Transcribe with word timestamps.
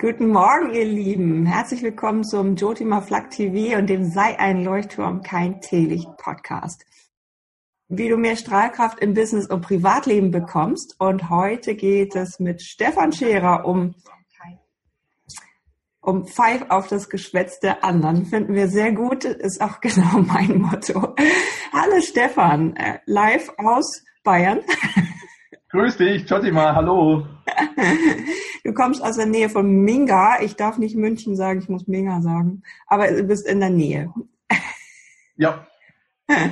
Guten 0.00 0.28
Morgen, 0.28 0.72
ihr 0.72 0.86
Lieben. 0.86 1.44
Herzlich 1.44 1.82
willkommen 1.82 2.24
zum 2.24 2.56
Jotima 2.56 3.02
Flak 3.02 3.30
TV 3.30 3.76
und 3.76 3.90
dem 3.90 4.10
Sei 4.10 4.38
ein 4.38 4.64
Leuchtturm, 4.64 5.20
kein 5.20 5.60
Teelicht 5.60 6.08
Podcast. 6.16 6.86
Wie 7.88 8.08
du 8.08 8.16
mehr 8.16 8.36
Strahlkraft 8.36 9.00
im 9.00 9.12
Business 9.12 9.46
und 9.46 9.60
Privatleben 9.60 10.30
bekommst. 10.30 10.96
Und 10.98 11.28
heute 11.28 11.74
geht 11.74 12.16
es 12.16 12.40
mit 12.40 12.62
Stefan 12.62 13.12
Scherer 13.12 13.66
um, 13.66 13.94
um 16.00 16.26
Pfeif 16.26 16.64
auf 16.70 16.88
das 16.88 17.10
Geschwätz 17.10 17.60
der 17.60 17.84
anderen. 17.84 18.24
Finden 18.24 18.54
wir 18.54 18.68
sehr 18.68 18.92
gut. 18.92 19.26
Ist 19.26 19.60
auch 19.60 19.80
genau 19.82 20.20
mein 20.20 20.62
Motto. 20.62 21.14
Hallo 21.74 22.00
Stefan, 22.00 22.74
äh, 22.76 23.00
live 23.04 23.50
aus 23.58 24.02
Bayern. 24.24 24.60
Grüß 25.68 25.98
dich, 25.98 26.26
Jotima, 26.26 26.74
hallo. 26.74 27.26
Du 28.64 28.72
kommst 28.72 29.02
aus 29.02 29.16
der 29.16 29.26
Nähe 29.26 29.48
von 29.48 29.70
Minga. 29.82 30.40
Ich 30.42 30.56
darf 30.56 30.78
nicht 30.78 30.96
München 30.96 31.36
sagen, 31.36 31.60
ich 31.60 31.68
muss 31.68 31.86
Minga 31.86 32.20
sagen. 32.20 32.62
Aber 32.86 33.06
du 33.08 33.22
bist 33.24 33.46
in 33.46 33.60
der 33.60 33.70
Nähe. 33.70 34.12
Ja. 35.36 35.66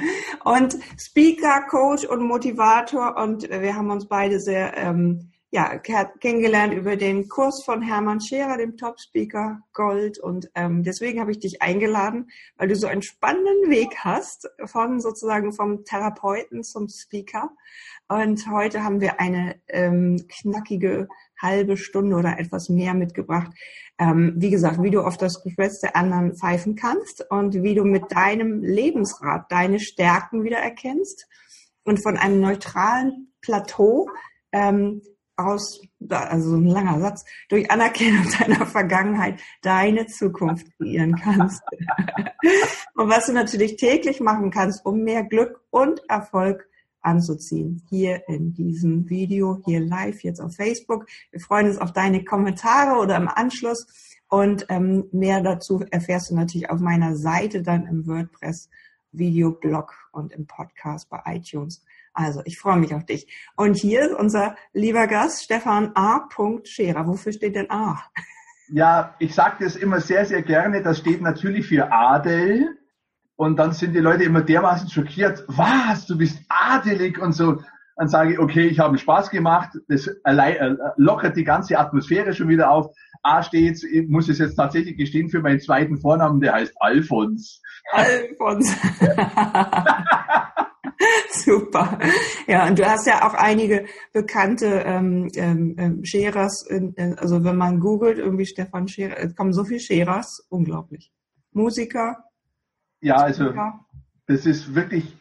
Und 0.45 0.79
Speaker, 0.98 1.62
Coach 1.68 2.05
und 2.05 2.27
Motivator. 2.27 3.16
Und 3.16 3.48
wir 3.48 3.77
haben 3.77 3.91
uns 3.91 4.09
beide 4.09 4.41
sehr 4.41 4.77
ähm, 4.77 5.30
ja, 5.51 5.79
kennengelernt 5.79 6.74
über 6.74 6.96
den 6.96 7.29
Kurs 7.29 7.65
von 7.65 7.80
Hermann 7.80 8.20
Scherer, 8.20 8.59
dem 8.59 8.77
Top 8.77 9.01
Speaker 9.01 9.60
Gold. 9.73 10.18
Und 10.18 10.51
ähm, 10.54 10.82
deswegen 10.82 11.20
habe 11.20 11.30
ich 11.30 11.38
dich 11.38 11.62
eingeladen, 11.62 12.30
weil 12.56 12.68
du 12.68 12.77
so 12.77 12.87
einen 12.87 13.02
spannenden 13.02 13.70
Weg 13.70 13.96
hast, 13.98 14.48
von 14.65 15.01
sozusagen 15.01 15.52
vom 15.52 15.84
Therapeuten 15.84 16.65
zum 16.65 16.88
Speaker. 16.88 17.51
Und 18.09 18.51
heute 18.51 18.84
haben 18.84 19.01
wir 19.01 19.20
eine 19.20 19.56
ähm, 19.68 20.27
knackige 20.29 21.09
halbe 21.41 21.77
Stunde 21.77 22.16
oder 22.16 22.38
etwas 22.38 22.69
mehr 22.69 22.95
mitgebracht. 22.95 23.51
Ähm, 23.98 24.34
wie 24.37 24.51
gesagt, 24.51 24.83
wie 24.83 24.91
du 24.91 25.02
auf 25.02 25.16
das 25.16 25.42
Geschwätz 25.42 25.80
der 25.80 25.96
anderen 25.96 26.35
pfeifen 26.35 26.76
kannst 26.76 27.24
und 27.30 27.62
wie 27.62 27.74
du 27.74 27.85
mit 27.85 28.12
deinem 28.12 28.62
Lebensrat 28.62 29.51
deine 29.51 29.80
Stärken 29.80 30.45
wieder 30.45 30.59
erkennst 30.59 31.27
und 31.85 32.02
von 32.02 32.16
einem 32.16 32.40
neutralen 32.40 33.32
Plateau 33.40 34.09
ähm, 34.52 35.02
aus, 35.38 35.80
also 36.10 36.57
ein 36.57 36.66
langer 36.66 37.01
Satz, 37.01 37.24
durch 37.49 37.71
Anerkennung 37.71 38.27
deiner 38.38 38.66
Vergangenheit 38.66 39.40
deine 39.62 40.07
Zukunft 40.07 40.66
kreieren 40.77 41.16
kannst. 41.16 41.62
und 42.95 43.09
was 43.09 43.27
du 43.27 43.32
natürlich 43.32 43.77
täglich 43.77 44.21
machen 44.21 44.51
kannst, 44.51 44.84
um 44.84 45.02
mehr 45.02 45.24
Glück 45.24 45.60
und 45.71 46.02
Erfolg 46.09 46.68
anzuziehen. 47.01 47.82
Hier 47.88 48.23
in 48.29 48.52
diesem 48.52 49.09
Video, 49.09 49.60
hier 49.65 49.80
live, 49.80 50.23
jetzt 50.23 50.41
auf 50.41 50.54
Facebook. 50.54 51.07
Wir 51.30 51.40
freuen 51.40 51.68
uns 51.68 51.79
auf 51.79 51.93
deine 51.93 52.24
Kommentare 52.24 53.01
oder 53.01 53.16
im 53.16 53.29
Anschluss. 53.29 53.87
Und 54.29 54.66
ähm, 54.68 55.07
mehr 55.13 55.43
dazu 55.43 55.85
erfährst 55.90 56.30
du 56.30 56.35
natürlich 56.35 56.71
auf 56.71 56.80
meiner 56.80 57.16
Seite 57.16 57.63
dann 57.63 57.87
im 57.87 58.07
WordPress 58.07 58.68
Videoblog 59.13 59.95
und 60.13 60.32
im 60.32 60.46
Podcast 60.46 61.09
bei 61.09 61.21
iTunes. 61.27 61.85
Also, 62.13 62.43
ich 62.45 62.59
freue 62.59 62.79
mich 62.79 62.95
auf 62.95 63.05
dich. 63.05 63.27
Und 63.57 63.77
hier 63.77 64.03
ist 64.03 64.15
unser 64.15 64.56
lieber 64.72 65.06
Gast, 65.06 65.44
Stefan 65.44 65.93
A. 65.94 66.28
Scherer. 66.65 67.06
Wofür 67.06 67.33
steht 67.33 67.56
denn 67.56 67.71
A? 67.71 68.03
Ja, 68.71 69.15
ich 69.19 69.34
sage 69.34 69.65
das 69.65 69.77
immer 69.77 70.00
sehr, 70.00 70.27
sehr 70.27 70.43
gerne. 70.43 70.83
Das 70.83 70.99
steht 70.99 71.22
natürlich 71.22 71.66
für 71.66 71.91
Adel. 71.91 72.77
Und 73.38 73.56
dann 73.56 73.70
sind 73.70 73.94
die 73.94 74.00
Leute 74.00 74.25
immer 74.25 74.42
dermaßen 74.42 74.91
schockiert. 74.91 75.44
Was, 75.47 76.06
du 76.06 76.19
bist 76.19 76.41
adelig 76.48 77.22
und 77.22 77.32
so. 77.32 77.62
Dann 77.94 78.08
sage 78.08 78.32
ich, 78.32 78.38
okay, 78.41 78.66
ich 78.66 78.81
habe 78.81 78.98
Spaß 78.98 79.31
gemacht. 79.31 79.78
Das 79.86 80.08
äh, 80.08 80.75
lockert 80.97 81.36
die 81.36 81.44
ganze 81.44 81.78
Atmosphäre 81.78 82.34
schon 82.34 82.48
wieder 82.48 82.69
auf. 82.69 82.92
A 83.22 83.44
steht, 83.44 83.81
ich 83.84 84.09
muss 84.09 84.28
es 84.28 84.41
jetzt 84.41 84.56
tatsächlich 84.56 84.97
gestehen, 84.97 85.28
für 85.28 85.41
meinen 85.41 85.60
zweiten 85.60 86.00
Vornamen, 86.00 86.41
der 86.41 86.54
heißt 86.54 86.75
Alfons. 86.81 87.62
Alfons. 87.92 88.75
Super. 91.31 91.97
Ja, 92.48 92.66
und 92.66 92.77
du 92.77 92.91
hast 92.91 93.06
ja 93.06 93.25
auch 93.25 93.34
einige 93.34 93.87
bekannte 94.12 94.82
ähm, 94.84 95.28
ähm, 95.37 95.77
ähm 95.78 96.04
Scherers, 96.04 96.66
in, 96.69 96.93
in, 96.94 97.16
also 97.21 97.44
wenn 97.44 97.56
man 97.56 97.78
googelt, 97.78 98.19
irgendwie 98.19 98.47
Stefan 98.47 98.88
Scherer, 98.88 99.16
es 99.16 99.37
kommen 99.37 99.53
so 99.53 99.62
viele 99.62 99.78
Scherers, 99.78 100.44
unglaublich. 100.48 101.12
Musiker. 101.53 102.25
Ja, 103.00 103.16
also 103.16 103.54
das 104.26 104.47
ist 104.47 104.75
wirklich 104.75 105.16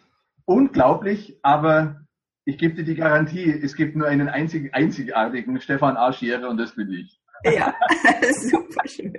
unglaublich, 0.45 1.39
aber 1.43 2.01
ich 2.45 2.57
gebe 2.57 2.75
dir 2.75 2.83
die 2.83 2.95
Garantie, 2.95 3.51
es 3.51 3.75
gibt 3.75 3.95
nur 3.95 4.07
einen 4.07 4.29
einzigen, 4.29 4.73
einzigartigen 4.73 5.59
Stefan 5.59 5.97
A. 5.97 6.13
Scherer 6.13 6.49
und 6.49 6.57
das 6.57 6.75
bin 6.75 6.91
ich. 6.91 7.19
Ja, 7.43 7.75
super 8.33 8.87
schön. 8.87 9.13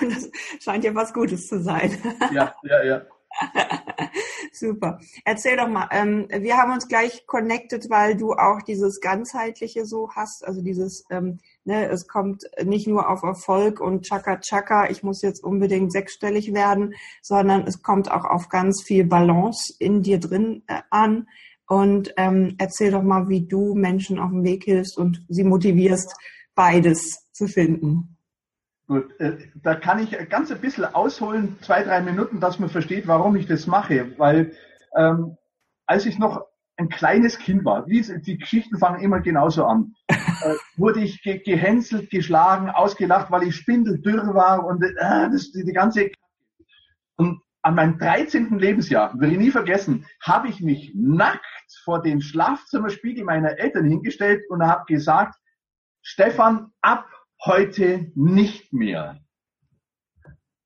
Und 0.00 0.14
das 0.14 0.30
scheint 0.60 0.84
ja 0.84 0.94
was 0.94 1.12
Gutes 1.12 1.46
zu 1.46 1.60
sein. 1.60 1.96
Ja, 2.32 2.54
ja, 2.62 2.84
ja. 2.84 3.02
Super. 4.52 4.98
Erzähl 5.24 5.56
doch 5.56 5.68
mal, 5.68 5.88
ähm, 5.92 6.28
wir 6.30 6.56
haben 6.56 6.72
uns 6.72 6.88
gleich 6.88 7.26
connected, 7.26 7.88
weil 7.88 8.16
du 8.16 8.32
auch 8.32 8.62
dieses 8.62 9.00
ganzheitliche 9.00 9.86
so 9.86 10.10
hast, 10.14 10.44
also 10.44 10.62
dieses, 10.62 11.04
ähm, 11.10 11.38
ne, 11.64 11.88
es 11.88 12.06
kommt 12.06 12.44
nicht 12.62 12.86
nur 12.86 13.08
auf 13.08 13.22
Erfolg 13.22 13.80
und 13.80 14.04
Chaka 14.04 14.38
Chaka, 14.40 14.90
ich 14.90 15.02
muss 15.02 15.22
jetzt 15.22 15.42
unbedingt 15.42 15.92
sechsstellig 15.92 16.54
werden, 16.54 16.94
sondern 17.22 17.66
es 17.66 17.82
kommt 17.82 18.10
auch 18.10 18.24
auf 18.24 18.48
ganz 18.48 18.82
viel 18.82 19.04
Balance 19.04 19.74
in 19.78 20.02
dir 20.02 20.18
drin 20.20 20.62
äh, 20.66 20.80
an. 20.90 21.28
Und 21.66 22.12
ähm, 22.16 22.56
erzähl 22.58 22.90
doch 22.90 23.02
mal, 23.02 23.28
wie 23.28 23.46
du 23.46 23.74
Menschen 23.74 24.18
auf 24.18 24.30
dem 24.30 24.42
Weg 24.42 24.64
hilfst 24.64 24.98
und 24.98 25.24
sie 25.28 25.44
motivierst, 25.44 26.14
beides 26.54 27.30
zu 27.32 27.46
finden. 27.46 28.16
Gut, 28.88 29.08
äh, 29.20 29.38
da 29.54 29.76
kann 29.76 30.00
ich 30.00 30.10
ganz 30.28 30.50
ein 30.50 30.60
bisschen 30.60 30.84
ausholen, 30.84 31.56
zwei, 31.62 31.84
drei 31.84 32.00
Minuten, 32.00 32.40
dass 32.40 32.58
man 32.58 32.70
versteht, 32.70 33.06
warum 33.06 33.36
ich 33.36 33.46
das 33.46 33.68
mache. 33.68 34.18
Weil 34.18 34.52
ähm, 34.96 35.36
als 35.86 36.06
ich 36.06 36.18
noch 36.18 36.49
ein 36.80 36.88
kleines 36.88 37.38
Kind 37.38 37.64
war, 37.64 37.84
die, 37.84 38.02
die 38.22 38.38
Geschichten 38.38 38.78
fangen 38.78 39.00
immer 39.00 39.20
genauso 39.20 39.66
an, 39.66 39.94
äh, 40.08 40.54
wurde 40.76 41.00
ich 41.00 41.22
ge 41.22 41.38
gehänselt, 41.38 42.10
geschlagen, 42.10 42.70
ausgelacht, 42.70 43.30
weil 43.30 43.44
ich 43.44 43.56
spindeldürr 43.56 44.34
war 44.34 44.64
und 44.64 44.82
äh, 44.82 45.30
das, 45.30 45.52
die, 45.52 45.64
die 45.64 45.72
ganze... 45.72 46.10
Und 47.16 47.42
an 47.62 47.74
meinem 47.74 47.98
13. 47.98 48.58
Lebensjahr, 48.58 49.20
will 49.20 49.32
ich 49.32 49.38
nie 49.38 49.50
vergessen, 49.50 50.06
habe 50.22 50.48
ich 50.48 50.62
mich 50.62 50.92
nackt 50.94 51.44
vor 51.84 52.00
den 52.00 52.22
Schlafzimmerspiegel 52.22 53.24
meiner 53.24 53.58
Eltern 53.58 53.84
hingestellt 53.84 54.42
und 54.48 54.62
habe 54.62 54.84
gesagt, 54.86 55.34
Stefan, 56.00 56.72
ab 56.80 57.06
heute 57.44 58.10
nicht 58.14 58.72
mehr. 58.72 59.20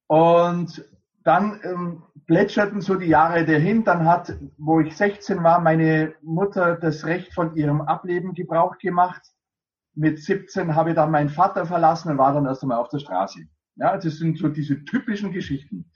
Und 0.06 0.84
dann 1.24 1.60
ähm, 1.64 2.02
plätscherten 2.26 2.80
so 2.80 2.94
die 2.94 3.06
Jahre 3.06 3.44
dahin. 3.44 3.84
Dann 3.84 4.06
hat, 4.06 4.36
wo 4.58 4.80
ich 4.80 4.96
16 4.96 5.42
war, 5.42 5.60
meine 5.60 6.14
Mutter 6.22 6.76
das 6.76 7.04
Recht 7.04 7.32
von 7.34 7.54
ihrem 7.54 7.80
Ableben 7.80 8.34
Gebrauch 8.34 8.78
gemacht. 8.78 9.22
Mit 9.94 10.18
17 10.18 10.74
habe 10.74 10.90
ich 10.90 10.96
dann 10.96 11.10
meinen 11.10 11.28
Vater 11.28 11.66
verlassen 11.66 12.10
und 12.10 12.18
war 12.18 12.32
dann 12.32 12.46
erst 12.46 12.62
einmal 12.62 12.78
auf 12.78 12.88
der 12.88 12.98
Straße. 12.98 13.40
Ja, 13.76 13.96
das 13.96 14.18
sind 14.18 14.38
so 14.38 14.48
diese 14.48 14.84
typischen 14.84 15.32
Geschichten. 15.32 15.90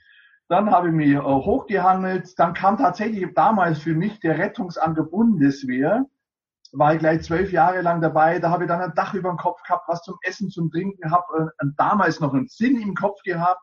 Dann 0.49 0.71
habe 0.71 0.89
ich 0.89 0.95
mich 0.95 1.11
äh, 1.11 1.21
hochgehangelt. 1.21 2.39
Dann 2.39 2.55
kam 2.55 2.79
tatsächlich 2.79 3.27
damals 3.35 3.81
für 3.81 3.95
mich 3.95 4.21
der 4.21 4.39
Rettungsanger 4.39 5.05
Bundeswehr 5.05 6.07
war 6.73 6.95
ich 6.95 6.99
gleich 6.99 7.23
zwölf 7.23 7.53
Jahre 7.53 7.81
lang 7.81 8.01
dabei. 8.01 8.39
Da 8.39 8.51
habe 8.51 8.65
ich 8.65 8.69
dann 8.69 8.81
ein 8.81 8.95
Dach 8.95 9.15
über 9.15 9.31
dem 9.31 9.39
Kopf 9.39 9.63
gehabt, 9.63 9.89
was 9.89 10.03
zum 10.03 10.17
Essen, 10.23 10.51
zum 10.51 10.71
Trinken, 10.71 11.11
habe 11.11 11.53
äh, 11.59 11.67
damals 11.77 12.21
noch 12.21 12.35
einen 12.35 12.49
Sinn 12.49 12.81
im 12.81 12.95
Kopf 12.95 13.23
gehabt. 13.23 13.61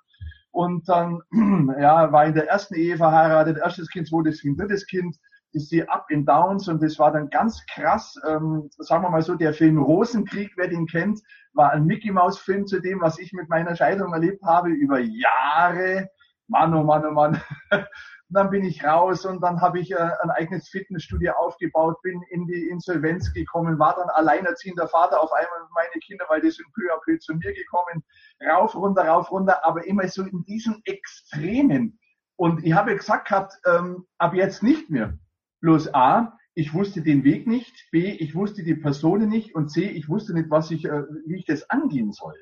Und 0.56 0.88
dann 0.88 1.20
ja, 1.82 2.14
war 2.14 2.26
in 2.26 2.34
der 2.34 2.48
ersten 2.48 2.76
Ehe 2.76 2.96
verheiratet, 2.96 3.58
erstes 3.58 3.90
Kind, 3.90 4.08
zweites 4.08 4.40
Kind, 4.40 4.58
drittes 4.58 4.88
Kind, 4.88 5.18
ist 5.52 5.70
die 5.70 5.88
Up 5.90 6.06
and 6.14 6.30
Downs 6.30 6.70
und 6.70 6.82
das 6.82 6.98
war 6.98 7.12
dann 7.12 7.30
ganz 7.30 7.62
krass. 7.66 8.16
Ähm, 8.26 8.70
sagen 8.78 9.04
wir 9.04 9.10
mal 9.10 9.22
so, 9.22 9.36
der 9.36 9.54
Film 9.54 9.78
Rosenkrieg, 9.78 10.54
wer 10.56 10.70
den 10.70 10.88
kennt, 10.88 11.20
war 11.54 11.72
ein 11.72 11.86
Mickey 11.86 12.10
Maus 12.10 12.40
Film 12.40 12.66
zu 12.68 12.80
dem, 12.80 13.02
was 13.02 13.20
ich 13.20 13.34
mit 13.34 13.50
meiner 13.50 13.76
Scheidung 13.76 14.14
erlebt 14.14 14.44
habe 14.44 14.70
über 14.70 15.00
Jahre. 15.00 16.08
Mann, 16.48 16.74
oh 16.74 16.84
Mann, 16.84 17.06
oh 17.06 17.12
Mann. 17.12 17.42
Und 18.30 18.36
dann 18.36 18.50
bin 18.50 18.64
ich 18.64 18.84
raus 18.84 19.24
und 19.26 19.42
dann 19.42 19.62
habe 19.62 19.80
ich 19.80 19.92
äh, 19.92 19.98
ein 19.98 20.32
eigenes 20.32 20.68
Fitnessstudio 20.70 21.34
aufgebaut, 21.34 22.02
bin 22.02 22.24
in 22.32 22.48
die 22.48 22.70
Insolvenz 22.70 23.32
gekommen, 23.34 23.78
war 23.78 23.96
dann 23.96 24.10
alleinerziehender 24.10 24.88
Vater 24.88 25.22
auf 25.22 25.32
einmal 25.32 25.62
mit 25.62 25.70
meine 25.76 26.02
Kinder, 26.04 26.26
weil 26.28 26.42
die 26.42 26.50
sind 26.50 26.66
peu 26.74 26.92
à 26.92 27.00
peu 27.04 27.20
zu 27.20 27.36
mir 27.36 27.54
gekommen, 27.54 28.04
rauf, 28.50 28.76
runter, 28.76 29.06
rauf, 29.06 29.32
runter, 29.32 29.64
aber 29.64 29.86
immer 29.86 30.08
so 30.08 30.24
in 30.24 30.44
diesen 30.46 30.82
Extremen. 30.86 32.00
Und 32.36 32.66
ich 32.66 32.74
habe 32.74 32.96
gesagt 32.96 33.28
gehabt, 33.28 33.54
ähm, 33.68 34.08
ab 34.18 34.34
jetzt 34.34 34.64
nicht 34.64 34.90
mehr. 34.90 35.18
Bloß 35.62 35.94
A, 35.94 36.38
ich 36.56 36.74
wusste 36.74 37.02
den 37.02 37.24
Weg 37.24 37.46
nicht, 37.46 37.90
B, 37.92 38.10
ich 38.12 38.34
wusste 38.34 38.64
die 38.64 38.76
Personen 38.76 39.30
nicht 39.30 39.54
und 39.54 39.70
C, 39.70 39.84
ich 39.84 40.10
wusste 40.10 40.34
nicht, 40.34 40.50
was 40.50 40.72
ich, 40.72 40.86
äh, 40.86 41.04
wie 41.28 41.38
ich 41.38 41.46
das 41.46 41.70
angehen 41.70 42.12
soll. 42.12 42.36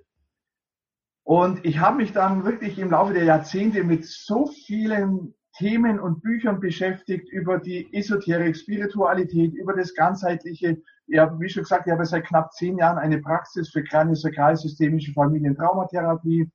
Und 1.24 1.66
ich 1.66 1.80
habe 1.80 1.98
mich 1.98 2.14
dann 2.14 2.46
wirklich 2.46 2.80
im 2.80 2.92
Laufe 2.92 3.14
der 3.14 3.24
Jahrzehnte 3.24 3.84
mit 3.84 4.06
so 4.06 4.48
vielen 4.48 5.34
Themen 5.58 6.00
und 6.00 6.22
Büchern 6.22 6.60
beschäftigt 6.60 7.30
über 7.30 7.60
die 7.60 7.94
Esoterik, 7.94 8.58
Spiritualität, 8.58 9.54
über 9.54 9.74
das 9.74 9.94
Ganzheitliche, 9.94 10.82
ja, 11.08 11.40
wie 11.40 11.50
schon 11.50 11.64
gesagt, 11.64 11.86
ich 11.86 11.94
habe 11.94 12.06
seit 12.06 12.26
knapp 12.26 12.54
zehn 12.54 12.78
Jahren 12.78 12.98
eine 12.98 13.20
Praxis 13.20 13.70
für 13.70 13.84
kraniosakralsystemische 13.84 15.14
Familientraumatherapie, 15.14 16.50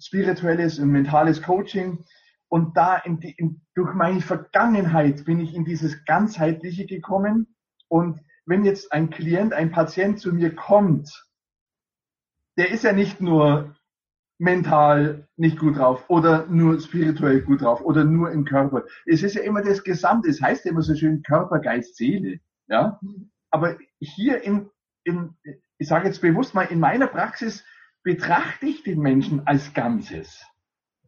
spirituelles 0.00 0.78
und 0.78 0.90
mentales 0.90 1.42
Coaching. 1.42 2.04
Und 2.48 2.76
da 2.76 2.96
in 2.96 3.20
die, 3.20 3.32
in, 3.32 3.60
durch 3.74 3.94
meine 3.94 4.20
Vergangenheit 4.20 5.24
bin 5.24 5.40
ich 5.40 5.54
in 5.54 5.64
dieses 5.64 6.04
ganzheitliche 6.04 6.86
gekommen. 6.86 7.54
Und 7.88 8.20
wenn 8.46 8.64
jetzt 8.64 8.92
ein 8.92 9.10
Klient, 9.10 9.52
ein 9.52 9.70
Patient 9.70 10.18
zu 10.18 10.32
mir 10.32 10.54
kommt, 10.54 11.26
der 12.56 12.70
ist 12.70 12.84
ja 12.84 12.92
nicht 12.92 13.20
nur 13.20 13.74
mental 14.42 15.28
nicht 15.36 15.56
gut 15.56 15.78
drauf 15.78 16.04
oder 16.08 16.46
nur 16.48 16.80
spirituell 16.80 17.42
gut 17.42 17.62
drauf 17.62 17.80
oder 17.80 18.02
nur 18.04 18.32
im 18.32 18.44
Körper. 18.44 18.84
Es 19.06 19.22
ist 19.22 19.36
ja 19.36 19.42
immer 19.42 19.62
das 19.62 19.84
Gesamte. 19.84 20.28
Es 20.28 20.42
heißt 20.42 20.64
ja 20.64 20.72
immer 20.72 20.82
so 20.82 20.96
schön 20.96 21.22
Körper, 21.22 21.60
Geist, 21.60 21.96
Seele. 21.96 22.40
Ja? 22.66 22.98
Aber 23.50 23.76
hier 24.00 24.42
in, 24.42 24.68
in 25.04 25.36
ich 25.78 25.86
sage 25.86 26.08
jetzt 26.08 26.20
bewusst 26.20 26.54
mal, 26.54 26.64
in 26.64 26.80
meiner 26.80 27.06
Praxis 27.06 27.64
betrachte 28.02 28.66
ich 28.66 28.82
den 28.82 28.98
Menschen 28.98 29.46
als 29.46 29.72
Ganzes. 29.74 30.44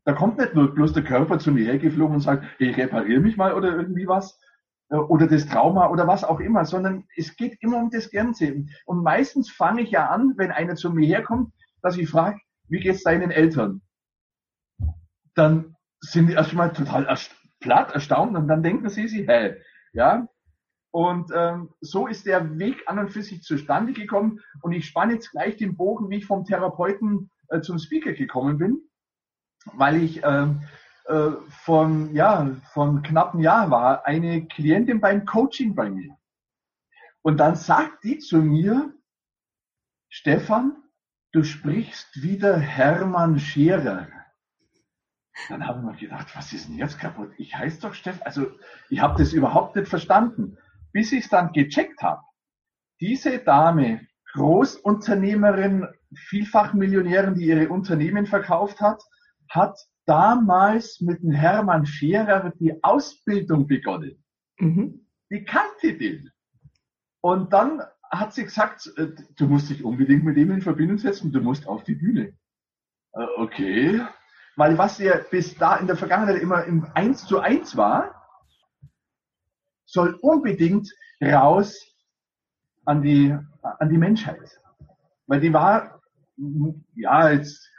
Da 0.04 0.12
kommt 0.12 0.38
nicht 0.38 0.54
nur 0.54 0.72
bloß 0.72 0.92
der 0.92 1.02
Körper 1.02 1.40
zu 1.40 1.50
mir 1.50 1.64
hergeflogen 1.64 2.14
und 2.14 2.20
sagt, 2.20 2.44
ich 2.60 2.76
repariere 2.76 3.20
mich 3.20 3.36
mal 3.36 3.54
oder 3.54 3.74
irgendwie 3.74 4.06
was 4.06 4.38
äh, 4.90 4.96
oder 4.96 5.26
das 5.26 5.46
Trauma 5.46 5.88
oder 5.88 6.06
was 6.06 6.22
auch 6.22 6.38
immer, 6.38 6.64
sondern 6.66 7.04
es 7.16 7.34
geht 7.34 7.56
immer 7.60 7.78
um 7.78 7.90
das 7.90 8.12
Ganze. 8.12 8.64
Und 8.86 9.02
meistens 9.02 9.50
fange 9.50 9.82
ich 9.82 9.90
ja 9.90 10.08
an, 10.08 10.34
wenn 10.36 10.52
einer 10.52 10.76
zu 10.76 10.90
mir 10.90 11.08
herkommt, 11.08 11.52
dass 11.82 11.96
ich 11.96 12.08
frage, 12.08 12.38
wie 12.68 12.80
geht's 12.80 13.02
deinen 13.02 13.30
Eltern? 13.30 13.82
Dann 15.34 15.76
sind 16.00 16.28
die 16.28 16.34
erstmal 16.34 16.72
total 16.72 17.04
erst 17.06 17.34
platt, 17.60 17.92
erstaunt 17.92 18.36
und 18.36 18.48
dann 18.48 18.62
denken 18.62 18.88
sie 18.88 19.08
sich, 19.08 19.26
hä, 19.26 19.56
ja. 19.92 20.28
Und 20.90 21.32
ähm, 21.34 21.70
so 21.80 22.06
ist 22.06 22.24
der 22.26 22.58
Weg 22.58 22.84
an 22.86 23.00
und 23.00 23.10
für 23.10 23.22
sich 23.22 23.42
zustande 23.42 23.92
gekommen. 23.92 24.40
Und 24.62 24.72
ich 24.72 24.86
spanne 24.86 25.14
jetzt 25.14 25.32
gleich 25.32 25.56
den 25.56 25.76
Bogen, 25.76 26.08
wie 26.08 26.18
ich 26.18 26.26
vom 26.26 26.44
Therapeuten 26.44 27.30
äh, 27.48 27.60
zum 27.60 27.78
Speaker 27.78 28.12
gekommen 28.12 28.58
bin, 28.58 28.80
weil 29.72 30.00
ich 30.00 30.22
ähm, 30.22 30.62
äh, 31.06 31.32
von 31.64 32.14
ja 32.14 32.56
von 32.72 33.02
knapp 33.02 33.34
einem 33.34 33.42
Jahr 33.42 33.70
war 33.70 34.06
eine 34.06 34.46
Klientin 34.46 35.00
beim 35.00 35.24
Coaching 35.24 35.74
bei 35.74 35.90
mir. 35.90 36.16
Und 37.22 37.38
dann 37.38 37.56
sagt 37.56 38.04
die 38.04 38.18
zu 38.18 38.38
mir, 38.38 38.94
Stefan, 40.08 40.83
du 41.34 41.42
sprichst 41.42 42.22
wieder 42.22 42.58
Hermann 42.58 43.40
Scherer. 43.40 44.06
Dann 45.48 45.66
habe 45.66 45.80
ich 45.80 45.84
mir 45.84 46.08
gedacht, 46.08 46.34
was 46.36 46.52
ist 46.52 46.68
denn 46.68 46.76
jetzt 46.76 47.00
kaputt? 47.00 47.32
Ich 47.38 47.56
heiße 47.56 47.80
doch 47.80 47.92
Stefan. 47.92 48.22
Also 48.22 48.46
ich 48.88 49.00
habe 49.00 49.18
das 49.18 49.32
überhaupt 49.32 49.74
nicht 49.74 49.88
verstanden, 49.88 50.56
bis 50.92 51.10
ich 51.10 51.24
es 51.24 51.28
dann 51.30 51.52
gecheckt 51.52 52.02
habe. 52.02 52.22
Diese 53.00 53.40
Dame, 53.40 54.06
Großunternehmerin, 54.34 55.88
vielfach 56.14 56.72
Millionärin, 56.72 57.34
die 57.34 57.46
ihre 57.46 57.68
Unternehmen 57.68 58.26
verkauft 58.26 58.80
hat, 58.80 59.02
hat 59.50 59.76
damals 60.06 61.00
mit 61.00 61.20
dem 61.22 61.32
Hermann 61.32 61.84
Scherer 61.84 62.52
die 62.60 62.82
Ausbildung 62.84 63.66
begonnen. 63.66 64.22
Mhm. 64.58 65.08
Die 65.32 65.44
kannte 65.44 65.98
den. 65.98 66.30
Und 67.20 67.52
dann 67.52 67.82
hat 68.18 68.34
sie 68.34 68.44
gesagt, 68.44 68.92
äh, 68.96 69.08
du 69.36 69.46
musst 69.46 69.70
dich 69.70 69.84
unbedingt 69.84 70.24
mit 70.24 70.36
ihm 70.36 70.50
in 70.50 70.62
Verbindung 70.62 70.98
setzen, 70.98 71.32
du 71.32 71.40
musst 71.40 71.66
auf 71.66 71.84
die 71.84 71.94
Bühne. 71.94 72.36
Äh, 73.12 73.26
okay. 73.36 74.02
Weil 74.56 74.78
was 74.78 74.98
ja 74.98 75.18
bis 75.30 75.56
da 75.56 75.76
in 75.76 75.86
der 75.86 75.96
Vergangenheit 75.96 76.40
immer 76.40 76.64
im 76.64 76.86
1 76.94 77.26
zu 77.26 77.40
1 77.40 77.76
war, 77.76 78.14
soll 79.84 80.18
unbedingt 80.20 80.92
raus 81.20 81.78
an 82.84 83.02
die, 83.02 83.36
an 83.62 83.88
die 83.88 83.98
Menschheit. 83.98 84.60
Weil 85.26 85.40
die 85.40 85.52
war, 85.52 86.00
ja, 86.94 87.30
jetzt, 87.30 87.70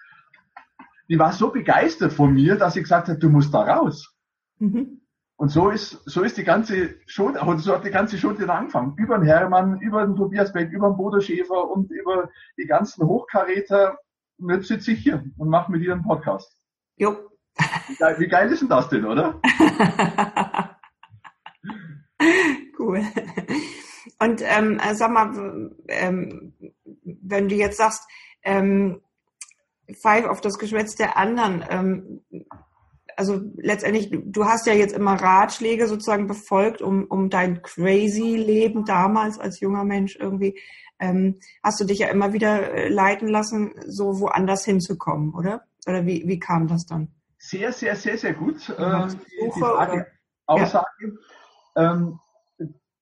die 1.09 1.19
war 1.19 1.31
so 1.31 1.51
begeistert 1.51 2.13
von 2.13 2.33
mir, 2.33 2.57
dass 2.57 2.73
sie 2.73 2.81
gesagt 2.81 3.07
hat, 3.07 3.21
du 3.21 3.29
musst 3.29 3.53
da 3.53 3.61
raus. 3.61 4.13
Mhm. 4.59 5.01
Und 5.37 5.49
so 5.49 5.69
ist, 5.69 6.01
so 6.05 6.23
ist 6.23 6.37
die 6.37 6.45
ganze 6.45 6.95
Schuld, 7.07 7.41
oder 7.41 7.57
so 7.59 7.73
hat 7.73 7.83
die 7.83 7.91
ganze 7.91 8.17
Schuld 8.17 8.39
wieder 8.39 8.55
angefangen. 8.55 8.95
Über 8.97 9.17
den 9.17 9.27
Hermann, 9.27 9.81
über 9.81 10.05
den 10.05 10.15
Tobias 10.15 10.53
Beck, 10.53 10.71
über 10.71 10.89
den 10.89 10.95
Bodo 10.95 11.19
Schäfer 11.19 11.69
und 11.69 11.91
über 11.91 12.29
die 12.57 12.65
ganzen 12.65 13.05
Hochkaräter. 13.05 13.97
Und 14.37 14.49
jetzt 14.51 14.69
sitze 14.69 14.93
ich 14.93 14.99
hier 14.99 15.25
und 15.37 15.49
mache 15.49 15.71
mit 15.71 15.81
dir 15.81 15.93
einen 15.93 16.03
Podcast. 16.03 16.55
Jo. 16.95 17.17
Wie 17.87 17.95
geil, 17.95 18.15
wie 18.19 18.27
geil 18.27 18.51
ist 18.51 18.61
denn 18.61 18.69
das 18.69 18.87
denn, 18.89 19.05
oder? 19.05 19.41
cool. 22.79 23.01
Und 24.19 24.41
ähm, 24.43 24.79
sag 24.93 25.11
mal, 25.11 25.71
ähm, 25.87 26.53
wenn 27.03 27.49
du 27.49 27.55
jetzt 27.55 27.77
sagst, 27.77 28.07
ähm, 28.43 29.01
pfeif 29.91 30.25
auf 30.25 30.41
das 30.41 30.57
Geschwätz 30.57 30.95
der 30.95 31.17
anderen, 31.17 31.63
ähm, 31.69 32.21
also 33.17 33.41
letztendlich, 33.57 34.09
du 34.11 34.45
hast 34.45 34.67
ja 34.67 34.73
jetzt 34.73 34.93
immer 34.93 35.13
Ratschläge 35.13 35.87
sozusagen 35.87 36.27
befolgt, 36.27 36.81
um, 36.81 37.05
um 37.05 37.29
dein 37.29 37.61
crazy 37.61 38.35
Leben 38.35 38.85
damals 38.85 39.39
als 39.39 39.59
junger 39.59 39.83
Mensch 39.83 40.15
irgendwie, 40.15 40.59
ähm, 40.99 41.39
hast 41.63 41.79
du 41.79 41.85
dich 41.85 41.99
ja 41.99 42.07
immer 42.07 42.33
wieder 42.33 42.73
äh, 42.73 42.89
leiten 42.89 43.27
lassen, 43.27 43.73
so 43.85 44.19
woanders 44.19 44.63
hinzukommen, 44.65 45.33
oder? 45.33 45.63
Oder 45.87 46.05
wie, 46.05 46.23
wie 46.25 46.39
kam 46.39 46.67
das 46.67 46.85
dann? 46.85 47.09
Sehr, 47.37 47.71
sehr, 47.71 47.95
sehr, 47.95 48.17
sehr 48.17 48.33
gut. 48.33 48.73
Ähm, 48.77 49.19
die, 49.29 49.59
Frage, 49.59 50.07
Aussage. 50.45 51.17
Ja. 51.75 51.93
Ähm, 51.93 52.19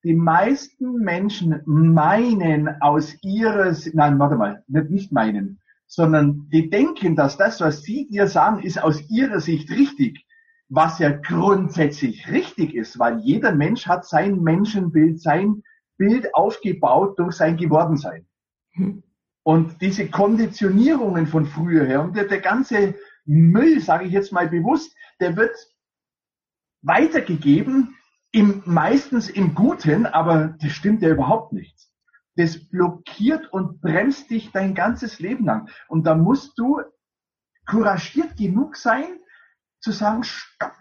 die 0.03 0.15
meisten 0.15 0.95
Menschen 0.95 1.61
meinen 1.65 2.81
aus 2.81 3.15
ihrer, 3.21 3.73
nein, 3.93 4.19
warte 4.19 4.35
mal, 4.35 4.63
nicht 4.67 5.13
meinen, 5.13 5.61
sondern 5.87 6.49
die 6.51 6.69
denken, 6.69 7.15
dass 7.15 7.37
das, 7.37 7.61
was 7.61 7.83
sie 7.83 8.07
dir 8.07 8.27
sagen, 8.27 8.63
ist 8.63 8.81
aus 8.81 9.09
ihrer 9.09 9.39
Sicht 9.39 9.69
richtig, 9.69 10.25
was 10.69 10.99
ja 10.99 11.09
grundsätzlich 11.09 12.27
richtig 12.31 12.73
ist, 12.73 12.97
weil 12.97 13.19
jeder 13.19 13.53
Mensch 13.53 13.87
hat 13.87 14.05
sein 14.05 14.41
Menschenbild, 14.41 15.21
sein 15.21 15.63
Bild 15.97 16.33
aufgebaut 16.33 17.19
durch 17.19 17.35
sein 17.35 17.57
Gewordensein. 17.57 18.25
Hm. 18.71 19.03
Und 19.43 19.81
diese 19.81 20.09
Konditionierungen 20.09 21.27
von 21.27 21.45
früher 21.45 21.85
her 21.85 22.01
und 22.01 22.15
der, 22.15 22.25
der 22.25 22.39
ganze 22.39 22.95
Müll, 23.25 23.81
sage 23.81 24.05
ich 24.05 24.11
jetzt 24.13 24.31
mal 24.31 24.47
bewusst, 24.47 24.95
der 25.19 25.35
wird 25.35 25.55
weitergegeben, 26.81 27.95
im, 28.31 28.63
meistens 28.65 29.29
im 29.29 29.53
Guten, 29.53 30.07
aber 30.07 30.55
das 30.59 30.71
stimmt 30.71 31.03
ja 31.03 31.09
überhaupt 31.09 31.53
nicht 31.53 31.92
das 32.35 32.67
blockiert 32.69 33.51
und 33.51 33.81
bremst 33.81 34.29
dich 34.29 34.51
dein 34.51 34.73
ganzes 34.73 35.19
Leben 35.19 35.45
lang. 35.45 35.69
Und 35.87 36.05
da 36.05 36.15
musst 36.15 36.57
du 36.57 36.81
couragiert 37.65 38.37
genug 38.37 38.75
sein, 38.75 39.19
zu 39.79 39.91
sagen, 39.91 40.23
stopp. 40.23 40.73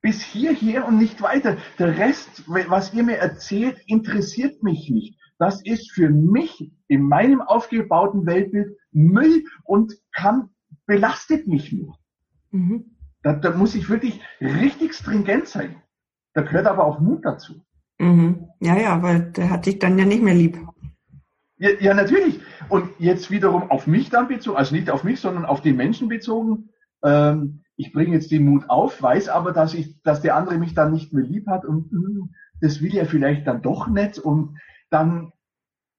Bis 0.00 0.22
hierher 0.22 0.86
und 0.86 0.96
nicht 0.96 1.20
weiter. 1.22 1.56
Der 1.78 1.98
Rest, 1.98 2.44
was 2.46 2.94
ihr 2.94 3.02
mir 3.02 3.18
erzählt, 3.18 3.80
interessiert 3.86 4.62
mich 4.62 4.88
nicht. 4.90 5.18
Das 5.38 5.62
ist 5.64 5.92
für 5.92 6.08
mich 6.08 6.72
in 6.88 7.02
meinem 7.02 7.40
aufgebauten 7.40 8.26
Weltbild 8.26 8.76
Müll 8.92 9.44
und 9.64 9.94
kann, 10.12 10.50
belastet 10.86 11.46
mich 11.46 11.72
nur. 11.72 11.98
Mhm. 12.50 12.96
Da, 13.22 13.34
da 13.34 13.54
muss 13.54 13.74
ich 13.74 13.88
wirklich 13.88 14.20
richtig 14.40 14.94
stringent 14.94 15.48
sein. 15.48 15.82
Da 16.32 16.42
gehört 16.42 16.66
aber 16.66 16.84
auch 16.84 17.00
Mut 17.00 17.24
dazu. 17.24 17.64
Mhm. 17.98 18.48
Ja, 18.60 18.76
ja, 18.76 19.02
weil 19.02 19.32
der 19.32 19.50
hat 19.50 19.66
dich 19.66 19.78
dann 19.78 19.98
ja 19.98 20.04
nicht 20.04 20.22
mehr 20.22 20.34
lieb. 20.34 20.58
Ja, 21.58 21.70
ja, 21.80 21.94
natürlich. 21.94 22.40
Und 22.68 22.90
jetzt 22.98 23.30
wiederum 23.30 23.70
auf 23.70 23.86
mich 23.86 24.10
dann 24.10 24.28
bezogen, 24.28 24.56
also 24.56 24.74
nicht 24.74 24.90
auf 24.90 25.04
mich, 25.04 25.20
sondern 25.20 25.44
auf 25.44 25.60
den 25.60 25.76
Menschen 25.76 26.08
bezogen. 26.08 26.70
Ähm, 27.02 27.64
ich 27.76 27.92
bringe 27.92 28.14
jetzt 28.14 28.30
den 28.30 28.44
Mut 28.44 28.68
auf, 28.68 29.00
weiß 29.02 29.28
aber, 29.28 29.52
dass 29.52 29.74
ich, 29.74 30.00
dass 30.02 30.20
der 30.20 30.36
andere 30.36 30.58
mich 30.58 30.74
dann 30.74 30.92
nicht 30.92 31.12
mehr 31.12 31.24
lieb 31.24 31.46
hat 31.46 31.64
und 31.64 31.92
mh, 31.92 32.00
hm, 32.00 32.34
das 32.60 32.80
will 32.80 32.96
er 32.96 33.06
vielleicht 33.06 33.46
dann 33.46 33.62
doch 33.62 33.86
nicht 33.86 34.18
und 34.18 34.58
dann 34.90 35.32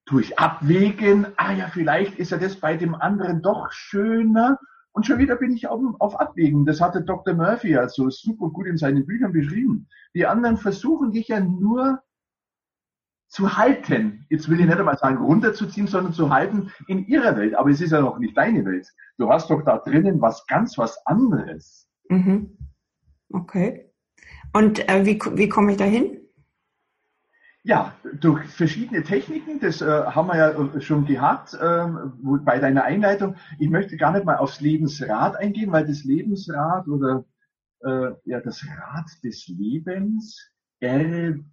tue 0.05 0.21
ich 0.21 0.39
abwägen, 0.39 1.27
ah 1.37 1.53
ja, 1.53 1.67
vielleicht 1.67 2.17
ist 2.17 2.31
ja 2.31 2.37
das 2.37 2.57
bei 2.57 2.75
dem 2.75 2.95
anderen 2.95 3.41
doch 3.41 3.71
schöner 3.71 4.59
und 4.91 5.05
schon 5.05 5.19
wieder 5.19 5.35
bin 5.35 5.51
ich 5.51 5.67
auf, 5.67 5.81
auf 5.99 6.19
Abwägen. 6.19 6.65
Das 6.65 6.81
hatte 6.81 7.01
Dr. 7.01 7.33
Murphy 7.33 7.77
also 7.77 8.09
super 8.09 8.49
gut 8.49 8.67
in 8.67 8.77
seinen 8.77 9.05
Büchern 9.05 9.31
beschrieben. 9.31 9.87
Die 10.15 10.25
anderen 10.25 10.57
versuchen 10.57 11.11
dich 11.11 11.27
ja 11.27 11.39
nur 11.39 12.01
zu 13.27 13.57
halten. 13.57 14.25
Jetzt 14.29 14.49
will 14.49 14.59
ich 14.59 14.65
nicht 14.65 14.77
einmal 14.77 14.97
sagen, 14.97 15.17
runterzuziehen, 15.17 15.87
sondern 15.87 16.13
zu 16.13 16.31
halten 16.31 16.71
in 16.87 17.05
ihrer 17.05 17.37
Welt. 17.37 17.55
Aber 17.55 17.69
es 17.69 17.79
ist 17.79 17.91
ja 17.91 18.01
noch 18.01 18.17
nicht 18.17 18.35
deine 18.35 18.65
Welt. 18.65 18.87
Du 19.17 19.29
hast 19.29 19.49
doch 19.49 19.63
da 19.63 19.77
drinnen 19.77 20.19
was 20.19 20.45
ganz 20.47 20.77
was 20.77 21.05
anderes. 21.05 21.87
Mhm. 22.09 22.57
Okay. 23.31 23.91
Und 24.53 24.89
äh, 24.89 25.05
wie, 25.05 25.19
wie 25.37 25.49
komme 25.49 25.71
ich 25.71 25.77
dahin? 25.77 26.17
Ja, 27.63 27.93
durch 28.19 28.45
verschiedene 28.45 29.03
Techniken, 29.03 29.59
das 29.59 29.81
äh, 29.81 29.85
haben 29.85 30.27
wir 30.27 30.37
ja 30.37 30.51
äh, 30.51 30.81
schon 30.81 31.05
gehabt 31.05 31.53
äh, 31.53 31.87
bei 32.45 32.57
deiner 32.57 32.85
Einleitung. 32.85 33.35
Ich 33.59 33.69
möchte 33.69 33.97
gar 33.97 34.13
nicht 34.13 34.25
mal 34.25 34.37
aufs 34.37 34.61
Lebensrad 34.61 35.35
eingehen, 35.35 35.71
weil 35.71 35.85
das 35.85 36.05
Lebensrad 36.05 36.87
oder 36.87 37.25
äh, 37.81 38.11
ja 38.23 38.39
das 38.39 38.65
Rad 38.65 39.07
des 39.23 39.47
Lebens, 39.47 40.51
RDL, 40.79 41.43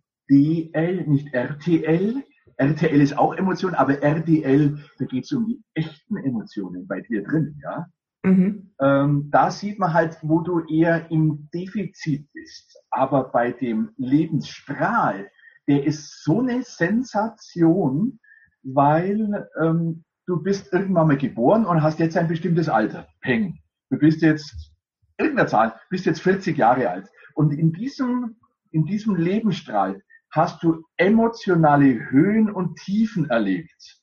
nicht 1.08 1.34
RTL, 1.34 2.22
RTL 2.56 3.00
ist 3.00 3.18
auch 3.18 3.34
Emotion, 3.34 3.74
aber 3.74 4.02
RDL, 4.02 4.78
da 4.98 5.04
geht 5.04 5.24
es 5.24 5.32
um 5.32 5.46
die 5.46 5.62
echten 5.74 6.16
Emotionen 6.16 6.86
bei 6.86 7.00
dir 7.00 7.22
drin, 7.24 7.60
ja. 7.62 7.86
Mhm. 8.22 8.72
Ähm, 8.80 9.28
da 9.30 9.50
sieht 9.50 9.78
man 9.78 9.92
halt, 9.92 10.18
wo 10.22 10.40
du 10.40 10.60
eher 10.66 11.10
im 11.10 11.48
Defizit 11.54 12.32
bist. 12.32 12.76
Aber 12.90 13.30
bei 13.30 13.52
dem 13.52 13.90
Lebensstrahl, 13.98 15.30
der 15.68 15.84
ist 15.84 16.22
so 16.22 16.40
eine 16.40 16.62
Sensation, 16.62 18.20
weil 18.62 19.48
ähm, 19.60 20.04
du 20.26 20.42
bist 20.42 20.72
irgendwann 20.72 21.08
mal 21.08 21.16
geboren 21.16 21.66
und 21.66 21.82
hast 21.82 21.98
jetzt 21.98 22.16
ein 22.16 22.28
bestimmtes 22.28 22.68
Alter. 22.68 23.06
Peng. 23.20 23.58
Du 23.90 23.98
bist 23.98 24.22
jetzt, 24.22 24.72
irgendeiner 25.18 25.48
Zahl, 25.48 25.80
bist 25.90 26.06
jetzt 26.06 26.20
40 26.20 26.56
Jahre 26.56 26.90
alt. 26.90 27.08
Und 27.34 27.52
in 27.52 27.72
diesem, 27.72 28.36
in 28.70 28.84
diesem 28.84 29.14
Lebensstrahl 29.14 30.02
hast 30.30 30.62
du 30.62 30.84
emotionale 30.96 32.10
Höhen 32.10 32.50
und 32.50 32.76
Tiefen 32.78 33.30
erlebt. 33.30 34.00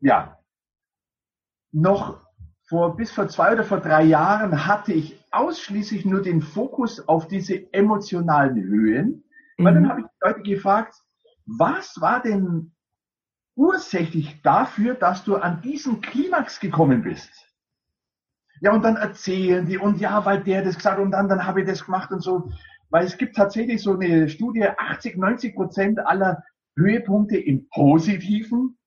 Ja. 0.00 0.38
Noch 1.72 2.20
vor, 2.68 2.96
bis 2.96 3.12
vor 3.12 3.28
zwei 3.28 3.52
oder 3.52 3.64
vor 3.64 3.80
drei 3.80 4.02
Jahren 4.02 4.66
hatte 4.66 4.92
ich 4.92 5.22
ausschließlich 5.30 6.04
nur 6.04 6.22
den 6.22 6.42
Fokus 6.42 7.06
auf 7.06 7.28
diese 7.28 7.72
emotionalen 7.72 8.56
Höhen. 8.62 9.24
Mhm. 9.56 9.64
Weil 9.64 9.74
dann 9.74 9.82
mhm. 9.84 9.88
habe 9.88 10.00
ich 10.00 10.06
die 10.06 10.26
Leute 10.26 10.42
gefragt, 10.42 10.94
was 11.46 12.00
war 12.00 12.22
denn 12.22 12.72
ursächlich 13.54 14.42
dafür, 14.42 14.94
dass 14.94 15.24
du 15.24 15.36
an 15.36 15.62
diesen 15.62 16.00
Klimax 16.00 16.60
gekommen 16.60 17.02
bist? 17.02 17.30
Ja, 18.60 18.72
und 18.72 18.82
dann 18.82 18.96
erzählen 18.96 19.66
die, 19.66 19.78
und 19.78 20.00
ja, 20.00 20.24
weil 20.24 20.42
der 20.42 20.62
das 20.62 20.76
gesagt 20.76 20.98
und 20.98 21.10
dann, 21.10 21.28
dann 21.28 21.46
habe 21.46 21.60
ich 21.60 21.66
das 21.66 21.84
gemacht 21.84 22.10
und 22.10 22.20
so. 22.20 22.50
Weil 22.88 23.04
es 23.04 23.18
gibt 23.18 23.36
tatsächlich 23.36 23.82
so 23.82 23.94
eine 23.94 24.28
Studie, 24.28 24.66
80, 24.66 25.16
90 25.16 25.54
Prozent 25.54 25.98
aller 25.98 26.42
Höhepunkte 26.76 27.36
im 27.36 27.68
Positiven 27.68 28.78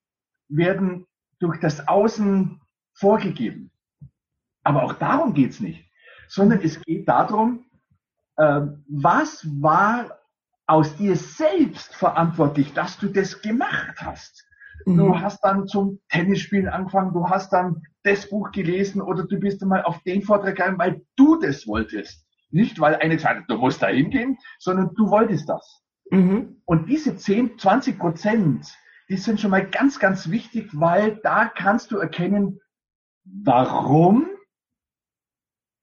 werden 0.47 1.05
durch 1.39 1.59
das 1.59 1.87
Außen 1.87 2.61
vorgegeben. 2.93 3.71
Aber 4.63 4.83
auch 4.83 4.93
darum 4.93 5.33
geht's 5.33 5.59
nicht, 5.59 5.85
sondern 6.27 6.61
es 6.61 6.81
geht 6.81 7.07
darum, 7.07 7.65
äh, 8.37 8.61
was 8.87 9.47
war 9.61 10.18
aus 10.69 10.95
dir 10.95 11.15
selbst 11.15 11.95
verantwortlich, 11.95 12.73
dass 12.73 12.97
du 12.99 13.07
das 13.07 13.41
gemacht 13.41 13.95
hast. 13.97 14.45
Mhm. 14.85 14.97
Du 14.97 15.19
hast 15.19 15.43
dann 15.43 15.67
zum 15.67 15.99
Tennisspielen 16.09 16.69
angefangen, 16.69 17.11
du 17.11 17.27
hast 17.27 17.51
dann 17.51 17.81
das 18.03 18.29
Buch 18.29 18.51
gelesen 18.51 19.01
oder 19.01 19.25
du 19.25 19.39
bist 19.39 19.63
einmal 19.63 19.83
auf 19.83 20.01
den 20.03 20.21
Vortrag 20.21 20.55
gegangen, 20.55 20.77
weil 20.77 21.01
du 21.15 21.39
das 21.39 21.65
wolltest. 21.67 22.23
Nicht, 22.51 22.79
weil 22.79 22.95
eine 22.95 23.15
gesagt 23.15 23.41
hat, 23.41 23.49
du 23.49 23.57
musst 23.57 23.81
da 23.81 23.87
hingehen, 23.87 24.37
sondern 24.59 24.93
du 24.95 25.09
wolltest 25.09 25.49
das. 25.49 25.81
Mhm. 26.11 26.61
Und 26.65 26.87
diese 26.87 27.17
10, 27.17 27.57
20 27.57 27.97
Prozent, 27.97 28.71
die 29.09 29.17
sind 29.17 29.41
schon 29.41 29.51
mal 29.51 29.67
ganz, 29.67 29.99
ganz 29.99 30.29
wichtig, 30.29 30.69
weil 30.73 31.19
da 31.23 31.45
kannst 31.47 31.89
du 31.91 31.97
erkennen, 31.97 32.59
warum 33.25 34.27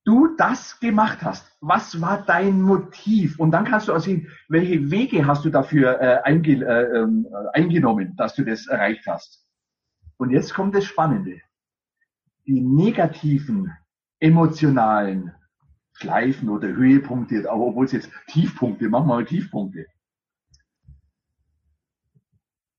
du 0.07 0.35
das 0.37 0.79
gemacht 0.81 1.23
hast. 1.23 1.57
Was 1.61 2.01
war 2.01 2.25
dein 2.25 2.63
Motiv? 2.63 3.39
Und 3.39 3.51
dann 3.51 3.65
kannst 3.65 3.89
du 3.89 3.93
auch 3.93 4.01
sehen, 4.01 4.29
welche 4.49 4.91
Wege 4.91 5.27
hast 5.27 5.45
du 5.45 5.51
dafür 5.51 6.01
äh, 6.01 6.23
einge 6.23 6.65
äh, 6.65 7.03
äh, 7.03 7.49
eingenommen, 7.53 8.15
dass 8.17 8.35
du 8.35 8.45
das 8.45 8.67
erreicht 8.69 9.07
hast. 9.07 9.45
Und 10.17 10.31
jetzt 10.31 10.55
kommt 10.55 10.75
das 10.75 10.85
Spannende. 10.85 11.41
Die 12.47 12.61
negativen, 12.61 13.73
emotionalen 14.21 15.35
Schleifen 15.93 16.49
oder 16.49 16.69
Höhepunkte, 16.69 17.51
aber 17.51 17.67
obwohl 17.67 17.87
es 17.87 17.93
jetzt 17.93 18.11
Tiefpunkte, 18.29 18.89
machen 18.89 19.09
wir 19.09 19.15
mal 19.15 19.25
Tiefpunkte. 19.25 19.87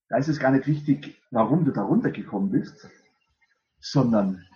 Da 0.08 0.16
ist 0.16 0.28
es 0.28 0.40
gar 0.40 0.52
nicht 0.52 0.66
wichtig, 0.66 1.20
warum 1.30 1.66
du 1.66 1.72
da 1.72 1.82
runtergekommen 1.82 2.50
bist, 2.50 2.88
sondern 3.80 4.47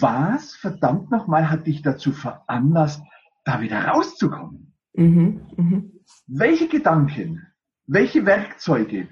was 0.00 0.54
verdammt 0.56 1.10
nochmal 1.10 1.50
hat 1.50 1.66
dich 1.66 1.82
dazu 1.82 2.12
veranlasst, 2.12 3.02
da 3.44 3.60
wieder 3.60 3.84
rauszukommen? 3.84 4.74
Mhm, 4.94 5.40
mh. 5.56 5.82
Welche 6.26 6.68
Gedanken, 6.68 7.46
welche 7.86 8.26
Werkzeuge 8.26 9.08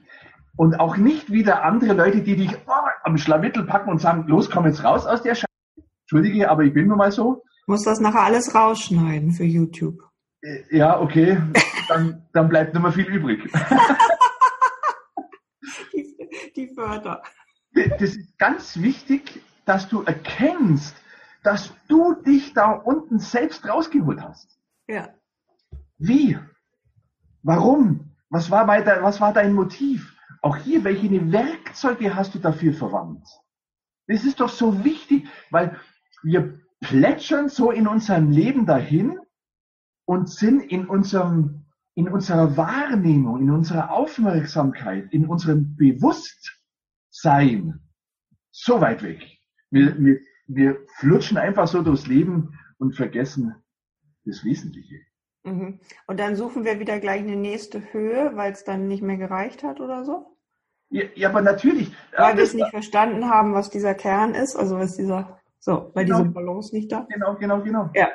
und 0.57 0.79
auch 0.81 0.97
nicht 0.97 1.31
wieder 1.31 1.65
andere 1.65 1.93
Leute, 1.95 2.23
die 2.23 2.37
dich 2.37 2.57
oh, 2.67 2.89
am 3.03 3.19
Schlamittel 3.19 3.65
packen 3.65 3.91
und 3.91 4.01
sagen, 4.01 4.25
los, 4.27 4.51
komm 4.51 4.67
jetzt 4.67 4.85
raus 4.85 5.07
aus 5.07 5.23
der 5.23 5.35
Scheiße. 5.35 5.47
Entschuldige, 6.03 6.51
aber 6.51 6.65
ich 6.65 6.73
bin 6.73 6.89
nun 6.89 6.99
mal 6.99 7.13
so. 7.13 7.43
Muss 7.67 7.83
das 7.83 8.01
nachher 8.01 8.23
alles 8.23 8.55
rausschneiden 8.55 9.33
für 9.33 9.45
YouTube. 9.45 9.99
Äh, 10.43 10.77
ja, 10.77 11.01
okay. 11.01 11.39
Dann, 11.89 12.27
dann 12.33 12.49
bleibt 12.49 12.75
nicht 12.75 12.83
mehr 12.83 12.93
viel 12.93 13.07
übrig. 13.07 13.43
die, 15.93 16.17
die 16.57 16.77
Wörter. 16.77 17.23
Das 17.73 18.01
ist 18.01 18.39
ganz 18.39 18.81
wichtig, 18.81 19.43
dass 19.65 19.89
du 19.89 20.03
erkennst, 20.03 20.97
dass 21.43 21.73
du 21.89 22.15
dich 22.15 22.55
da 22.55 22.73
unten 22.73 23.19
selbst 23.19 23.69
rausgeholt 23.69 24.23
hast. 24.23 24.59
Ja. 24.89 25.09
Wie? 25.99 26.39
Warum? 27.43 28.17
Was 28.31 28.51
war, 28.51 28.67
de, 28.67 29.03
was 29.03 29.21
war 29.21 29.33
dein 29.33 29.53
Motiv? 29.53 30.17
Auch 30.43 30.57
hier, 30.57 30.85
welche 30.85 31.33
Werkzeuge 31.33 32.15
hast 32.15 32.35
du 32.35 32.39
dafür 32.39 32.75
verwandt? 32.75 33.27
Das 34.07 34.25
ist 34.25 34.41
doch 34.41 34.49
so 34.49 34.85
wichtig, 34.85 35.29
weil 35.51 35.79
wir 36.23 36.59
plätschern 36.81 37.49
so 37.49 37.71
in 37.71 37.87
unserem 37.87 38.31
Leben 38.31 38.67
dahin 38.67 39.19
und 40.07 40.29
sind 40.29 40.61
in 40.61 40.87
unserem, 40.87 41.67
in 41.95 42.09
unserer 42.09 42.57
Wahrnehmung, 42.57 43.41
in 43.41 43.51
unserer 43.51 43.91
Aufmerksamkeit, 43.91 45.13
in 45.13 45.27
unserem 45.27 45.77
Bewusstsein 45.77 47.81
so 48.51 48.81
weit 48.81 49.03
weg. 49.03 49.23
Wir, 49.75 49.97
wir, 49.99 50.21
wir 50.47 50.77
flutschen 50.99 51.37
einfach 51.37 51.67
so 51.67 51.83
durchs 51.83 52.07
Leben 52.07 52.57
und 52.79 52.95
vergessen 52.95 53.55
das 54.25 54.45
Wesentliche. 54.45 55.01
Mhm. 55.43 55.81
Und 56.07 56.21
dann 56.21 56.37
suchen 56.37 56.65
wir 56.65 56.79
wieder 56.79 57.01
gleich 57.01 57.21
eine 57.21 57.37
nächste 57.37 57.93
Höhe, 57.93 58.33
weil 58.35 58.53
es 58.53 58.65
dann 58.65 58.87
nicht 58.87 59.03
mehr 59.03 59.17
gereicht 59.17 59.63
hat 59.65 59.81
oder 59.81 60.05
so? 60.05 60.39
Ja, 60.91 61.05
ja 61.17 61.29
aber 61.29 61.43
natürlich. 61.43 61.93
Weil 62.17 62.37
wir 62.37 62.45
es 62.45 62.55
nicht 62.55 62.71
verstanden 62.71 63.29
haben, 63.29 63.53
was 63.53 63.69
dieser 63.69 63.95
Kern 63.95 64.35
ist, 64.35 64.55
also 64.55 64.79
was 64.79 64.97
dieser 64.97 65.41
so, 65.59 65.91
weil 65.95 66.05
genau. 66.05 66.19
diese 66.19 66.31
Balance 66.31 66.75
nicht 66.75 66.93
da. 66.93 67.07
Genau, 67.11 67.37
genau, 67.37 67.63
genau. 67.63 67.91
Ja. 67.95 68.09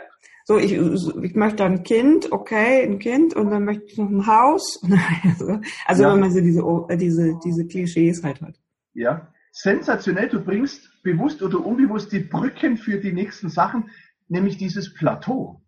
So, 0.46 0.58
ich, 0.58 0.72
ich 0.72 1.36
möchte 1.36 1.66
ein 1.66 1.84
Kind, 1.84 2.32
okay, 2.32 2.84
ein 2.84 3.00
Kind, 3.00 3.36
und 3.36 3.50
dann 3.50 3.66
möchte 3.66 3.86
ich 3.86 3.98
noch 3.98 4.10
ein 4.10 4.28
Haus. 4.28 4.80
also 5.86 6.04
ja. 6.04 6.14
wenn 6.14 6.20
man 6.20 6.32
so 6.32 6.42
diese, 6.42 6.64
diese, 6.96 7.40
diese 7.44 7.68
Klischees 7.68 8.24
halt 8.24 8.42
hat. 8.42 8.56
Ja. 8.94 9.34
Sensationell, 9.62 10.30
du 10.30 10.42
bringst 10.42 11.04
bewusst 11.04 11.42
oder 11.42 11.60
unbewusst 11.60 12.14
die 12.14 12.22
Brücken 12.22 12.78
für 12.78 12.98
die 12.98 13.12
nächsten 13.12 13.50
Sachen, 13.50 13.92
nämlich 14.30 14.56
dieses 14.56 14.94
Plateau. 14.94 15.62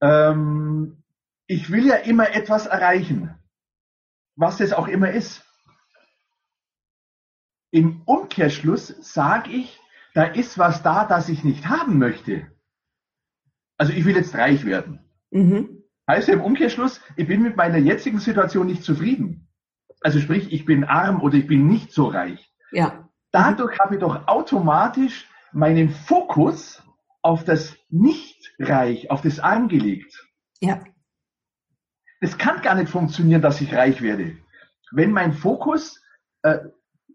Ähm, 0.00 1.02
ich 1.46 1.70
will 1.70 1.86
ja 1.86 1.96
immer 1.96 2.30
etwas 2.30 2.64
erreichen, 2.64 3.34
was 4.36 4.60
es 4.60 4.72
auch 4.72 4.88
immer 4.88 5.10
ist. 5.10 5.44
Im 7.70 8.00
Umkehrschluss 8.06 8.86
sage 9.02 9.50
ich, 9.50 9.78
da 10.14 10.24
ist 10.24 10.56
was 10.56 10.82
da, 10.82 11.04
das 11.04 11.28
ich 11.28 11.44
nicht 11.44 11.68
haben 11.68 11.98
möchte. 11.98 12.50
Also 13.76 13.92
ich 13.92 14.06
will 14.06 14.16
jetzt 14.16 14.34
reich 14.34 14.64
werden. 14.64 15.04
Mhm. 15.30 15.82
Heißt 16.08 16.28
ja 16.28 16.34
im 16.34 16.40
Umkehrschluss, 16.40 17.02
ich 17.16 17.26
bin 17.26 17.42
mit 17.42 17.56
meiner 17.56 17.76
jetzigen 17.76 18.18
Situation 18.18 18.66
nicht 18.66 18.82
zufrieden. 18.82 19.46
Also 20.04 20.20
sprich, 20.20 20.52
ich 20.52 20.66
bin 20.66 20.84
arm 20.84 21.22
oder 21.22 21.36
ich 21.36 21.46
bin 21.46 21.66
nicht 21.66 21.90
so 21.90 22.08
reich. 22.08 22.52
Ja. 22.72 23.08
Dadurch 23.32 23.78
habe 23.78 23.94
ich 23.94 24.00
doch 24.00 24.28
automatisch 24.28 25.26
meinen 25.52 25.88
Fokus 25.88 26.82
auf 27.22 27.42
das 27.42 27.74
Nicht-Reich, 27.88 29.10
auf 29.10 29.22
das 29.22 29.40
Arm 29.40 29.68
gelegt. 29.68 30.28
Ja. 30.60 30.84
Es 32.20 32.36
kann 32.36 32.60
gar 32.60 32.74
nicht 32.74 32.90
funktionieren, 32.90 33.40
dass 33.40 33.62
ich 33.62 33.74
reich 33.74 34.02
werde. 34.02 34.36
Wenn 34.92 35.10
mein 35.10 35.32
Fokus 35.32 36.02
äh, 36.42 36.58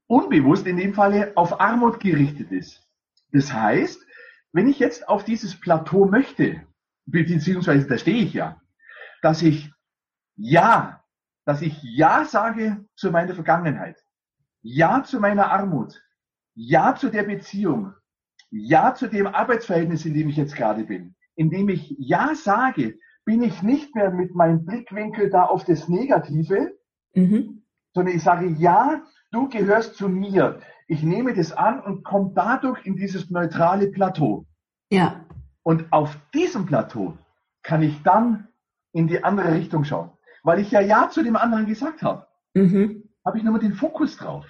unbewusst 0.08 0.66
in 0.66 0.78
dem 0.78 0.96
Falle 0.96 1.34
auf 1.36 1.62
Armut 1.62 2.00
gerichtet 2.00 2.52
ist. 2.52 2.84
Das 3.32 3.54
heißt, 3.54 4.04
wenn 4.52 4.68
ich 4.68 4.80
jetzt 4.80 5.08
auf 5.08 5.24
dieses 5.24 5.60
Plateau 5.60 6.06
möchte, 6.06 6.64
beziehungsweise 7.06 7.88
da 7.88 8.00
stehe 8.00 8.24
ich 8.24 8.34
ja, 8.34 8.60
dass 9.22 9.44
ich 9.44 9.72
ja, 10.36 10.99
dass 11.50 11.62
ich 11.62 11.82
ja 11.82 12.26
sage 12.26 12.86
zu 12.96 13.10
meiner 13.10 13.34
Vergangenheit, 13.34 13.98
ja 14.62 15.04
zu 15.04 15.20
meiner 15.20 15.52
Armut, 15.52 16.00
ja 16.54 16.96
zu 16.96 17.10
der 17.10 17.24
Beziehung, 17.24 17.94
ja 18.52 18.94
zu 18.94 19.08
dem 19.08 19.28
Arbeitsverhältnis, 19.28 20.06
in 20.06 20.14
dem 20.14 20.30
ich 20.30 20.38
jetzt 20.38 20.56
gerade 20.56 20.84
bin. 20.84 21.16
Indem 21.36 21.70
ich 21.70 21.96
ja 21.98 22.36
sage, 22.36 23.00
bin 23.26 23.42
ich 23.42 23.64
nicht 23.64 23.96
mehr 23.96 24.12
mit 24.12 24.36
meinem 24.36 24.64
Blickwinkel 24.64 25.30
da 25.30 25.44
auf 25.44 25.66
das 25.66 25.90
Negative, 25.90 26.78
mhm. 27.16 27.64
sondern 27.94 28.16
ich 28.16 28.22
sage, 28.22 28.48
ja, 28.48 29.02
du 29.32 29.50
gehörst 29.50 29.96
zu 29.96 30.08
mir 30.08 30.62
ich 30.90 31.04
nehme 31.04 31.36
das 31.36 31.52
an 31.52 31.80
und 31.80 32.04
komme 32.04 32.32
dadurch 32.34 32.84
in 32.84 32.96
dieses 32.96 33.30
neutrale 33.30 33.92
Plateau. 33.92 34.46
Ja. 34.92 35.24
Und 35.62 35.94
auf 35.94 36.18
diesem 36.34 36.66
Plateau 36.66 37.16
kann 37.62 37.84
ich 37.84 38.02
dann 38.02 38.48
in 38.92 39.08
die 39.08 39.24
andere 39.24 39.54
Richtung 39.54 39.84
schauen, 39.84 40.10
weil 40.44 40.60
ich 40.60 40.72
ja 40.72 40.82
Ja 40.82 41.10
zu 41.10 41.24
dem 41.24 41.36
anderen 41.36 41.66
gesagt 41.66 42.02
habe. 42.02 42.28
Mhm. 42.54 43.04
habe 43.26 43.38
ich 43.38 43.44
nochmal 43.44 43.62
den 43.62 43.74
Fokus 43.74 44.18
drauf. 44.18 44.46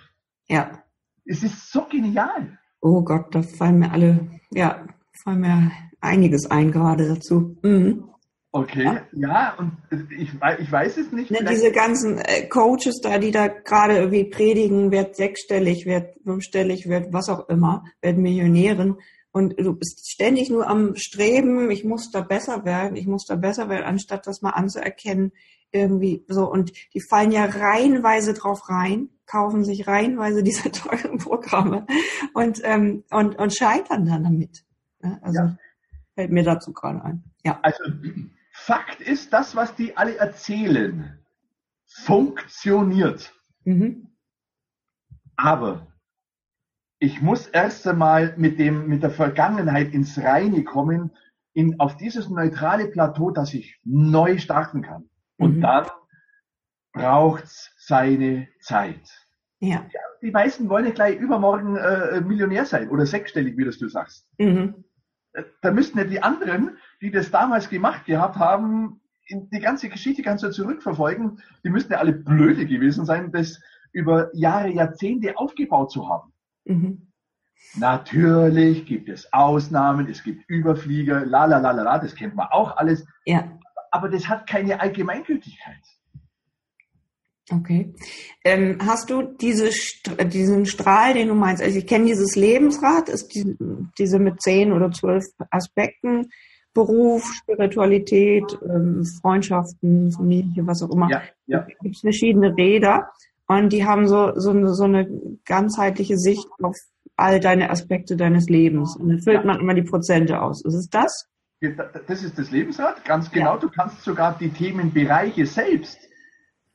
Ja. 0.48 0.84
Es 1.26 1.44
ist 1.44 1.72
so 1.72 1.86
genial. 1.86 2.58
Oh 2.82 3.04
Gott, 3.04 3.36
da 3.36 3.42
fallen 3.42 3.80
mir 3.80 3.92
alle, 3.92 4.30
ja, 4.52 4.88
fallen 5.24 5.42
mir 5.42 5.72
einiges 6.00 6.50
ein 6.50 6.72
gerade 6.72 7.08
dazu. 7.08 7.58
Mhm. 7.62 8.06
Okay, 8.52 8.84
ja, 8.84 9.04
ja 9.12 9.56
und 9.60 9.78
ich, 10.10 10.30
ich 10.60 10.72
weiß 10.72 10.98
es 10.98 11.12
nicht. 11.12 11.30
Ne, 11.30 11.46
diese 11.48 11.72
ganzen 11.72 12.18
äh, 12.18 12.48
Coaches 12.48 13.00
da, 13.02 13.20
die 13.20 13.30
da 13.30 13.48
gerade 13.48 13.98
irgendwie 13.98 14.24
predigen, 14.24 14.92
wird 14.92 15.16
sechsstellig, 15.16 15.86
wird 15.86 16.16
fünfstellig, 16.24 16.90
wird 16.90 17.14
was 17.14 17.30
auch 17.30 17.48
immer, 17.50 17.84
werden 18.02 18.24
Millionären. 18.24 18.98
Und 19.32 19.60
du 19.60 19.76
bist 19.76 20.10
ständig 20.10 20.50
nur 20.50 20.68
am 20.68 20.96
Streben, 20.96 21.70
ich 21.70 21.84
muss 21.84 22.10
da 22.10 22.22
besser 22.22 22.66
werden, 22.66 22.96
ich 22.96 23.06
muss 23.06 23.26
da 23.26 23.36
besser 23.36 23.70
werden, 23.70 23.84
anstatt 23.84 24.26
das 24.26 24.42
mal 24.42 24.52
anzuerkennen, 24.52 25.32
irgendwie 25.72 26.26
so. 26.28 26.50
Und 26.50 26.72
die 26.94 27.02
fallen 27.02 27.32
ja 27.32 27.46
reihenweise 27.46 28.34
drauf 28.34 28.70
rein, 28.70 29.10
kaufen 29.26 29.64
sich 29.64 29.88
reihenweise 29.88 30.44
diese 30.44 30.72
teuren 30.72 31.18
Programme 31.18 31.86
und, 32.34 32.62
ähm, 32.64 33.04
und, 33.12 33.38
und 33.38 33.56
scheitern 33.56 34.06
dann 34.06 34.24
damit. 34.24 34.66
Also 35.22 35.40
ja. 35.40 35.58
fällt 36.16 36.32
mir 36.32 36.44
dazu 36.44 36.74
gerade 36.74 37.04
ein. 37.04 37.24
Ja. 37.44 37.60
Also 37.62 37.84
Fakt 38.52 39.00
ist, 39.02 39.32
das, 39.32 39.56
was 39.56 39.76
die 39.76 39.96
alle 39.96 40.18
erzählen, 40.18 41.20
funktioniert. 41.86 43.34
Mhm. 43.64 44.10
Aber 45.38 45.88
ich 47.00 47.22
muss 47.22 47.48
erst 47.48 47.88
einmal 47.88 48.36
mit 48.38 48.60
dem, 48.60 48.88
mit 48.88 49.04
der 49.04 49.12
Vergangenheit 49.12 49.94
ins 49.94 50.18
Reine 50.18 50.64
kommen, 50.66 51.12
in, 51.54 51.80
auf 51.80 51.96
dieses 51.96 52.30
neutrale 52.30 52.88
Plateau, 52.88 53.32
dass 53.32 53.54
ich 53.54 53.80
neu 53.86 54.38
starten 54.38 54.82
kann. 54.82 55.10
Und 55.40 55.58
mhm. 55.58 55.62
dann 55.62 55.86
braucht's 56.94 57.74
seine 57.78 58.48
Zeit. 58.62 59.10
Ja. 59.60 59.86
ja. 59.92 60.00
Die 60.22 60.32
meisten 60.32 60.70
wollen 60.70 60.86
ja 60.86 60.92
gleich 60.92 61.18
übermorgen 61.18 61.76
äh, 61.76 62.22
Millionär 62.22 62.66
sein 62.66 62.90
oder 62.90 63.06
sechsstellig, 63.06 63.58
wie 63.58 63.66
das 63.66 63.78
du 63.78 63.88
sagst. 63.88 64.28
Mhm. 64.38 64.84
Äh, 65.34 65.44
da 65.62 65.72
müssten 65.72 65.98
ja 65.98 66.04
die 66.04 66.22
anderen 66.22 66.78
die 67.02 67.12
das 67.12 67.32
damals 67.32 67.70
gemacht 67.70 68.06
gehabt 68.06 68.38
haben, 68.38 69.02
die 69.30 69.60
ganze 69.60 69.90
Geschichte 69.90 70.24
kannst 70.24 70.44
du 70.44 70.52
zurückverfolgen, 70.52 71.42
die 71.64 71.70
müssten 71.70 71.94
ja 71.94 72.00
alle 72.00 72.14
blöde 72.14 72.66
gewesen 72.66 73.06
sein, 73.06 73.32
das 73.32 73.60
über 73.92 74.36
Jahre, 74.36 74.70
Jahrzehnte 74.70 75.38
aufgebaut 75.38 75.92
zu 75.92 76.10
haben. 76.10 76.34
Mhm. 76.66 77.12
Natürlich 77.76 78.86
gibt 78.86 79.10
es 79.10 79.32
Ausnahmen, 79.34 80.08
es 80.10 80.24
gibt 80.24 80.50
Überflieger, 80.50 81.26
la 81.26 81.46
la 81.46 81.60
la 81.60 81.72
la 81.72 81.84
la, 81.84 82.00
das 82.00 82.16
kennt 82.16 82.36
man 82.36 82.48
auch 82.48 82.78
alles. 82.78 83.06
Ja. 83.26 83.60
Aber 83.92 84.10
das 84.10 84.28
hat 84.28 84.48
keine 84.48 84.80
Allgemeingültigkeit. 84.80 85.82
Okay. 87.52 87.94
Ähm, 88.44 88.78
hast 88.80 89.10
du 89.10 89.24
diese, 89.24 89.70
diesen 90.26 90.66
Strahl, 90.66 91.16
den 91.16 91.30
du 91.30 91.34
meinst? 91.34 91.64
Also 91.64 91.80
ich 91.80 91.88
kenne 91.88 92.06
dieses 92.06 92.36
Lebensrad, 92.36 93.10
ist 93.10 93.34
die, 93.34 93.58
diese 93.98 94.20
mit 94.20 94.42
zehn 94.42 94.72
oder 94.72 94.92
zwölf 94.92 95.26
Aspekten. 95.50 96.30
Beruf, 96.74 97.26
Spiritualität, 97.34 98.58
ähm, 98.64 99.04
Freundschaften, 99.22 100.12
Familie, 100.12 100.68
was 100.68 100.84
auch 100.84 100.92
immer. 100.92 101.10
Ja, 101.10 101.24
ja. 101.48 101.66
Es 101.68 101.80
gibt 101.82 102.00
verschiedene 102.00 102.56
Räder 102.56 103.10
und 103.48 103.74
die 103.74 103.86
haben 103.86 104.08
so, 104.08 104.34
so, 104.36 104.52
eine, 104.52 104.74
so 104.76 104.84
eine 104.84 105.10
ganzheitliche 105.46 106.18
Sicht 106.18 106.48
auf 106.62 106.78
all 107.16 107.40
deine 107.40 107.72
Aspekte 107.72 108.16
deines 108.16 108.50
Lebens. 108.50 108.96
Und 108.96 109.10
dann 109.10 109.20
füllt 109.20 109.40
ja. 109.40 109.44
man 109.44 109.60
immer 109.60 109.74
die 109.74 109.82
Prozente 109.82 110.42
aus. 110.42 110.64
Ist 110.64 110.76
es 110.76 110.90
das? 110.90 111.28
Das 111.62 112.24
ist 112.24 112.40
das 112.40 112.52
Lebensrad, 112.52 113.04
ganz 113.04 113.30
genau. 113.32 113.56
Ja. 113.56 113.60
Du 113.60 113.70
kannst 113.70 114.02
sogar 114.04 114.38
die 114.38 114.50
Themenbereiche 114.50 115.46
selbst 115.46 116.00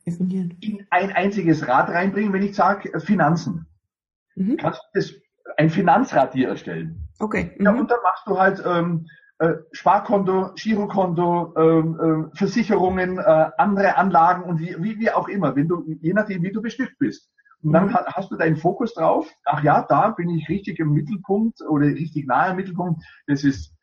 Definieren. 0.05 0.57
in 0.61 0.85
ein 0.91 1.11
einziges 1.11 1.67
Rad 1.67 1.89
reinbringen, 1.89 2.31
wenn 2.33 2.43
ich 2.43 2.55
sage 2.55 2.93
äh, 2.93 2.99
Finanzen. 2.99 3.65
Mhm. 4.35 4.57
Kannst 4.57 4.81
du 4.93 4.99
das, 4.99 5.13
ein 5.57 5.69
Finanzrad 5.69 6.33
dir 6.33 6.49
erstellen. 6.49 7.07
Okay. 7.19 7.55
Mhm. 7.57 7.65
Ja, 7.65 7.71
und 7.71 7.89
dann 7.89 7.99
machst 8.03 8.27
du 8.27 8.37
halt 8.37 8.61
ähm, 8.65 9.07
äh, 9.39 9.55
Sparkonto, 9.71 10.53
Girokonto, 10.55 11.53
ähm, 11.57 12.29
äh, 12.31 12.37
Versicherungen, 12.37 13.17
äh, 13.17 13.49
andere 13.57 13.97
Anlagen 13.97 14.43
und 14.43 14.59
wie, 14.59 14.75
wie, 14.79 14.99
wie 14.99 15.11
auch 15.11 15.27
immer, 15.27 15.55
wenn 15.55 15.67
du, 15.67 15.83
je 16.01 16.13
nachdem, 16.13 16.43
wie 16.43 16.51
du 16.51 16.61
bestückt 16.61 16.97
bist. 16.99 17.29
Und 17.63 17.73
dann 17.73 17.87
mhm. 17.87 17.95
hast 17.95 18.31
du 18.31 18.37
deinen 18.37 18.57
Fokus 18.57 18.93
drauf, 18.93 19.27
ach 19.45 19.63
ja, 19.63 19.81
da 19.81 20.11
bin 20.11 20.29
ich 20.29 20.47
richtig 20.47 20.79
im 20.79 20.93
Mittelpunkt 20.93 21.61
oder 21.67 21.87
richtig 21.87 22.27
nahe 22.27 22.51
im 22.51 22.57
Mittelpunkt. 22.57 23.03
Das 23.27 23.43
ist, 23.43 23.74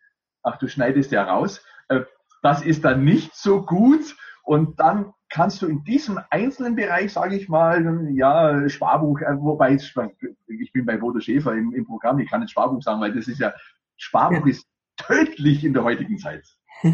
ach 0.43 0.59
du 0.59 0.69
schneidest 0.69 1.13
ja 1.13 1.25
raus, 1.25 1.65
äh, 1.89 2.01
das 2.43 2.63
ist 2.63 2.85
dann 2.85 3.05
nicht 3.05 3.35
so 3.35 3.65
gut. 3.65 4.17
Und 4.45 4.81
dann 4.81 5.13
kannst 5.29 5.63
du 5.63 5.67
in 5.67 5.85
diesem 5.85 6.21
einzelnen 6.31 6.75
Bereich, 6.75 7.13
sage 7.13 7.37
ich 7.37 7.49
mal, 7.49 8.11
ja, 8.13 8.69
Sparbuch, 8.69 9.21
äh, 9.21 9.37
wobei 9.39 9.75
ich 9.75 10.73
bin 10.73 10.85
bei 10.85 10.97
Bodo 10.97 11.21
Schäfer 11.21 11.55
im, 11.55 11.73
im 11.73 11.87
Programm, 11.87 12.19
ich 12.19 12.29
kann 12.29 12.41
nicht 12.41 12.51
Sparbuch 12.51 12.83
sagen, 12.83 13.01
weil 13.01 13.15
das 13.15 13.29
ist 13.29 13.39
ja, 13.39 13.53
Sparbuch 13.97 14.47
ja. 14.47 14.53
ist 14.53 14.67
tödlich 14.97 15.65
in 15.65 15.73
der 15.73 15.85
heutigen 15.85 16.19
Zeit. 16.19 16.45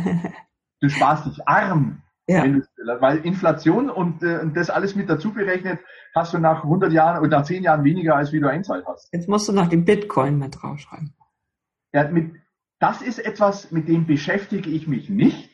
Du 0.81 0.89
sparst 0.89 1.27
dich 1.27 1.49
arm. 1.49 2.03
Ja. 2.29 2.47
Du, 2.47 2.63
weil 3.01 3.19
Inflation 3.19 3.91
und 3.91 4.23
äh, 4.23 4.47
das 4.55 4.71
alles 4.71 4.95
mit 4.95 5.11
dazu 5.11 5.33
berechnet, 5.33 5.81
hast 6.15 6.35
du 6.35 6.39
nach 6.39 6.63
100 6.63 6.93
Jahren 6.93 7.19
oder 7.21 7.39
nach 7.39 7.45
10 7.45 7.65
Jahren 7.65 7.83
weniger, 7.83 8.15
als 8.15 8.33
wie 8.33 8.39
du 8.39 8.49
einzahlt 8.49 8.85
hast. 8.87 9.13
Jetzt 9.13 9.29
musst 9.29 9.49
du 9.49 9.53
noch 9.53 9.69
den 9.69 9.85
Bitcoin 9.85 10.39
mit 10.39 10.63
draufschreiben. 10.63 11.15
Ja, 11.93 12.09
mit, 12.09 12.33
das 12.81 13.03
ist 13.03 13.19
etwas, 13.19 13.71
mit 13.71 13.89
dem 13.89 14.07
beschäftige 14.07 14.71
ich 14.71 14.87
mich 14.87 15.09
nicht. 15.09 15.51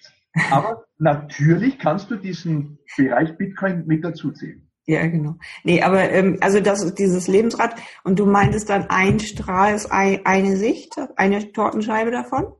Aber 0.50 0.84
natürlich 0.98 1.78
kannst 1.78 2.10
du 2.10 2.16
diesen 2.16 2.78
Bereich 2.96 3.36
Bitcoin 3.36 3.86
mit 3.86 4.04
dazu 4.04 4.32
zählen. 4.32 4.68
Ja, 4.86 5.06
genau. 5.06 5.36
Nee, 5.62 5.82
aber 5.82 6.10
ähm, 6.10 6.38
also 6.42 6.60
das 6.60 6.82
ist 6.82 6.98
dieses 6.98 7.26
Lebensrad 7.26 7.74
und 8.02 8.18
du 8.18 8.26
meintest 8.26 8.68
dann, 8.68 8.90
ein 8.90 9.18
Strahl 9.18 9.74
ist 9.74 9.90
ein, 9.90 10.20
eine 10.26 10.56
Sicht, 10.56 10.94
eine 11.16 11.52
Tortenscheibe 11.52 12.10
davon? 12.10 12.52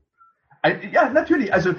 Ja, 0.91 1.11
natürlich. 1.11 1.53
Also 1.53 1.75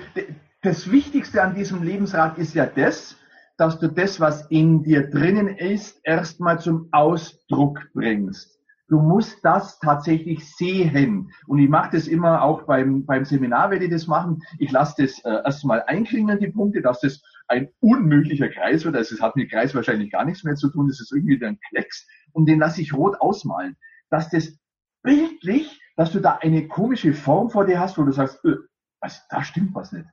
das 0.62 0.91
Wichtigste 0.91 1.41
an 1.41 1.56
diesem 1.56 1.82
Lebensrad 1.82 2.38
ist 2.38 2.54
ja 2.54 2.67
das, 2.67 3.15
dass 3.58 3.80
du 3.80 3.88
das, 3.88 4.19
was 4.19 4.45
in 4.52 4.84
dir 4.84 5.10
drinnen 5.10 5.48
ist, 5.48 6.00
erstmal 6.04 6.60
zum 6.60 6.89
Ausdruck 6.91 7.80
bringst. 7.93 8.60
Du 8.88 9.00
musst 9.00 9.43
das 9.43 9.80
tatsächlich 9.80 10.45
sehen. 10.56 11.32
Und 11.48 11.58
ich 11.58 11.69
mache 11.69 11.91
das 11.93 12.08
immer 12.08 12.43
auch 12.43 12.63
beim, 12.63 13.06
beim 13.06 13.26
Seminar, 13.26 13.71
werde 13.71 13.86
ich 13.86 13.91
das 13.91 14.06
machen. 14.06 14.43
Ich 14.60 14.71
lasse 14.71 15.02
das 15.02 15.19
äh, 15.26 15.41
erstmal 15.43 15.84
einklingen, 15.88 16.39
die 16.39 16.52
Punkte, 16.52 16.82
dass 16.82 17.00
das 17.00 17.21
ein 17.48 17.69
unmöglicher 17.80 18.50
Kreis 18.50 18.86
wird. 18.86 18.95
Also 18.95 19.15
es 19.15 19.21
hat 19.21 19.36
mit 19.36 19.50
Kreis 19.50 19.74
wahrscheinlich 19.74 20.12
gar 20.12 20.24
nichts 20.24 20.43
mehr 20.43 20.56
zu 20.56 20.69
tun. 20.69 20.88
Das 20.88 21.00
ist 21.00 21.12
irgendwie 21.12 21.43
ein 21.43 21.60
Klecks. 21.69 22.08
Und 22.32 22.48
den 22.48 22.60
lasse 22.60 22.82
ich 22.82 22.93
rot 22.93 23.19
ausmalen. 23.19 23.76
Dass 24.12 24.30
das 24.30 24.60
bildlich, 25.02 25.82
dass 25.95 26.12
du 26.12 26.19
da 26.19 26.38
eine 26.41 26.67
komische 26.67 27.13
Form 27.13 27.50
vor 27.50 27.65
dir 27.65 27.80
hast, 27.80 27.98
wo 27.98 28.04
du 28.04 28.12
sagst, 28.12 28.43
öh, 28.45 28.58
also, 29.00 29.19
da 29.30 29.43
stimmt 29.43 29.74
was 29.74 29.91
nicht. 29.91 30.06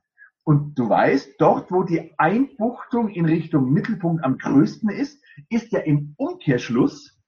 Und 0.43 0.77
du 0.77 0.89
weißt, 0.89 1.35
dort, 1.39 1.71
wo 1.71 1.83
die 1.83 2.13
Einbuchtung 2.17 3.09
in 3.09 3.25
Richtung 3.25 3.71
Mittelpunkt 3.71 4.23
am 4.23 4.37
größten 4.37 4.89
ist, 4.89 5.23
ist 5.49 5.71
ja 5.71 5.79
im 5.79 6.15
Umkehrschluss 6.17 7.19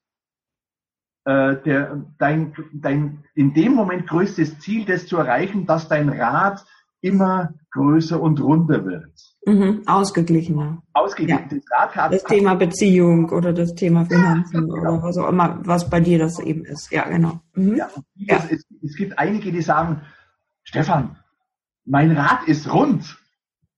äh, 1.25 1.55
der, 1.63 2.05
dein, 2.17 2.53
dein 2.73 3.23
in 3.33 3.53
dem 3.53 3.73
Moment 3.73 4.07
größtes 4.07 4.59
Ziel, 4.59 4.85
das 4.85 5.07
zu 5.07 5.17
erreichen, 5.17 5.65
dass 5.65 5.87
dein 5.87 6.09
Rad 6.09 6.63
immer 7.01 7.53
größer 7.71 8.19
und 8.19 8.41
runder 8.41 8.85
wird. 8.85 9.11
Mhm, 9.45 9.83
ausgeglichener. 9.85 10.81
Ausgeglichen. 10.93 11.61
Ja. 11.71 11.91
Das, 11.93 12.11
das 12.11 12.23
Thema 12.23 12.55
Beziehung 12.55 13.29
oder 13.29 13.53
das 13.53 13.75
Thema 13.75 14.05
Finanzen 14.05 14.55
ja, 14.55 14.61
genau. 14.61 14.73
oder 14.75 15.03
was 15.03 15.17
auch 15.17 15.29
immer, 15.29 15.59
was 15.63 15.89
bei 15.89 15.99
dir 15.99 16.17
das 16.17 16.39
eben 16.39 16.65
ist. 16.65 16.91
Ja, 16.91 17.07
genau. 17.07 17.41
Mhm. 17.53 17.75
Ja, 17.75 17.89
ja. 18.15 18.43
Es, 18.49 18.65
es 18.83 18.95
gibt 18.95 19.19
einige, 19.19 19.51
die 19.51 19.61
sagen, 19.61 20.01
Stefan, 20.63 21.17
mein 21.85 22.11
Rad 22.11 22.47
ist 22.47 22.71
rund. 22.73 23.17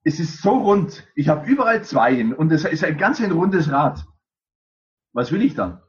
Es 0.03 0.21
ist 0.21 0.41
so 0.41 0.51
rund. 0.51 1.05
Ich 1.15 1.27
habe 1.27 1.49
überall 1.49 1.83
Zweien 1.83 2.33
und 2.33 2.51
es 2.51 2.63
ist 2.63 2.83
ein 2.85 2.97
ganz 2.97 3.19
ein 3.19 3.31
rundes 3.31 3.69
Rad. 3.69 4.05
Was 5.11 5.33
will 5.33 5.41
ich 5.41 5.53
dann? 5.53 5.81